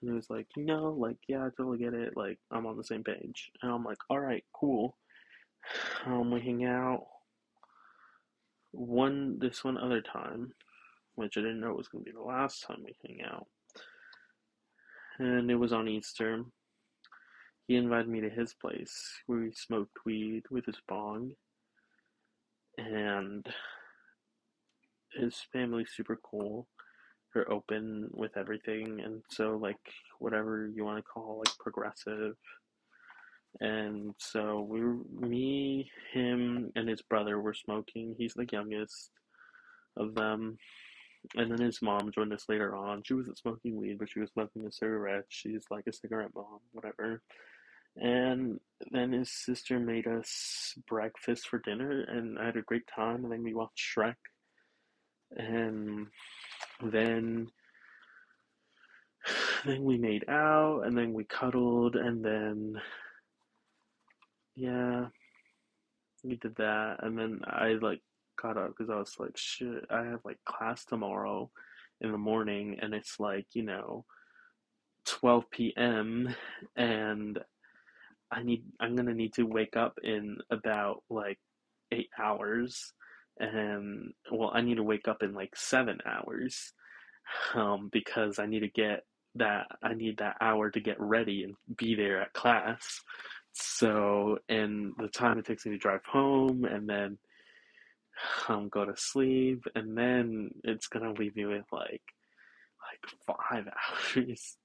And 0.00 0.10
he 0.10 0.16
was 0.16 0.28
like, 0.28 0.48
you 0.56 0.64
know, 0.64 0.90
like, 0.98 1.16
yeah, 1.28 1.44
I 1.44 1.50
totally 1.56 1.78
get 1.78 1.94
it. 1.94 2.16
Like, 2.16 2.38
I'm 2.50 2.66
on 2.66 2.76
the 2.76 2.84
same 2.84 3.04
page. 3.04 3.50
And 3.62 3.70
I'm 3.70 3.84
like, 3.84 3.98
all 4.10 4.20
right, 4.20 4.44
cool. 4.52 4.96
Um, 6.04 6.30
we 6.30 6.42
hang 6.42 6.66
out 6.66 7.06
one, 8.72 9.38
this 9.38 9.64
one 9.64 9.78
other 9.78 10.02
time, 10.02 10.52
which 11.14 11.38
I 11.38 11.40
didn't 11.40 11.60
know 11.60 11.72
was 11.72 11.88
going 11.88 12.04
to 12.04 12.10
be 12.10 12.14
the 12.14 12.22
last 12.22 12.66
time 12.66 12.82
we 12.84 12.94
hang 13.06 13.24
out. 13.24 13.46
And 15.18 15.50
it 15.50 15.54
was 15.54 15.72
on 15.72 15.88
Easter. 15.88 16.44
He 17.66 17.76
invited 17.76 18.08
me 18.08 18.20
to 18.20 18.28
his 18.28 18.52
place 18.52 18.94
where 19.26 19.38
we 19.38 19.52
smoked 19.54 20.04
weed 20.04 20.42
with 20.50 20.66
his 20.66 20.76
bong. 20.86 21.32
And 22.76 23.46
his 25.18 25.36
family's 25.52 25.90
super 25.94 26.18
cool 26.22 26.66
They're 27.32 27.50
open 27.50 28.08
with 28.12 28.36
everything 28.36 29.00
and 29.04 29.22
so 29.30 29.58
like 29.60 29.80
whatever 30.18 30.70
you 30.74 30.84
want 30.84 30.98
to 30.98 31.02
call 31.02 31.42
like 31.44 31.56
progressive 31.58 32.36
and 33.60 34.14
so 34.18 34.66
we 34.68 34.80
me 35.28 35.90
him 36.12 36.72
and 36.74 36.88
his 36.88 37.02
brother 37.02 37.40
were 37.40 37.54
smoking 37.54 38.14
he's 38.18 38.34
the 38.34 38.46
youngest 38.50 39.10
of 39.96 40.14
them 40.14 40.58
and 41.36 41.50
then 41.50 41.60
his 41.60 41.80
mom 41.82 42.10
joined 42.12 42.32
us 42.32 42.46
later 42.48 42.76
on. 42.76 43.02
She 43.02 43.14
wasn't 43.14 43.38
smoking 43.38 43.76
weed, 43.76 43.98
but 43.98 44.10
she 44.10 44.20
was 44.20 44.30
smoking 44.30 44.66
a 44.66 44.72
cigarette. 44.72 45.24
She's 45.28 45.64
like 45.70 45.86
a 45.86 45.92
cigarette 45.92 46.30
mom, 46.34 46.60
whatever. 46.72 47.22
And 47.96 48.60
then 48.90 49.12
his 49.12 49.30
sister 49.32 49.78
made 49.78 50.06
us 50.06 50.74
breakfast 50.86 51.48
for 51.48 51.60
dinner, 51.60 52.02
and 52.02 52.38
I 52.38 52.46
had 52.46 52.56
a 52.56 52.62
great 52.62 52.86
time. 52.94 53.24
And 53.24 53.32
then 53.32 53.42
we 53.42 53.54
watched 53.54 53.80
Shrek, 53.96 54.16
and 55.36 56.06
then 56.82 57.48
then 59.64 59.82
we 59.84 59.96
made 59.98 60.28
out, 60.28 60.82
and 60.84 60.96
then 60.96 61.12
we 61.12 61.24
cuddled, 61.24 61.96
and 61.96 62.24
then 62.24 62.80
yeah, 64.56 65.06
we 66.22 66.36
did 66.36 66.54
that, 66.56 66.98
and 67.02 67.18
then 67.18 67.40
I 67.44 67.78
like 67.80 68.00
got 68.40 68.56
up 68.56 68.68
because 68.68 68.90
I 68.90 68.96
was 68.96 69.14
like, 69.18 69.36
shit, 69.36 69.84
I 69.90 70.04
have 70.04 70.20
like 70.24 70.38
class 70.44 70.84
tomorrow 70.84 71.50
in 72.00 72.12
the 72.12 72.18
morning, 72.18 72.78
and 72.80 72.94
it's 72.94 73.18
like 73.18 73.46
you 73.52 73.62
know 73.62 74.04
12 75.06 75.50
p.m. 75.50 76.34
and 76.76 77.38
I 78.30 78.42
need 78.42 78.64
I'm 78.80 78.96
gonna 78.96 79.14
need 79.14 79.34
to 79.34 79.44
wake 79.44 79.76
up 79.76 79.98
in 80.02 80.38
about 80.50 81.02
like 81.10 81.38
eight 81.92 82.10
hours 82.18 82.92
and 83.38 84.12
well 84.30 84.50
I 84.54 84.60
need 84.60 84.76
to 84.76 84.82
wake 84.82 85.08
up 85.08 85.22
in 85.22 85.34
like 85.34 85.56
seven 85.56 85.98
hours 86.06 86.72
um 87.54 87.88
because 87.92 88.38
I 88.38 88.46
need 88.46 88.60
to 88.60 88.68
get 88.68 89.04
that 89.36 89.66
I 89.82 89.94
need 89.94 90.18
that 90.18 90.36
hour 90.40 90.70
to 90.70 90.80
get 90.80 91.00
ready 91.00 91.44
and 91.44 91.54
be 91.76 91.94
there 91.94 92.20
at 92.22 92.32
class. 92.32 93.00
So 93.52 94.38
and 94.48 94.92
the 94.98 95.08
time 95.08 95.38
it 95.38 95.46
takes 95.46 95.66
me 95.66 95.72
to 95.72 95.78
drive 95.78 96.04
home 96.10 96.64
and 96.64 96.88
then 96.88 97.18
um 98.48 98.68
go 98.68 98.84
to 98.84 98.94
sleep 98.96 99.64
and 99.74 99.96
then 99.96 100.50
it's 100.62 100.86
gonna 100.86 101.12
leave 101.12 101.34
me 101.36 101.46
with 101.46 101.64
like 101.72 102.02
like 102.86 103.36
five 103.50 103.66
hours. 104.16 104.56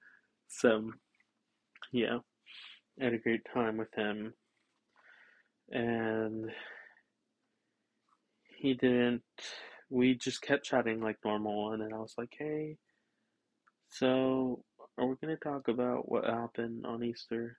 So 0.48 0.92
yeah. 1.92 2.20
I 3.00 3.06
had 3.06 3.14
a 3.14 3.18
great 3.18 3.46
time 3.54 3.78
with 3.78 3.94
him, 3.96 4.34
and 5.70 6.52
he 8.60 8.74
didn't. 8.74 9.24
We 9.90 10.16
just 10.16 10.42
kept 10.42 10.66
chatting 10.66 11.02
like 11.02 11.18
normal, 11.26 11.72
and 11.74 11.82
then 11.82 11.94
I 11.94 11.98
was 12.00 12.14
like, 12.18 12.36
"Hey, 12.38 12.78
so 13.90 14.64
are 14.98 15.06
we 15.08 15.16
gonna 15.22 15.38
talk 15.38 15.68
about 15.68 16.10
what 16.10 16.26
happened 16.26 16.86
on 16.86 17.04
Easter?" 17.04 17.58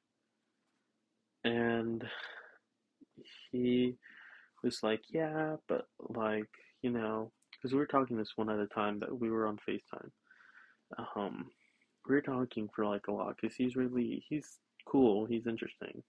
And 1.45 2.05
he 3.51 3.97
was 4.63 4.83
like, 4.83 5.03
"Yeah, 5.11 5.57
but 5.69 5.87
like 6.01 6.51
you 6.83 6.91
know, 6.91 7.33
because 7.53 7.73
we 7.73 7.79
were 7.79 7.87
talking 7.87 8.17
this 8.17 8.37
one 8.37 8.51
at 8.51 8.61
a 8.61 8.67
time 8.69 9.01
that 9.01 9.19
we 9.19 9.31
were 9.31 9.47
on 9.47 9.59
Facetime. 9.69 10.11
Um, 11.17 11.51
we 12.09 12.15
were 12.15 12.23
talking 12.23 12.69
for 12.75 12.87
like 12.87 13.09
a 13.09 13.13
lot 13.13 13.37
because 13.41 13.57
he's 13.57 13.77
really 13.77 14.25
he's 14.29 14.61
cool, 14.87 15.27
he's 15.27 15.47
interesting. 15.47 16.03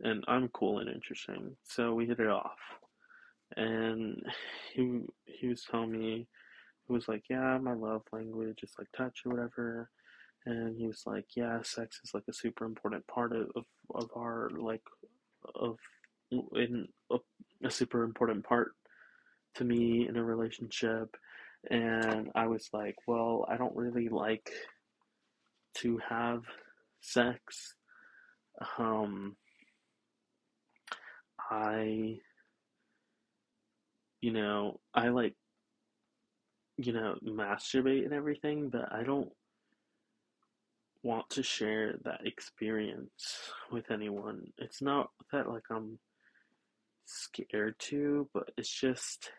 And 0.00 0.24
I'm 0.28 0.48
cool 0.48 0.80
and 0.80 0.88
interesting. 0.90 1.56
So 1.64 1.94
we 1.94 2.06
hit 2.06 2.20
it 2.20 2.28
off. 2.28 2.58
And 3.56 4.22
he 4.74 5.00
he 5.26 5.48
was 5.48 5.64
telling 5.70 5.92
me 5.92 6.26
he 6.86 6.92
was 6.92 7.08
like, 7.08 7.24
Yeah, 7.30 7.58
my 7.58 7.74
love 7.74 8.02
language 8.12 8.60
is 8.62 8.72
like 8.78 8.88
touch 8.96 9.22
or 9.24 9.32
whatever. 9.32 9.90
And 10.46 10.76
he 10.76 10.86
was 10.86 11.02
like, 11.06 11.26
Yeah, 11.36 11.60
sex 11.62 12.00
is 12.04 12.12
like 12.14 12.24
a 12.28 12.34
super 12.34 12.64
important 12.64 13.06
part 13.06 13.34
of, 13.34 13.48
of, 13.56 13.64
of 13.94 14.10
our 14.16 14.50
like 14.56 14.82
of 15.54 15.78
in 16.54 16.88
a, 17.12 17.16
a 17.64 17.70
super 17.70 18.02
important 18.02 18.44
part 18.44 18.72
to 19.56 19.64
me 19.64 20.08
in 20.08 20.16
a 20.16 20.24
relationship. 20.24 21.16
And 21.70 22.30
I 22.34 22.46
was 22.46 22.68
like, 22.72 22.96
Well, 23.06 23.46
I 23.48 23.56
don't 23.56 23.76
really 23.76 24.08
like 24.08 24.50
to 25.78 25.98
have 26.08 26.42
sex. 27.00 27.74
Um, 28.78 29.36
I, 31.50 32.18
you 34.24 34.32
know, 34.32 34.80
I 34.94 35.08
like, 35.08 35.34
you 36.78 36.94
know, 36.94 37.16
masturbate 37.22 38.06
and 38.06 38.14
everything, 38.14 38.70
but 38.70 38.90
I 38.90 39.02
don't 39.02 39.28
want 41.02 41.28
to 41.28 41.42
share 41.42 41.96
that 42.04 42.26
experience 42.26 43.50
with 43.70 43.90
anyone. 43.90 44.46
It's 44.56 44.80
not 44.80 45.10
that 45.30 45.46
like 45.46 45.64
I'm 45.70 45.98
scared 47.04 47.74
to, 47.90 48.26
but 48.32 48.50
it's 48.56 48.72
just, 48.72 49.30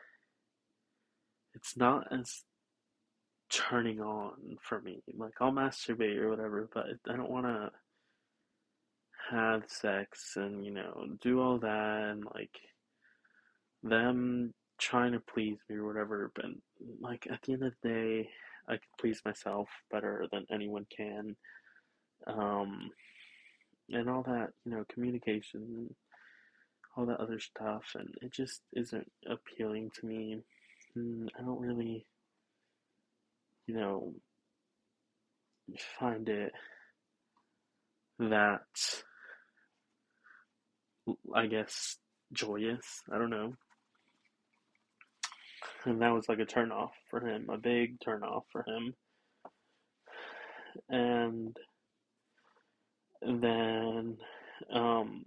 it's 1.55 1.75
not 1.75 2.05
as 2.13 2.43
turning 3.49 4.01
on 4.01 4.33
for 4.61 4.81
me. 4.81 5.01
Like 5.17 5.33
I'll 5.41 5.51
masturbate 5.51 6.17
or 6.17 6.29
whatever, 6.29 6.69
but 6.71 6.85
I 7.09 7.15
don't 7.15 7.31
want 7.31 7.47
to 7.47 7.71
have 9.31 9.63
sex 9.65 10.33
and 10.35 10.63
you 10.63 10.69
know 10.69 11.07
do 11.19 11.41
all 11.41 11.57
that 11.57 12.09
and 12.11 12.23
like 12.35 12.59
them 13.81 14.53
trying 14.77 15.11
to 15.13 15.19
please 15.19 15.57
me 15.69 15.75
or 15.75 15.85
whatever 15.85 16.31
but 16.35 16.45
like 16.99 17.27
at 17.31 17.41
the 17.43 17.53
end 17.53 17.63
of 17.63 17.73
the 17.81 17.89
day 17.89 18.29
i 18.67 18.73
can 18.73 18.79
please 18.99 19.21
myself 19.25 19.67
better 19.91 20.25
than 20.31 20.45
anyone 20.51 20.85
can 20.95 21.35
um 22.27 22.89
and 23.89 24.09
all 24.09 24.23
that 24.23 24.49
you 24.65 24.71
know 24.71 24.83
communication 24.91 25.61
and 25.61 25.95
all 26.97 27.05
that 27.05 27.19
other 27.19 27.39
stuff 27.39 27.83
and 27.95 28.09
it 28.21 28.31
just 28.31 28.61
isn't 28.73 29.11
appealing 29.29 29.89
to 29.99 30.05
me 30.05 30.41
mm, 30.97 31.27
i 31.37 31.41
don't 31.41 31.59
really 31.59 32.05
you 33.67 33.75
know 33.75 34.13
find 35.99 36.29
it 36.29 36.51
that 38.19 38.61
I 41.33 41.47
guess, 41.47 41.97
joyous. 42.33 43.03
I 43.11 43.17
don't 43.17 43.29
know. 43.29 43.55
And 45.85 46.01
that 46.01 46.13
was 46.13 46.27
like 46.27 46.39
a 46.39 46.45
turn 46.45 46.71
off 46.71 46.93
for 47.09 47.25
him, 47.25 47.47
a 47.49 47.57
big 47.57 47.99
turn 48.01 48.23
off 48.23 48.45
for 48.51 48.65
him. 48.67 48.95
And 50.89 51.55
then, 53.21 54.17
um, 54.73 55.25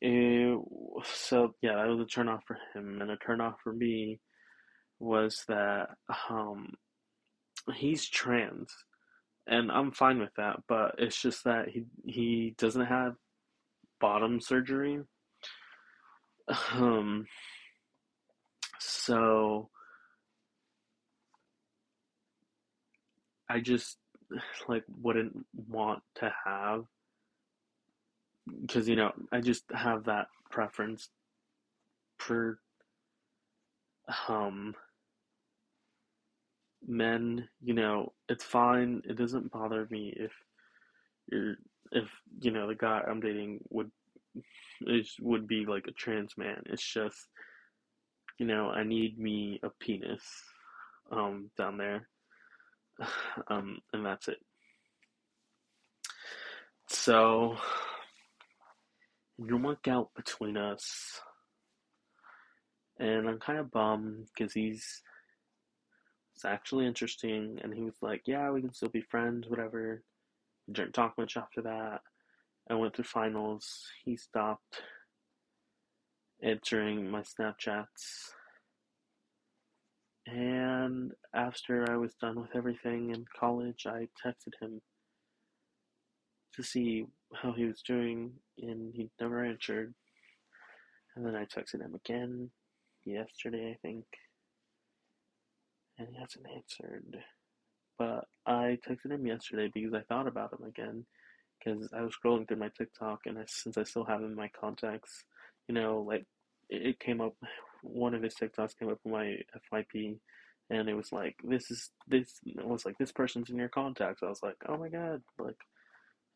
it, 0.00 0.58
so 1.04 1.54
yeah, 1.62 1.76
that 1.76 1.88
was 1.88 2.00
a 2.00 2.06
turn 2.06 2.28
off 2.28 2.42
for 2.46 2.58
him, 2.74 3.00
and 3.00 3.10
a 3.10 3.16
turn 3.16 3.40
off 3.40 3.56
for 3.62 3.72
me 3.72 4.20
was 5.00 5.44
that 5.48 5.90
um, 6.28 6.74
he's 7.74 8.08
trans, 8.08 8.72
and 9.46 9.70
I'm 9.72 9.92
fine 9.92 10.18
with 10.18 10.34
that, 10.36 10.60
but 10.68 10.96
it's 10.98 11.20
just 11.20 11.44
that 11.44 11.68
he 11.68 11.84
he 12.06 12.54
doesn't 12.58 12.86
have 12.86 13.14
bottom 14.00 14.40
surgery. 14.40 15.00
Um, 16.72 17.26
so 18.78 19.68
I 23.48 23.60
just 23.60 23.98
like 24.68 24.84
wouldn't 25.00 25.46
want 25.54 26.02
to 26.16 26.32
have 26.44 26.84
because 28.62 28.88
you 28.88 28.96
know 28.96 29.12
I 29.32 29.40
just 29.40 29.64
have 29.74 30.04
that 30.04 30.28
preference 30.50 31.08
for 32.18 32.58
um 34.28 34.74
men 36.86 37.46
you 37.62 37.74
know 37.74 38.12
it's 38.28 38.44
fine 38.44 39.02
it 39.04 39.16
doesn't 39.18 39.52
bother 39.52 39.86
me 39.90 40.14
if 40.16 40.32
you're 41.30 41.56
if 41.92 42.08
you 42.40 42.50
know 42.50 42.66
the 42.66 42.74
guy 42.74 43.02
I'm 43.06 43.20
dating 43.20 43.60
would 43.70 43.90
is 44.86 45.14
would 45.20 45.46
be 45.46 45.64
like 45.66 45.86
a 45.88 45.92
trans 45.92 46.36
man. 46.36 46.62
It's 46.66 46.84
just 46.84 47.28
you 48.38 48.46
know 48.46 48.70
I 48.70 48.84
need 48.84 49.18
me 49.18 49.60
a 49.62 49.70
penis 49.80 50.22
um 51.10 51.50
down 51.56 51.78
there 51.78 52.08
um 53.48 53.78
and 53.92 54.04
that's 54.04 54.28
it. 54.28 54.38
So 56.88 57.56
didn't 59.38 59.62
work 59.62 59.86
out 59.88 60.10
between 60.16 60.56
us. 60.56 61.20
And 62.98 63.28
I'm 63.28 63.38
kind 63.38 63.58
of 63.58 63.70
bummed 63.70 64.26
because 64.34 64.52
he's 64.52 65.02
it's 66.34 66.44
actually 66.44 66.86
interesting 66.86 67.58
and 67.62 67.72
he 67.74 67.82
was 67.82 67.96
like, 68.02 68.22
Yeah, 68.26 68.50
we 68.50 68.60
can 68.60 68.72
still 68.72 68.88
be 68.88 69.00
friends, 69.00 69.48
whatever 69.48 70.02
We 70.66 70.74
didn't 70.74 70.94
talk 70.94 71.16
much 71.18 71.36
after 71.36 71.62
that. 71.62 72.00
I 72.70 72.74
went 72.74 72.94
through 72.94 73.04
finals. 73.04 73.86
He 74.04 74.16
stopped 74.16 74.82
answering 76.42 77.10
my 77.10 77.22
Snapchats. 77.22 78.30
And 80.26 81.12
after 81.34 81.90
I 81.90 81.96
was 81.96 82.14
done 82.14 82.40
with 82.40 82.56
everything 82.56 83.10
in 83.14 83.24
college, 83.38 83.86
I 83.86 84.08
texted 84.24 84.54
him 84.60 84.80
to 86.54 86.62
see 86.62 87.06
how 87.34 87.52
he 87.52 87.64
was 87.66 87.82
doing, 87.82 88.32
and 88.60 88.94
he 88.94 89.10
never 89.20 89.44
answered. 89.44 89.94
And 91.16 91.26
then 91.26 91.36
I 91.36 91.44
texted 91.46 91.82
him 91.82 91.94
again 91.94 92.50
yesterday, 93.04 93.72
I 93.72 93.78
think. 93.86 94.06
and 95.98 96.08
he 96.12 96.18
hasn't 96.20 96.46
answered. 96.54 97.18
But 97.98 98.26
I 98.46 98.78
texted 98.88 99.12
him 99.12 99.26
yesterday 99.26 99.70
because 99.72 99.94
I 99.94 100.02
thought 100.02 100.28
about 100.28 100.52
him 100.52 100.66
again 100.66 101.06
because 101.58 101.88
I 101.92 102.02
was 102.02 102.14
scrolling 102.16 102.48
through 102.48 102.58
my 102.58 102.70
TikTok 102.76 103.22
and 103.26 103.38
I, 103.38 103.44
since 103.46 103.78
I 103.78 103.84
still 103.84 104.04
have 104.04 104.20
him 104.20 104.26
in 104.28 104.36
my 104.36 104.50
contacts, 104.60 105.24
you 105.68 105.74
know, 105.74 106.04
like 106.06 106.24
it 106.70 106.98
came 107.00 107.20
up. 107.20 107.34
One 107.82 108.14
of 108.14 108.22
his 108.22 108.34
TikToks 108.34 108.78
came 108.78 108.90
up 108.90 108.98
on 109.06 109.12
my 109.12 109.38
FYP, 109.72 110.18
and 110.70 110.88
it 110.88 110.94
was 110.94 111.12
like, 111.12 111.36
"This 111.44 111.70
is 111.70 111.90
this." 112.08 112.34
It 112.46 112.66
was 112.66 112.84
like, 112.84 112.98
"This 112.98 113.12
person's 113.12 113.50
in 113.50 113.56
your 113.58 113.68
contacts." 113.68 114.22
I 114.22 114.28
was 114.28 114.42
like, 114.42 114.56
"Oh 114.68 114.76
my 114.76 114.88
god!" 114.88 115.22
Like, 115.38 115.58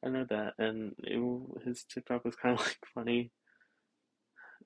I 0.05 0.09
know 0.11 0.24
that, 0.30 0.55
and 0.59 0.95
it, 1.05 1.62
his 1.64 1.85
TikTok 1.85 2.24
was 2.24 2.37
kind 2.43 2.59
of 2.59 2.64
like 2.66 2.78
funny, 2.95 3.33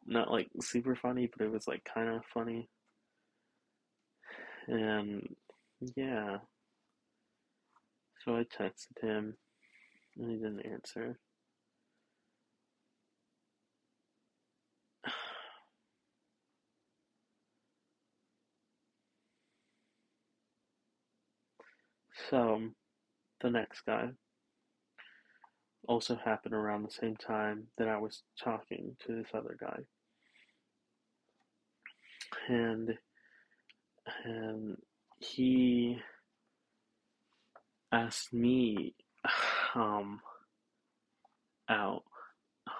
not 0.06 0.30
like 0.30 0.48
super 0.60 0.94
funny, 0.96 1.26
but 1.26 1.44
it 1.44 1.50
was 1.50 1.66
like 1.66 1.84
kind 1.84 2.08
of 2.08 2.24
funny, 2.32 2.68
and 4.68 5.34
yeah. 5.96 6.38
So 8.24 8.36
I 8.36 8.44
texted 8.44 9.00
him, 9.00 9.36
and 10.16 10.30
he 10.30 10.36
didn't 10.36 10.66
answer. 10.66 11.18
So, 22.30 22.60
the 23.40 23.50
next 23.50 23.82
guy 23.86 24.10
also 25.88 26.16
happened 26.16 26.54
around 26.54 26.82
the 26.82 26.90
same 26.90 27.16
time 27.16 27.68
that 27.78 27.88
I 27.88 27.98
was 27.98 28.22
talking 28.42 28.96
to 29.06 29.14
this 29.14 29.28
other 29.34 29.56
guy. 29.58 29.80
And 32.48 32.98
and 34.24 34.76
he 35.18 35.98
asked 37.92 38.32
me 38.32 38.94
um 39.74 40.20
out 41.68 42.02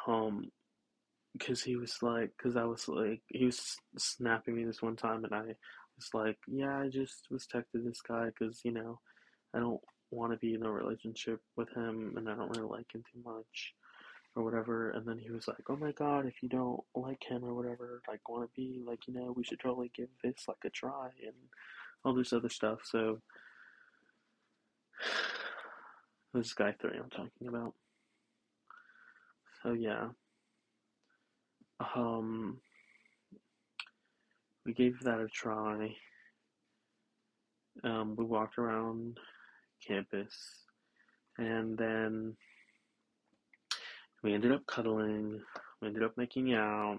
um 0.07 0.51
because 1.33 1.63
he 1.63 1.77
was 1.77 1.99
like 2.03 2.31
because 2.37 2.57
I 2.57 2.65
was 2.65 2.89
like 2.89 3.23
he 3.29 3.45
was 3.45 3.77
snapping 3.99 4.57
me 4.57 4.65
this 4.65 4.83
one 4.83 4.97
time 4.97 5.25
and 5.25 5.35
I 5.35 5.43
was 5.97 6.09
like 6.15 6.39
yeah 6.49 6.79
I 6.81 6.89
just 6.89 7.27
was 7.31 7.47
texting 7.53 7.85
this 7.85 8.01
guy 8.07 8.27
because 8.27 8.61
you 8.65 8.73
know 8.73 8.99
I 9.57 9.61
don't 9.61 9.81
want 10.11 10.33
to 10.33 10.39
be 10.39 10.55
in 10.55 10.65
a 10.65 10.71
relationship 10.71 11.41
with 11.57 11.69
him 11.75 12.15
and 12.17 12.29
I 12.29 12.35
don't 12.35 12.55
really 12.57 12.69
like 12.69 12.95
him 12.95 13.03
too 13.13 13.21
much 13.25 13.75
or 14.35 14.45
whatever. 14.45 14.91
And 14.91 15.07
then 15.07 15.19
he 15.19 15.31
was 15.31 15.49
like, 15.49 15.65
oh 15.69 15.77
my 15.77 15.93
god, 15.93 16.27
if 16.27 16.43
you 16.43 16.49
don't 16.49 16.81
like 16.95 17.25
him 17.27 17.43
or 17.43 17.55
whatever, 17.55 18.03
like 18.07 18.29
want 18.29 18.45
to 18.45 18.61
be, 18.61 18.83
like, 18.87 19.09
you 19.09 19.15
know, 19.15 19.33
we 19.35 19.45
should 19.45 19.61
totally 19.61 19.91
give 19.97 20.09
this 20.23 20.45
like 20.47 20.59
a 20.65 20.71
try 20.71 21.09
and 21.25 21.35
all 22.05 22.15
this 22.15 22.35
other 22.35 22.51
stuff. 22.51 22.81
So, 22.85 23.21
this 26.35 26.53
guy 26.53 26.75
three 26.79 26.99
I'm 26.99 27.11
talking 27.11 27.49
about. 27.49 27.73
So, 29.63 29.73
yeah. 29.73 30.09
Um, 31.95 32.59
we 34.67 34.75
gave 34.75 35.01
that 35.01 35.21
a 35.21 35.29
try. 35.29 35.95
Um, 37.85 38.17
we 38.17 38.25
walked 38.25 38.59
around 38.59 39.19
campus. 39.87 40.35
And 41.39 41.77
then 41.77 42.37
we 44.23 44.35
ended 44.35 44.53
up 44.53 44.67
cuddling, 44.67 45.41
we 45.81 45.89
ended 45.89 46.03
up 46.03 46.17
making 46.17 46.55
out, 46.55 46.99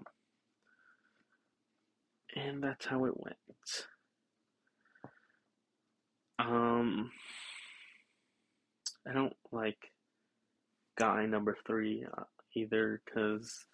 and 2.34 2.62
that's 2.62 2.86
how 2.86 3.04
it 3.04 3.14
went. 3.16 3.36
Um, 6.38 7.10
I 9.06 9.12
don't 9.12 9.36
like 9.50 9.78
guy 10.98 11.26
number 11.26 11.56
three 11.66 12.06
uh, 12.16 12.24
either, 12.54 13.00
because 13.04 13.66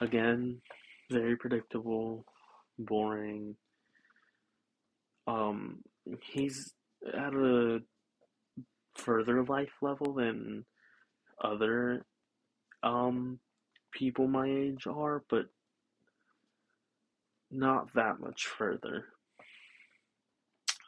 again, 0.00 0.60
very 1.10 1.36
predictable, 1.36 2.24
boring. 2.78 3.56
Um, 5.26 5.82
he's 6.22 6.72
at 7.14 7.34
a 7.34 7.80
further 8.98 9.44
life 9.44 9.72
level 9.80 10.14
than 10.14 10.64
other 11.42 12.04
um 12.82 13.38
people 13.92 14.28
my 14.28 14.46
age 14.48 14.86
are, 14.86 15.24
but 15.30 15.46
not 17.50 17.92
that 17.94 18.20
much 18.20 18.46
further. 18.46 19.06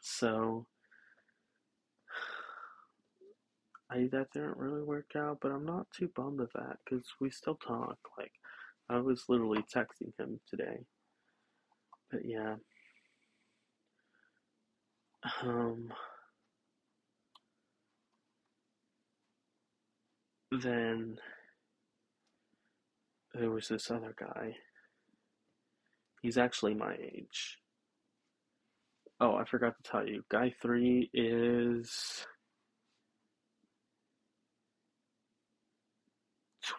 So 0.01 0.67
I 3.91 4.07
that 4.11 4.31
didn't 4.33 4.57
really 4.57 4.83
work 4.83 5.11
out, 5.17 5.39
but 5.41 5.51
I'm 5.51 5.65
not 5.65 5.87
too 5.97 6.09
bummed 6.15 6.39
of 6.41 6.51
that 6.53 6.77
because 6.85 7.05
we 7.19 7.29
still 7.31 7.55
talk. 7.55 7.97
Like 8.17 8.33
I 8.89 8.99
was 8.99 9.25
literally 9.29 9.63
texting 9.73 10.13
him 10.19 10.39
today. 10.49 10.85
But 12.11 12.21
yeah. 12.25 12.55
Um 15.43 15.93
then 20.51 21.17
there 23.33 23.49
was 23.49 23.67
this 23.67 23.89
other 23.89 24.13
guy. 24.19 24.55
He's 26.21 26.37
actually 26.37 26.73
my 26.73 26.95
age. 26.95 27.57
Oh, 29.19 29.35
I 29.35 29.45
forgot 29.45 29.73
to 29.81 29.89
tell 29.89 30.07
you. 30.07 30.23
Guy 30.29 30.53
3 30.61 31.09
is 31.13 32.25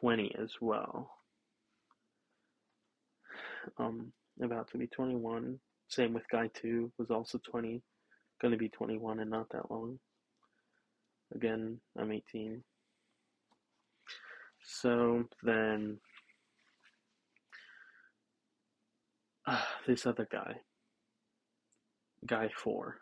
20 0.01 0.35
as 0.41 0.51
well. 0.61 1.11
Um, 3.79 4.13
about 4.43 4.71
to 4.73 4.79
be 4.79 4.89
21. 4.89 5.59
Same 5.89 6.13
with 6.13 6.29
Guy 6.31 6.51
2, 6.61 6.93
was 6.99 7.11
also 7.11 7.39
20. 7.39 7.83
Gonna 8.41 8.57
be 8.57 8.69
21 8.69 9.21
and 9.21 9.31
not 9.31 9.49
that 9.51 9.71
long. 9.71 9.99
Again, 11.35 11.81
I'm 11.97 12.11
18. 12.11 12.63
So 14.65 15.25
then, 15.43 15.99
uh, 19.47 19.61
this 19.87 20.07
other 20.07 20.27
guy, 20.31 20.57
guy 22.27 22.49
four, 22.57 22.99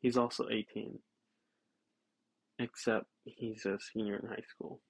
he's 0.00 0.16
also 0.16 0.48
18, 0.50 0.98
except 2.58 3.06
he's 3.24 3.64
a 3.64 3.78
senior 3.92 4.16
in 4.16 4.28
high 4.28 4.44
school. 4.48 4.80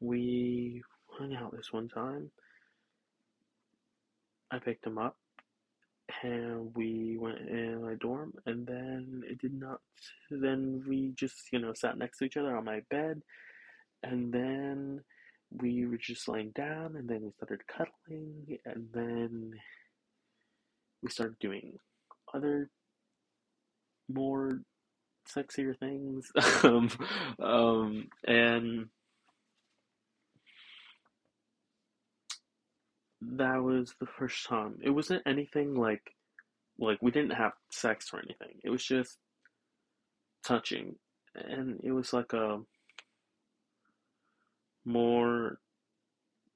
We 0.00 0.82
hung 1.18 1.34
out 1.34 1.54
this 1.56 1.72
one 1.72 1.88
time. 1.88 2.30
I 4.50 4.58
picked 4.58 4.86
him 4.86 4.98
up 4.98 5.16
and 6.22 6.74
we 6.74 7.16
went 7.18 7.38
in 7.38 7.82
my 7.82 7.94
dorm 7.94 8.32
and 8.46 8.66
then 8.66 9.22
it 9.28 9.38
did 9.38 9.52
not 9.52 9.80
then 10.30 10.82
we 10.88 11.12
just 11.14 11.34
you 11.52 11.58
know 11.58 11.72
sat 11.74 11.98
next 11.98 12.18
to 12.18 12.24
each 12.24 12.36
other 12.36 12.56
on 12.56 12.64
my 12.64 12.80
bed 12.90 13.20
and 14.02 14.32
then 14.32 15.00
we 15.50 15.86
were 15.86 15.98
just 15.98 16.28
laying 16.28 16.50
down 16.50 16.96
and 16.96 17.08
then 17.08 17.22
we 17.22 17.30
started 17.32 17.60
cuddling 17.66 18.58
and 18.64 18.86
then 18.92 19.52
we 21.02 21.10
started 21.10 21.38
doing 21.38 21.78
other 22.34 22.70
more 24.08 24.60
sexier 25.28 25.78
things. 25.78 26.30
Um, 26.64 26.90
um, 27.40 28.08
and 28.26 28.86
that 33.32 33.62
was 33.62 33.94
the 34.00 34.06
first 34.06 34.46
time. 34.46 34.78
It 34.82 34.90
wasn't 34.90 35.22
anything 35.26 35.74
like 35.74 36.02
like 36.78 36.98
we 37.00 37.10
didn't 37.10 37.32
have 37.32 37.52
sex 37.70 38.10
or 38.12 38.20
anything. 38.20 38.60
It 38.62 38.70
was 38.70 38.84
just 38.84 39.18
touching. 40.44 40.96
And 41.34 41.80
it 41.82 41.92
was 41.92 42.12
like 42.12 42.32
a 42.32 42.60
more 44.84 45.58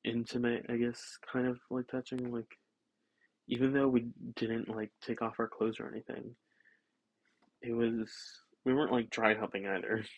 intimate, 0.05 0.67
I 0.69 0.77
guess, 0.77 1.19
kind 1.33 1.47
of 1.47 1.59
like 1.71 1.89
touching 1.89 2.33
like 2.33 2.57
even 3.49 3.73
though 3.73 3.89
we 3.89 4.07
didn't 4.37 4.69
like 4.69 4.91
take 5.05 5.23
off 5.23 5.41
our 5.41 5.49
clothes 5.49 5.81
or 5.81 5.89
anything. 5.89 6.37
It 7.63 7.73
was 7.73 8.11
we 8.65 8.75
weren't 8.75 8.93
like 8.93 9.11
dry 9.11 9.35
humping 9.35 9.67
either. 9.67 10.05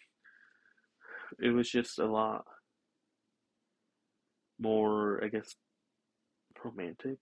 It 1.41 1.49
was 1.49 1.71
just 1.71 1.99
a 1.99 2.05
lot 2.05 2.45
more, 4.61 5.25
I 5.25 5.29
guess, 5.29 5.55
romantic. 6.65 7.19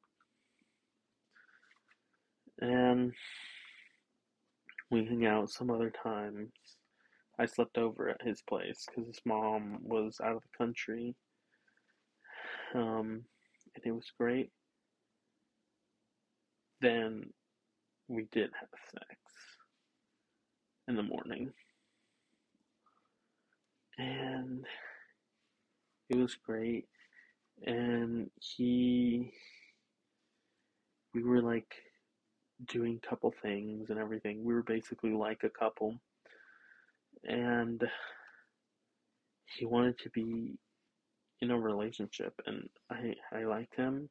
And 2.61 3.13
we 4.91 5.07
hung 5.07 5.25
out 5.25 5.51
some 5.51 5.71
other 5.71 5.91
times. 6.03 6.51
I 7.39 7.47
slept 7.47 7.79
over 7.79 8.09
at 8.09 8.23
his 8.23 8.43
place 8.43 8.87
because 8.87 9.07
his 9.07 9.21
mom 9.25 9.79
was 9.83 10.21
out 10.23 10.37
of 10.37 10.43
the 10.43 10.59
country. 10.59 11.15
Um, 12.75 13.25
and 13.75 13.85
it 13.85 13.93
was 13.93 14.13
great. 14.19 14.51
then 16.81 17.31
we 18.09 18.27
did 18.33 18.51
have 18.59 18.69
sex 18.93 19.17
in 20.89 20.97
the 20.97 21.03
morning. 21.03 21.53
And 23.99 24.65
it 26.09 26.17
was 26.17 26.35
great. 26.35 26.87
And 27.67 28.31
he, 28.41 29.33
we 31.15 31.23
were 31.23 31.43
like 31.43 31.75
doing 32.67 33.01
couple 33.01 33.33
things 33.43 33.91
and 33.91 33.99
everything. 33.99 34.45
We 34.45 34.55
were 34.55 34.63
basically 34.63 35.13
like 35.13 35.45
a 35.45 35.51
couple. 35.51 36.01
And 37.25 37.83
he 39.45 39.67
wanted 39.67 39.99
to 39.99 40.11
be 40.11 40.59
in 41.41 41.51
a 41.51 41.59
relationship 41.59 42.35
and 42.47 42.69
I 42.91 43.15
I 43.33 43.45
liked 43.45 43.77
him. 43.77 44.09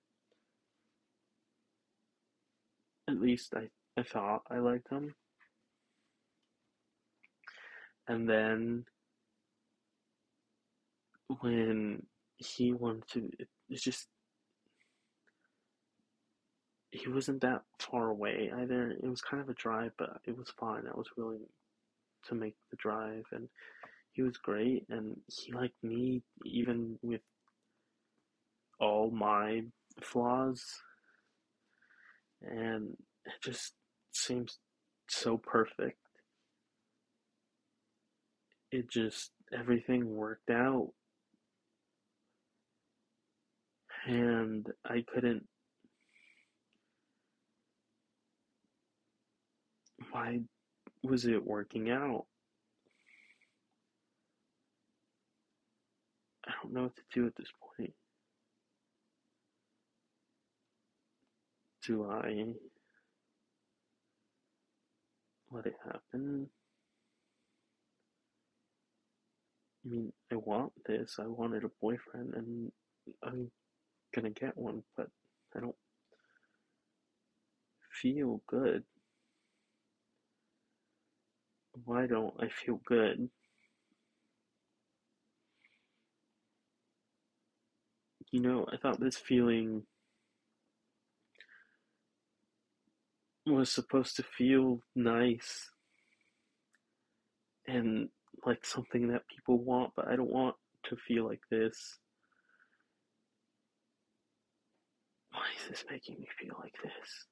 At 3.07 3.21
least 3.21 3.53
I, 3.55 3.69
I 3.97 4.03
thought 4.03 4.43
I 4.49 4.59
liked 4.59 4.89
him. 4.89 5.15
And 8.07 8.27
then 8.27 8.85
when 11.41 12.03
he 12.39 12.73
wanted 12.73 13.07
to 13.09 13.29
it, 13.39 13.47
it's 13.69 13.83
just 13.83 14.07
he 16.91 17.07
wasn't 17.07 17.41
that 17.41 17.61
far 17.77 18.09
away 18.09 18.51
either. 18.57 18.89
It 18.91 19.07
was 19.07 19.21
kind 19.21 19.43
of 19.43 19.49
a 19.49 19.53
drive, 19.53 19.91
but 19.97 20.21
it 20.25 20.35
was 20.35 20.51
fine. 20.59 20.87
I 20.87 20.97
was 20.97 21.05
willing 21.15 21.45
to 22.27 22.35
make 22.35 22.55
the 22.71 22.77
drive 22.77 23.25
and 23.31 23.47
he 24.11 24.21
was 24.21 24.37
great 24.37 24.85
and 24.89 25.15
he 25.27 25.53
liked 25.53 25.81
me 25.83 26.21
even 26.45 26.97
with 27.01 27.21
all 28.79 29.11
my 29.11 29.61
flaws 30.01 30.63
and 32.41 32.97
it 33.25 33.33
just 33.43 33.73
seems 34.11 34.59
so 35.07 35.37
perfect 35.37 35.97
it 38.71 38.89
just 38.89 39.31
everything 39.57 40.15
worked 40.15 40.49
out 40.49 40.91
and 44.07 44.67
i 44.85 45.03
couldn't 45.13 45.45
why 50.11 50.39
was 51.03 51.25
it 51.25 51.45
working 51.45 51.89
out 51.89 52.25
I 56.49 56.51
don't 56.63 56.73
know 56.73 56.83
what 56.83 56.95
to 56.95 57.01
do 57.13 57.27
at 57.27 57.35
this 57.35 57.51
point. 57.77 57.93
Do 61.85 62.09
I 62.09 62.53
let 65.51 65.67
it 65.67 65.75
happen? 65.85 66.49
I 69.85 69.89
mean, 69.89 70.11
I 70.31 70.35
want 70.35 70.73
this. 70.87 71.17
I 71.19 71.27
wanted 71.27 71.63
a 71.63 71.69
boyfriend, 71.81 72.33
and 72.33 72.71
I'm 73.23 73.51
gonna 74.13 74.29
get 74.29 74.57
one, 74.57 74.83
but 74.95 75.07
I 75.55 75.59
don't 75.59 75.75
feel 78.01 78.41
good. 78.47 78.83
Why 81.85 82.07
don't 82.07 82.33
I 82.39 82.49
feel 82.49 82.79
good? 82.85 83.29
You 88.31 88.41
know, 88.41 88.67
I 88.71 88.77
thought 88.77 88.99
this 88.99 89.17
feeling 89.17 89.83
was 93.45 93.71
supposed 93.71 94.15
to 94.17 94.23
feel 94.23 94.81
nice 94.95 95.71
and 97.67 98.09
like 98.45 98.65
something 98.65 99.07
that 99.09 99.27
people 99.27 99.57
want, 99.57 99.93
but 99.95 100.07
I 100.07 100.15
don't 100.15 100.31
want 100.31 100.55
to 100.85 100.95
feel 100.95 101.25
like 101.25 101.41
this. 101.49 101.97
Why 105.31 105.45
is 105.61 105.69
this 105.69 105.85
making 105.89 106.19
me 106.19 106.27
feel 106.39 106.55
like 106.59 106.75
this? 106.83 107.25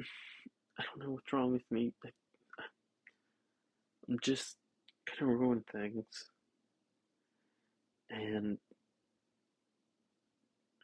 I 0.78 0.82
don't 0.84 1.00
know 1.06 1.12
what's 1.12 1.32
wrong 1.32 1.52
with 1.52 1.70
me. 1.70 1.92
Like, 2.02 2.14
I'm 4.08 4.18
just 4.22 4.56
gonna 5.18 5.34
ruin 5.36 5.64
things. 5.72 6.04
And 8.10 8.58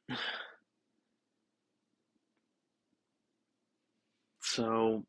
so 4.42 5.04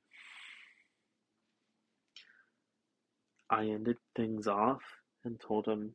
I 3.51 3.65
ended 3.65 3.97
things 4.15 4.47
off 4.47 4.81
and 5.25 5.39
told 5.39 5.67
him 5.67 5.93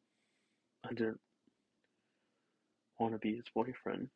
I 0.85 0.91
didn't 0.91 1.19
want 3.01 3.15
to 3.15 3.19
be 3.19 3.35
his 3.35 3.47
boyfriend. 3.55 4.09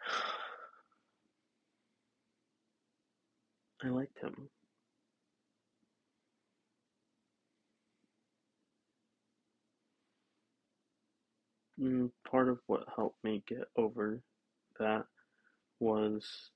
I 3.84 3.88
liked 3.88 4.18
him. 4.20 4.48
Mm, 11.80 12.10
part 12.28 12.48
of 12.48 12.58
what 12.66 12.88
helped 12.96 13.22
me 13.22 13.44
get 13.46 13.68
over 13.76 14.20
that 14.80 15.06
was 15.78 16.50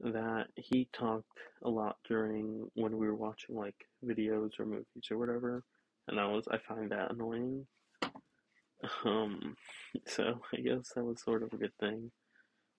that 0.00 0.46
he 0.56 0.88
talked 0.92 1.38
a 1.62 1.70
lot 1.70 1.96
during 2.08 2.70
when 2.74 2.96
we 2.96 3.06
were 3.06 3.14
watching 3.14 3.56
like 3.56 3.76
videos 4.04 4.58
or 4.58 4.66
movies 4.66 5.10
or 5.10 5.18
whatever, 5.18 5.62
and 6.08 6.18
I 6.18 6.26
was 6.26 6.46
I 6.50 6.58
find 6.58 6.90
that 6.90 7.12
annoying. 7.12 7.66
Um, 9.04 9.56
so 10.06 10.40
I 10.52 10.60
guess 10.60 10.92
that 10.94 11.04
was 11.04 11.22
sort 11.22 11.42
of 11.42 11.52
a 11.52 11.56
good 11.56 11.76
thing. 11.78 12.10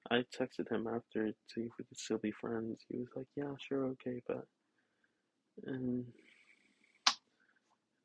I 0.09 0.25
texted 0.37 0.71
him 0.71 0.87
after 0.87 1.27
to 1.27 1.33
see 1.53 1.61
if 1.61 1.71
we 1.77 1.85
could 1.85 1.99
still 1.99 2.17
be 2.17 2.31
friends. 2.31 2.81
He 2.89 2.97
was 2.97 3.09
like, 3.15 3.27
"Yeah, 3.35 3.53
sure, 3.59 3.85
okay," 3.85 4.21
but 4.27 4.45
and 5.65 6.05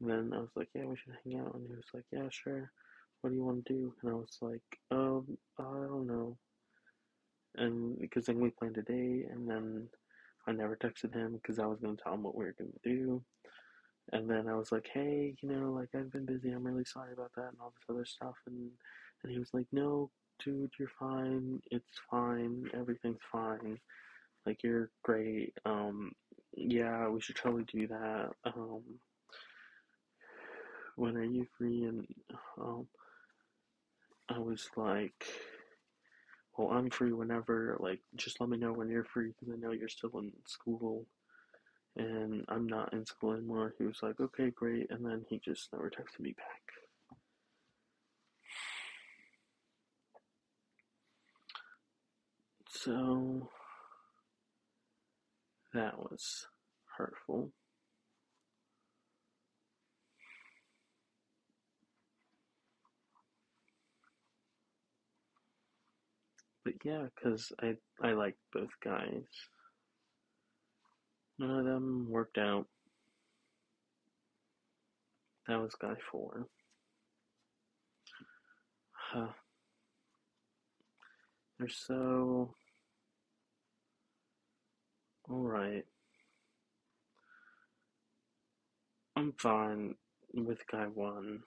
then 0.01 0.33
I 0.35 0.41
was 0.41 0.51
like, 0.55 0.69
"Yeah, 0.75 0.85
we 0.85 0.97
should 0.97 1.17
hang 1.25 1.41
out," 1.41 1.55
and 1.55 1.67
he 1.67 1.75
was 1.75 1.91
like, 1.95 2.05
"Yeah, 2.13 2.29
sure." 2.31 2.71
What 3.21 3.31
do 3.31 3.37
you 3.37 3.45
want 3.45 3.65
to 3.67 3.73
do? 3.73 3.95
And 4.03 4.13
I 4.13 4.15
was 4.15 4.39
like, 4.41 4.79
um, 4.91 5.39
I 5.59 5.63
don't 5.63 6.07
know. 6.07 6.37
And 7.57 7.99
because 7.99 8.27
then 8.27 8.41
we 8.41 8.51
planned 8.51 8.79
a 8.79 8.83
date, 8.83 9.27
and 9.31 9.49
then 9.49 9.89
I 10.47 10.53
never 10.53 10.77
texted 10.77 11.15
him 11.15 11.35
because 11.35 11.59
I 11.59 11.67
was 11.67 11.81
gonna 11.81 11.97
tell 11.97 12.15
him 12.15 12.23
what 12.23 12.37
we 12.37 12.45
were 12.45 12.55
gonna 12.59 12.71
do. 12.85 13.23
And 14.13 14.31
then 14.31 14.49
I 14.49 14.55
was 14.55 14.71
like, 14.71 14.89
hey, 14.93 15.35
you 15.41 15.49
know, 15.49 15.73
like 15.73 15.89
I've 15.95 16.13
been 16.13 16.27
busy. 16.27 16.51
I'm 16.53 16.65
really 16.65 16.85
sorry 16.85 17.13
about 17.13 17.33
that 17.37 17.49
and 17.49 17.57
all 17.61 17.73
this 17.75 17.95
other 17.95 18.05
stuff. 18.05 18.37
And 18.47 18.71
and 19.23 19.33
he 19.33 19.39
was 19.39 19.53
like, 19.53 19.67
no, 19.73 20.11
dude, 20.45 20.71
you're 20.79 20.91
fine. 20.99 21.61
It's 21.71 21.99
fine. 22.11 22.71
Everything's 22.75 23.19
fine. 23.33 23.79
Like 24.45 24.63
you're 24.63 24.91
great. 25.03 25.55
Um, 25.65 26.13
yeah, 26.57 27.09
we 27.09 27.21
should 27.21 27.37
totally 27.37 27.65
do 27.65 27.89
that. 27.89 28.31
Um, 28.45 28.83
when 30.97 31.17
are 31.17 31.25
you 31.25 31.47
free? 31.59 31.85
And 31.85 32.07
um, 32.61 32.87
I 34.29 34.39
was 34.39 34.69
like, 34.77 35.25
well, 36.57 36.71
I'm 36.77 36.91
free 36.91 37.13
whenever. 37.13 37.77
Like, 37.81 38.01
just 38.17 38.41
let 38.41 38.49
me 38.51 38.57
know 38.59 38.73
when 38.73 38.89
you're 38.89 39.05
free 39.05 39.29
because 39.29 39.55
I 39.55 39.59
know 39.59 39.73
you're 39.73 39.89
still 39.89 40.11
in 40.19 40.33
school 40.47 41.07
and 41.97 42.45
I'm 42.49 42.67
not 42.67 42.93
in 42.93 43.07
school 43.07 43.33
anymore. 43.33 43.75
He 43.79 43.85
was 43.85 44.03
like, 44.03 44.21
okay, 44.21 44.51
great. 44.51 44.91
And 44.91 45.05
then 45.05 45.25
he 45.29 45.39
just 45.39 45.73
never 45.73 45.91
texted 45.91 46.21
me 46.21 46.33
back. 46.33 46.63
So 52.69 53.49
that 55.73 55.99
was 55.99 56.47
hurtful. 56.97 57.53
But 66.67 66.75
yeah, 66.83 67.07
because 67.15 67.53
I, 67.63 67.77
I 68.03 68.11
liked 68.15 68.41
both 68.53 68.73
guys. 68.83 69.23
None 71.39 71.61
of 71.61 71.65
them 71.65 72.09
worked 72.11 72.39
out. 72.39 72.67
That 75.47 75.61
was 75.61 75.77
guy 75.81 75.95
four. 76.11 76.49
Huh. 78.91 79.29
They're 81.61 81.69
so. 81.69 82.53
Alright. 85.31 85.85
I'm 89.15 89.35
fine 89.39 89.95
with 90.35 90.67
guy 90.67 90.87
one. 90.93 91.43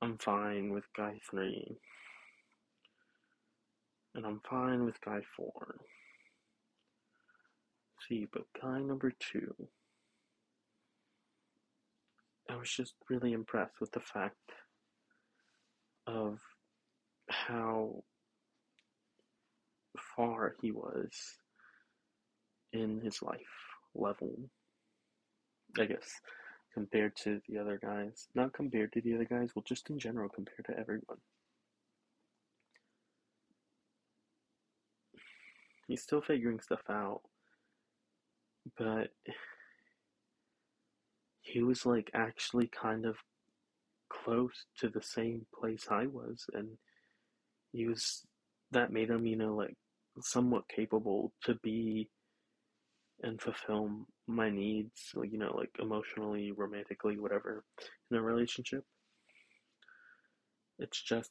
I'm 0.00 0.16
fine 0.16 0.72
with 0.72 0.84
guy 0.96 1.20
three. 1.30 1.76
And 4.16 4.26
I'm 4.26 4.40
fine 4.50 4.84
with 4.84 5.00
guy 5.02 5.20
four. 5.36 5.76
See, 8.08 8.26
but 8.32 8.44
guy 8.60 8.80
number 8.80 9.12
two, 9.20 9.54
I 12.50 12.56
was 12.56 12.70
just 12.70 12.94
really 13.10 13.32
impressed 13.32 13.80
with 13.80 13.92
the 13.92 14.00
fact 14.00 14.52
of 16.06 16.38
how 17.28 18.02
far 20.16 20.56
he 20.62 20.72
was 20.72 21.10
in 22.72 23.00
his 23.00 23.22
life 23.22 23.40
level. 23.94 24.34
I 25.78 25.84
guess 25.84 26.08
compared 26.76 27.16
to 27.16 27.40
the 27.48 27.58
other 27.58 27.78
guys. 27.82 28.28
Not 28.34 28.52
compared 28.52 28.92
to 28.92 29.00
the 29.00 29.14
other 29.14 29.24
guys, 29.24 29.50
well, 29.54 29.64
just 29.66 29.88
in 29.88 29.98
general, 29.98 30.28
compared 30.28 30.66
to 30.66 30.78
everyone. 30.78 31.16
He's 35.86 36.02
still 36.02 36.20
figuring 36.20 36.60
stuff 36.60 36.82
out, 36.90 37.20
but 38.76 39.10
he 41.40 41.62
was 41.62 41.86
like 41.86 42.10
actually 42.14 42.68
kind 42.68 43.06
of 43.06 43.16
close 44.08 44.66
to 44.80 44.88
the 44.88 45.02
same 45.02 45.46
place 45.58 45.86
I 45.90 46.06
was, 46.06 46.44
and 46.52 46.68
he 47.72 47.86
was 47.86 48.26
that 48.72 48.92
made 48.92 49.10
him, 49.10 49.26
you 49.26 49.36
know, 49.36 49.54
like 49.54 49.76
somewhat 50.20 50.68
capable 50.68 51.32
to 51.44 51.54
be 51.62 52.08
and 53.22 53.40
fulfill 53.40 54.06
my 54.26 54.50
needs, 54.50 55.12
like, 55.14 55.32
you 55.32 55.38
know, 55.38 55.54
like 55.56 55.70
emotionally, 55.80 56.52
romantically, 56.52 57.18
whatever, 57.18 57.64
in 58.10 58.16
a 58.16 58.22
relationship. 58.22 58.84
It's 60.78 61.00
just 61.02 61.30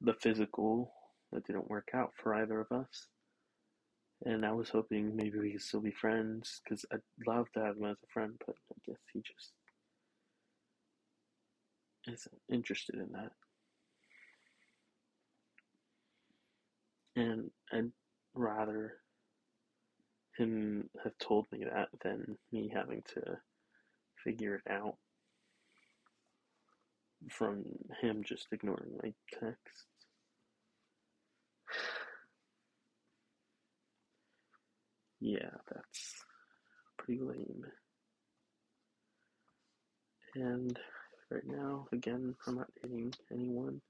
the 0.00 0.14
physical 0.14 0.92
that 1.32 1.46
didn't 1.46 1.68
work 1.68 1.88
out 1.94 2.12
for 2.22 2.34
either 2.34 2.60
of 2.60 2.70
us. 2.70 3.08
And 4.24 4.44
I 4.44 4.52
was 4.52 4.70
hoping 4.70 5.14
maybe 5.14 5.38
we 5.38 5.52
could 5.52 5.62
still 5.62 5.80
be 5.80 5.90
friends 5.92 6.60
because 6.64 6.84
I'd 6.92 7.00
love 7.26 7.46
to 7.52 7.60
have 7.60 7.76
him 7.76 7.84
as 7.84 7.96
a 8.02 8.12
friend, 8.12 8.32
but 8.44 8.56
I 8.72 8.76
guess 8.86 9.00
he 9.12 9.20
just 9.20 9.52
isn't 12.08 12.40
interested 12.50 12.96
in 12.96 13.12
that. 13.12 13.32
And 17.14 17.50
I'd 17.72 17.92
rather 18.34 18.94
him 20.36 20.90
have 21.02 21.16
told 21.18 21.46
me 21.50 21.64
that 21.64 21.88
than 22.02 22.36
me 22.52 22.70
having 22.74 23.02
to 23.14 23.38
figure 24.22 24.56
it 24.56 24.70
out 24.70 24.96
from 27.30 27.64
him 28.00 28.22
just 28.24 28.46
ignoring 28.52 28.98
my 29.02 29.12
texts. 29.32 29.95
Yeah, 35.20 35.50
that's 35.72 36.24
pretty 36.98 37.20
lame. 37.20 37.64
And 40.34 40.78
right 41.30 41.46
now, 41.46 41.88
again, 41.92 42.34
I'm 42.46 42.56
not 42.56 42.70
dating 42.82 43.14
anyone. 43.32 43.80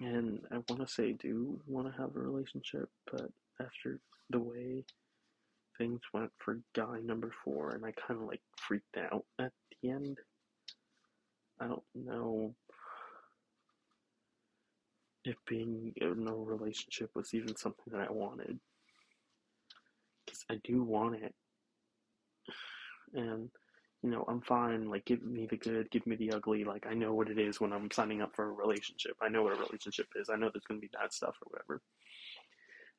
And 0.00 0.40
I 0.50 0.56
want 0.68 0.80
to 0.80 0.88
say, 0.88 1.12
do 1.12 1.60
want 1.66 1.86
to 1.86 2.00
have 2.00 2.16
a 2.16 2.20
relationship, 2.20 2.88
but 3.10 3.30
after 3.60 4.00
the 4.30 4.40
way 4.40 4.84
things 5.78 6.00
went 6.12 6.30
for 6.38 6.60
guy 6.74 7.00
number 7.02 7.32
four, 7.44 7.70
and 7.70 7.84
I 7.84 7.92
kind 7.92 8.20
of 8.20 8.26
like 8.26 8.40
freaked 8.56 8.96
out 8.96 9.24
at 9.38 9.52
the 9.82 9.90
end. 9.90 10.18
I 11.60 11.66
don't 11.68 11.82
know 11.94 12.54
if 15.24 15.36
being 15.46 15.92
in 15.96 16.26
a 16.26 16.34
relationship 16.34 17.10
was 17.14 17.34
even 17.34 17.56
something 17.56 17.92
that 17.92 18.08
I 18.08 18.12
wanted. 18.12 18.58
I 20.50 20.58
do 20.64 20.82
want 20.82 21.14
it. 21.14 21.34
And, 23.14 23.48
you 24.02 24.10
know, 24.10 24.24
I'm 24.28 24.40
fine. 24.40 24.90
Like, 24.90 25.04
give 25.04 25.22
me 25.22 25.46
the 25.48 25.56
good, 25.56 25.90
give 25.92 26.06
me 26.06 26.16
the 26.16 26.32
ugly. 26.32 26.64
Like, 26.64 26.86
I 26.90 26.94
know 26.94 27.14
what 27.14 27.30
it 27.30 27.38
is 27.38 27.60
when 27.60 27.72
I'm 27.72 27.90
signing 27.92 28.20
up 28.20 28.34
for 28.34 28.46
a 28.46 28.52
relationship. 28.52 29.12
I 29.22 29.28
know 29.28 29.44
what 29.44 29.56
a 29.56 29.60
relationship 29.60 30.08
is. 30.16 30.28
I 30.28 30.36
know 30.36 30.50
there's 30.52 30.64
going 30.64 30.80
to 30.80 30.86
be 30.86 30.90
bad 30.92 31.12
stuff 31.12 31.36
or 31.40 31.50
whatever. 31.50 31.82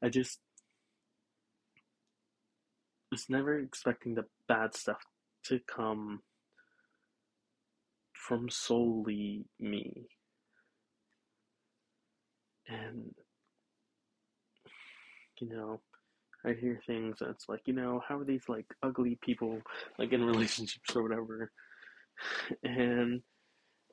I 0.02 0.08
just 0.08 0.40
was 3.12 3.30
never 3.30 3.60
expecting 3.60 4.16
the 4.16 4.26
bad 4.48 4.74
stuff 4.74 5.02
to 5.48 5.60
come 5.68 6.22
from 8.14 8.50
solely 8.50 9.44
me. 9.60 10.08
And, 12.70 13.14
you 15.42 15.50
know, 15.50 15.82
I 16.46 16.54
hear 16.54 16.82
things 16.88 17.18
that's 17.20 17.48
like, 17.48 17.62
you 17.66 17.74
know, 17.74 18.02
how 18.08 18.18
are 18.18 18.26
these 18.26 18.48
like 18.48 18.66
ugly 18.82 19.18
people 19.22 19.62
like 19.98 20.12
in 20.14 20.24
relationships 20.26 20.96
or 20.96 21.04
whatever? 21.04 21.52
And 22.64 23.22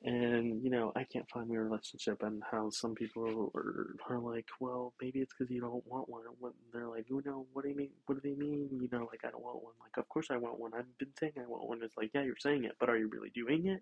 and 0.03 0.63
you 0.63 0.69
know 0.69 0.93
i 0.95 1.03
can't 1.03 1.29
find 1.29 1.49
my 1.49 1.55
relationship 1.55 2.23
and 2.23 2.41
how 2.49 2.69
some 2.69 2.95
people 2.95 3.51
are, 3.53 3.95
are 4.09 4.19
like 4.19 4.45
well 4.61 4.93
maybe 5.01 5.19
it's 5.19 5.33
because 5.37 5.51
you 5.51 5.59
don't 5.59 5.85
want 5.85 6.07
one 6.07 6.21
when 6.39 6.53
they're 6.71 6.87
like 6.87 7.05
you 7.09 7.21
know 7.25 7.45
what 7.51 7.63
do 7.63 7.69
you 7.69 7.75
mean 7.75 7.89
what 8.05 8.15
do 8.15 8.29
they 8.29 8.35
mean? 8.35 8.69
You 8.71 8.87
know 8.91 9.07
like 9.11 9.21
i 9.25 9.29
don't 9.29 9.43
want 9.43 9.61
one. 9.61 9.73
Like 9.81 9.97
of 9.97 10.07
course 10.07 10.27
i 10.31 10.37
want 10.37 10.59
one. 10.59 10.71
I've 10.73 10.97
been 10.97 11.09
saying 11.19 11.33
i 11.37 11.47
want 11.47 11.67
one. 11.67 11.79
It's 11.83 11.97
like 11.97 12.11
yeah 12.13 12.23
you're 12.23 12.35
saying 12.39 12.63
it 12.63 12.73
but 12.79 12.89
are 12.89 12.97
you 12.97 13.09
really 13.09 13.31
doing 13.33 13.67
it? 13.67 13.81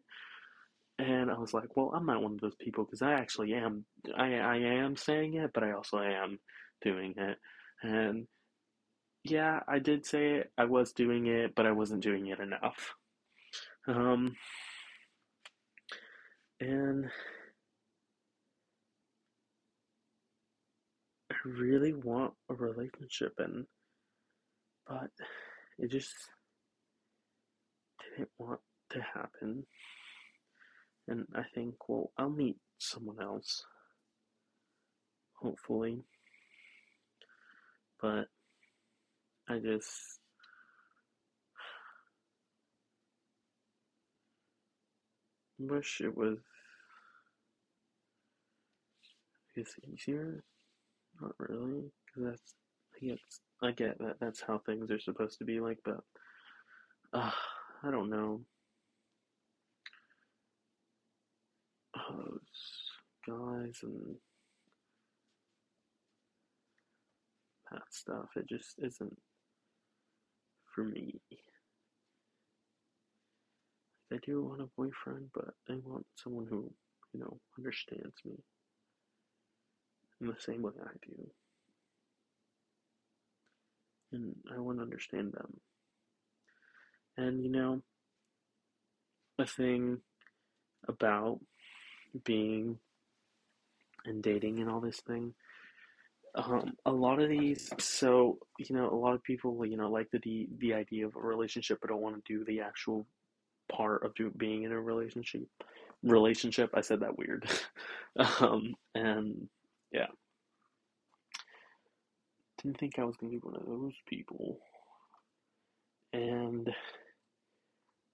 And 1.00 1.30
i 1.30 1.38
was 1.38 1.54
like 1.54 1.78
well 1.78 1.92
i'm 1.94 2.08
not 2.08 2.24
one 2.24 2.34
of 2.34 2.42
those 2.42 2.56
people 2.56 2.84
because 2.84 3.04
i 3.04 3.14
actually 3.14 3.54
am 3.54 3.86
i 4.18 4.34
i 4.34 4.58
am 4.58 4.96
saying 4.96 5.36
it 5.36 5.52
but 5.54 5.64
i 5.64 5.72
also 5.72 6.00
am 6.00 6.40
doing 6.82 7.14
it. 7.18 7.38
And 7.84 8.26
yeah 9.30 9.60
i 9.68 9.80
did 9.80 10.06
say 10.06 10.36
it 10.36 10.52
i 10.58 10.66
was 10.66 10.92
doing 10.94 11.28
it 11.28 11.54
but 11.56 11.66
i 11.66 11.72
wasn't 11.72 12.02
doing 12.02 12.28
it 12.28 12.40
enough 12.40 12.96
um 13.88 14.36
and 16.60 17.06
I 21.32 21.36
really 21.46 21.94
want 21.94 22.34
a 22.50 22.56
relationship 22.56 23.34
and 23.38 23.66
but 24.88 25.10
it 25.78 25.92
just 25.92 26.16
didn't 28.00 28.30
want 28.40 28.62
to 28.92 29.02
happen. 29.02 29.66
And 31.08 31.26
I 31.36 31.44
think, 31.54 31.76
well, 31.88 32.12
I'll 32.18 32.30
meet 32.30 32.58
someone 32.80 33.22
else. 33.22 33.64
Hopefully. 35.42 36.04
But 38.02 38.28
I 39.50 39.60
just 39.60 40.20
wish 45.60 46.02
it 46.02 46.16
was 46.16 46.38
I 49.56 49.60
guess 49.60 49.74
easier. 49.92 50.44
Not 51.22 51.34
really, 51.40 51.92
because 52.06 52.32
that's 52.32 52.54
I 52.96 53.06
get 53.06 53.20
I 53.62 53.72
get 53.72 54.00
that 54.00 54.20
that's 54.20 54.42
how 54.42 54.60
things 54.60 54.92
are 54.92 55.00
supposed 55.00 55.40
to 55.40 55.46
be 55.46 55.60
like, 55.60 55.80
but 55.84 56.02
uh, 57.14 57.32
I 57.84 57.92
don't 57.92 58.10
know. 58.10 58.42
Those 61.96 62.40
guys 63.28 63.80
and 63.84 64.16
that 67.72 67.82
stuff, 67.92 68.30
it 68.36 68.48
just 68.48 68.76
isn't 68.80 69.18
for 70.78 70.84
me. 70.84 71.20
I 74.14 74.18
do 74.24 74.44
want 74.44 74.62
a 74.62 74.70
boyfriend, 74.78 75.30
but 75.34 75.56
I 75.68 75.74
want 75.84 76.06
someone 76.16 76.46
who, 76.48 76.72
you 77.14 77.20
know, 77.20 77.40
understands 77.58 78.14
me 78.24 78.36
in 80.22 80.28
the 80.28 80.36
same 80.40 80.62
way 80.62 80.74
I 80.80 80.94
do. 81.04 81.30
And 84.14 84.36
I 84.56 84.60
want 84.60 84.78
to 84.78 84.84
understand 84.84 85.34
them. 85.34 85.60
And, 87.18 87.44
you 87.44 87.50
know, 87.50 87.82
a 89.40 89.48
thing 89.48 89.98
about 90.88 91.40
being 92.24 92.78
and 94.06 94.22
dating 94.22 94.60
and 94.60 94.70
all 94.70 94.80
this 94.80 95.02
thing. 95.02 95.34
Um, 96.38 96.74
a 96.86 96.92
lot 96.92 97.20
of 97.20 97.30
these, 97.30 97.72
so 97.80 98.38
you 98.60 98.76
know, 98.76 98.90
a 98.92 98.96
lot 98.96 99.16
of 99.16 99.24
people, 99.24 99.66
you 99.66 99.76
know, 99.76 99.90
like 99.90 100.08
the 100.12 100.48
the 100.60 100.74
idea 100.74 101.08
of 101.08 101.16
a 101.16 101.20
relationship, 101.20 101.80
but 101.82 101.90
don't 101.90 102.02
want 102.02 102.24
to 102.24 102.34
do 102.34 102.46
the 102.46 102.62
actual 102.62 103.08
part 103.72 104.06
of 104.06 104.14
do, 104.14 104.32
being 104.38 104.64
in 104.64 104.72
a 104.72 104.80
relationship. 104.80 105.48
Relationship, 106.04 106.70
I 106.76 106.82
said 106.82 107.00
that 107.00 107.18
weird. 107.18 107.50
um, 108.40 108.76
and 108.94 109.50
yeah, 109.92 110.06
didn't 112.62 112.80
think 112.80 113.00
I 113.00 113.04
was 113.04 113.18
gonna 113.18 113.32
be 113.32 113.40
one 113.40 113.56
of 113.56 113.66
those 113.66 113.96
people. 114.08 114.60
And 116.14 116.70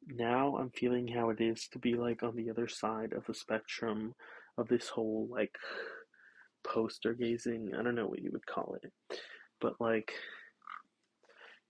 now 0.07 0.55
I'm 0.55 0.69
feeling 0.69 1.09
how 1.09 1.29
it 1.29 1.41
is 1.41 1.67
to 1.73 1.79
be 1.79 1.95
like 1.95 2.23
on 2.23 2.37
the 2.37 2.49
other 2.49 2.69
side 2.69 3.11
of 3.11 3.25
the 3.25 3.33
spectrum 3.33 4.15
of 4.57 4.69
this 4.69 4.87
whole 4.87 5.27
like 5.29 5.55
poster 6.63 7.13
gazing. 7.13 7.71
I 7.77 7.83
don't 7.83 7.95
know 7.95 8.07
what 8.07 8.21
you 8.21 8.31
would 8.31 8.45
call 8.45 8.77
it, 8.81 8.91
but 9.61 9.79
like, 9.79 10.13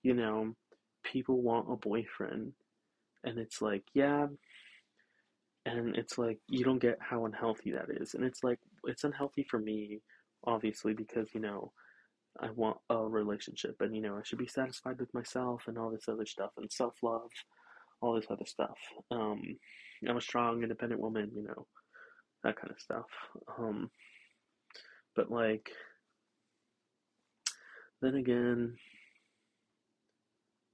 you 0.02 0.14
know, 0.14 0.56
people 1.04 1.42
want 1.42 1.72
a 1.72 1.76
boyfriend, 1.76 2.54
and 3.24 3.40
it's 3.40 3.62
like, 3.62 3.84
yeah, 3.94 4.28
and 5.66 5.96
it's 5.96 6.18
like 6.18 6.40
you 6.48 6.64
don't 6.64 6.82
get 6.82 6.98
how 7.00 7.26
unhealthy 7.26 7.72
that 7.72 7.90
is, 7.90 8.14
and 8.14 8.24
it's 8.24 8.44
like 8.44 8.60
it's 8.86 9.04
unhealthy 9.04 9.46
for 9.50 9.60
me, 9.60 10.00
obviously, 10.46 10.94
because 10.94 11.30
you 11.34 11.40
know 11.40 11.72
I 12.40 12.50
want 12.52 12.78
a 12.90 12.98
relationship, 12.98 13.78
and 13.80 13.96
you 13.96 14.02
know 14.02 14.18
I 14.18 14.24
should 14.24 14.40
be 14.40 14.48
satisfied 14.48 15.00
with 15.00 15.14
myself 15.14 15.64
and 15.68 15.78
all 15.78 15.90
this 15.92 16.10
other 16.10 16.26
stuff, 16.26 16.52
and 16.58 16.72
self 16.72 16.96
love, 17.02 17.30
all 18.02 18.16
this 18.16 18.28
other 18.30 18.46
stuff. 18.46 18.78
Um, 19.12 19.58
I'm 20.08 20.18
a 20.18 20.22
strong, 20.22 20.64
independent 20.64 21.00
woman, 21.00 21.32
you 21.34 21.44
know, 21.44 21.68
that 22.44 22.58
kind 22.58 22.72
of 22.72 22.80
stuff. 22.80 23.06
Um, 23.58 23.90
but 25.16 25.32
like, 25.32 25.72
then 28.02 28.16
again, 28.16 28.76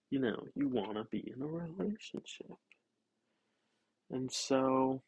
you 0.09 0.19
know, 0.19 0.43
you 0.55 0.67
want 0.67 0.95
to 0.95 1.03
be 1.11 1.31
in 1.35 1.41
a 1.41 1.45
relationship. 1.45 2.51
And 4.11 4.31
so 4.31 5.01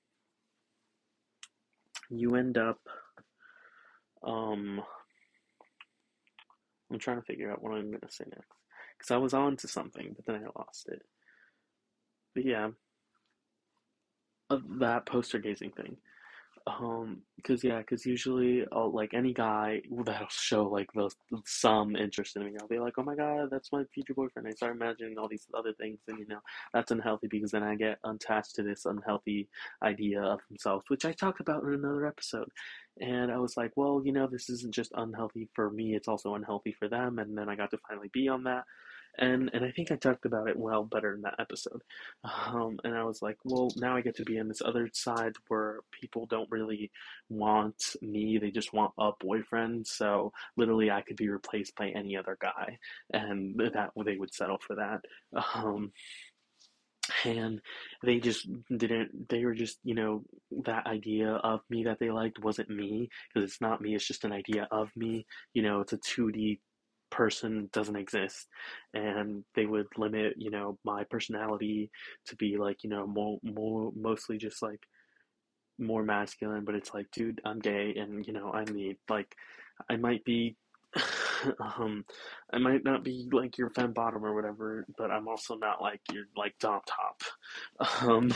you 2.10 2.36
end 2.36 2.58
up, 2.58 2.80
um, 4.24 4.82
I'm 6.92 7.00
trying 7.00 7.20
to 7.20 7.26
figure 7.26 7.52
out 7.52 7.64
what 7.64 7.74
I'm 7.74 7.90
going 7.90 8.02
to 8.02 8.12
say 8.12 8.26
next. 8.30 8.48
Because 8.98 9.12
I 9.12 9.18
was 9.18 9.34
on 9.34 9.58
to 9.58 9.68
something, 9.68 10.14
but 10.16 10.26
then 10.26 10.44
I 10.44 10.60
lost 10.60 10.88
it. 10.90 11.02
But 12.36 12.46
yeah, 12.46 12.70
of 14.50 14.62
that 14.80 15.06
poster 15.06 15.40
gazing 15.40 15.72
thing. 15.72 15.98
Um, 16.68 17.22
cause 17.44 17.64
yeah, 17.64 17.82
cause 17.82 18.06
usually 18.06 18.66
I'll 18.72 18.92
like 18.92 19.14
any 19.16 19.34
guy 19.34 19.82
that'll 20.06 20.28
show 20.30 20.64
like 20.68 20.92
the 20.94 21.10
some 21.46 21.96
interest 21.96 22.36
in 22.36 22.46
me, 22.46 22.52
I'll 22.62 22.68
be 22.68 22.80
like, 22.80 22.94
oh 22.98 23.04
my 23.04 23.16
god, 23.16 23.50
that's 23.52 23.72
my 23.72 23.84
future 23.94 24.14
boyfriend. 24.14 24.48
I 24.48 24.52
start 24.52 24.76
imagining 24.76 25.18
all 25.18 25.28
these 25.28 25.48
other 25.58 25.74
things, 25.74 26.00
and 26.08 26.20
you 26.20 26.28
know 26.28 26.40
that's 26.74 26.92
unhealthy 26.92 27.28
because 27.28 27.52
then 27.52 27.64
I 27.64 27.76
get 27.76 27.98
attached 28.06 28.56
to 28.56 28.64
this 28.64 28.86
unhealthy 28.86 29.50
idea 29.84 30.22
of 30.22 30.40
themselves, 30.50 30.86
which 30.88 31.04
I 31.06 31.14
talked 31.14 31.40
about 31.40 31.64
in 31.64 31.74
another 31.74 32.06
episode. 32.06 32.50
And 33.00 33.32
I 33.32 33.38
was 33.38 33.58
like, 33.58 33.72
well, 33.76 34.02
you 34.04 34.12
know, 34.12 34.28
this 34.28 34.50
isn't 34.50 34.74
just 34.74 34.92
unhealthy 34.96 35.50
for 35.56 35.72
me; 35.72 35.96
it's 35.96 36.08
also 36.08 36.36
unhealthy 36.36 36.74
for 36.74 36.88
them. 36.88 37.18
And 37.18 37.36
then 37.38 37.50
I 37.50 37.56
got 37.56 37.72
to 37.72 37.80
finally 37.90 38.10
be 38.14 38.28
on 38.28 38.44
that 38.44 38.66
and 39.18 39.50
and 39.54 39.66
I 39.66 39.72
think 39.72 39.92
I 39.92 39.96
talked 39.96 40.26
about 40.26 40.50
it 40.50 40.58
well 40.58 40.84
better 40.84 41.14
in 41.14 41.22
that 41.22 41.40
episode. 41.40 41.82
Um, 42.24 42.80
and 42.84 42.96
I 42.96 43.04
was 43.04 43.22
like, 43.22 43.38
well, 43.44 43.72
now 43.78 43.96
I 43.96 44.02
get 44.02 44.16
to 44.18 44.26
be 44.26 44.40
on 44.40 44.48
this 44.48 44.62
other 44.64 44.90
side 44.94 45.34
where 45.48 45.80
people 45.92 46.26
don't 46.26 46.50
really 46.52 46.92
want 47.30 47.96
me; 48.02 48.38
they 48.38 48.52
just 48.52 48.74
want 48.74 48.94
a 49.00 49.12
boyfriend. 49.20 49.88
So 49.88 50.32
literally, 50.58 50.92
I 50.92 51.02
could 51.02 51.18
be 51.18 51.30
replaced 51.30 51.76
by 51.76 51.90
any 51.90 52.18
other 52.18 52.38
guy, 52.42 52.78
and 53.12 53.56
that 53.60 53.92
they 54.06 54.18
would 54.18 54.34
settle 54.34 54.60
for 54.66 54.76
that. 54.76 55.02
Um, 55.56 55.92
and 57.26 57.62
they 58.04 58.20
just 58.20 58.48
didn't 58.78 59.30
they 59.30 59.44
were 59.44 59.54
just 59.56 59.80
you 59.84 59.96
know 59.96 60.24
that 60.64 60.86
idea 60.86 61.34
of 61.34 61.62
me 61.70 61.84
that 61.84 62.00
they 62.00 62.12
liked 62.12 62.40
wasn't 62.40 62.70
me 62.70 63.10
because 63.34 63.50
it's 63.50 63.62
not 63.62 63.82
me 63.82 63.96
it's 63.96 64.08
just 64.08 64.24
an 64.24 64.32
idea 64.32 64.68
of 64.72 64.90
me 64.96 65.26
you 65.54 65.62
know 65.62 65.82
it's 65.82 65.94
a 65.94 65.98
2d 65.98 66.60
person 67.12 67.70
doesn't 67.74 67.96
exist 67.98 68.48
and 68.94 69.44
they 69.54 69.66
would 69.66 69.88
limit 69.98 70.34
you 70.38 70.50
know 70.50 70.78
my 70.84 71.04
personality 71.06 71.92
to 72.26 72.36
be 72.38 72.58
like 72.58 72.84
you 72.84 72.90
know 72.90 73.06
more, 73.06 73.38
more 73.44 73.92
mostly 73.96 74.38
just 74.38 74.62
like 74.62 74.88
more 75.78 76.04
masculine 76.04 76.64
but 76.64 76.76
it's 76.76 76.94
like 76.94 77.08
dude 77.12 77.42
i'm 77.46 77.60
gay 77.60 77.94
and 77.96 78.26
you 78.26 78.34
know 78.34 78.52
i 78.54 78.64
need 78.66 78.98
like 79.10 79.36
i 79.90 79.96
might 79.98 80.24
be 80.26 80.56
um 81.60 82.06
i 82.54 82.58
might 82.58 82.84
not 82.84 83.04
be 83.04 83.28
like 83.32 83.58
your 83.58 83.70
femme 83.72 83.94
bottom 83.94 84.24
or 84.26 84.34
whatever 84.34 84.86
but 84.98 85.10
i'm 85.10 85.28
also 85.28 85.56
not 85.56 85.82
like 85.82 86.02
your 86.12 86.26
like 86.36 86.54
dom 86.60 86.82
top. 86.86 87.22
Um 88.02 88.32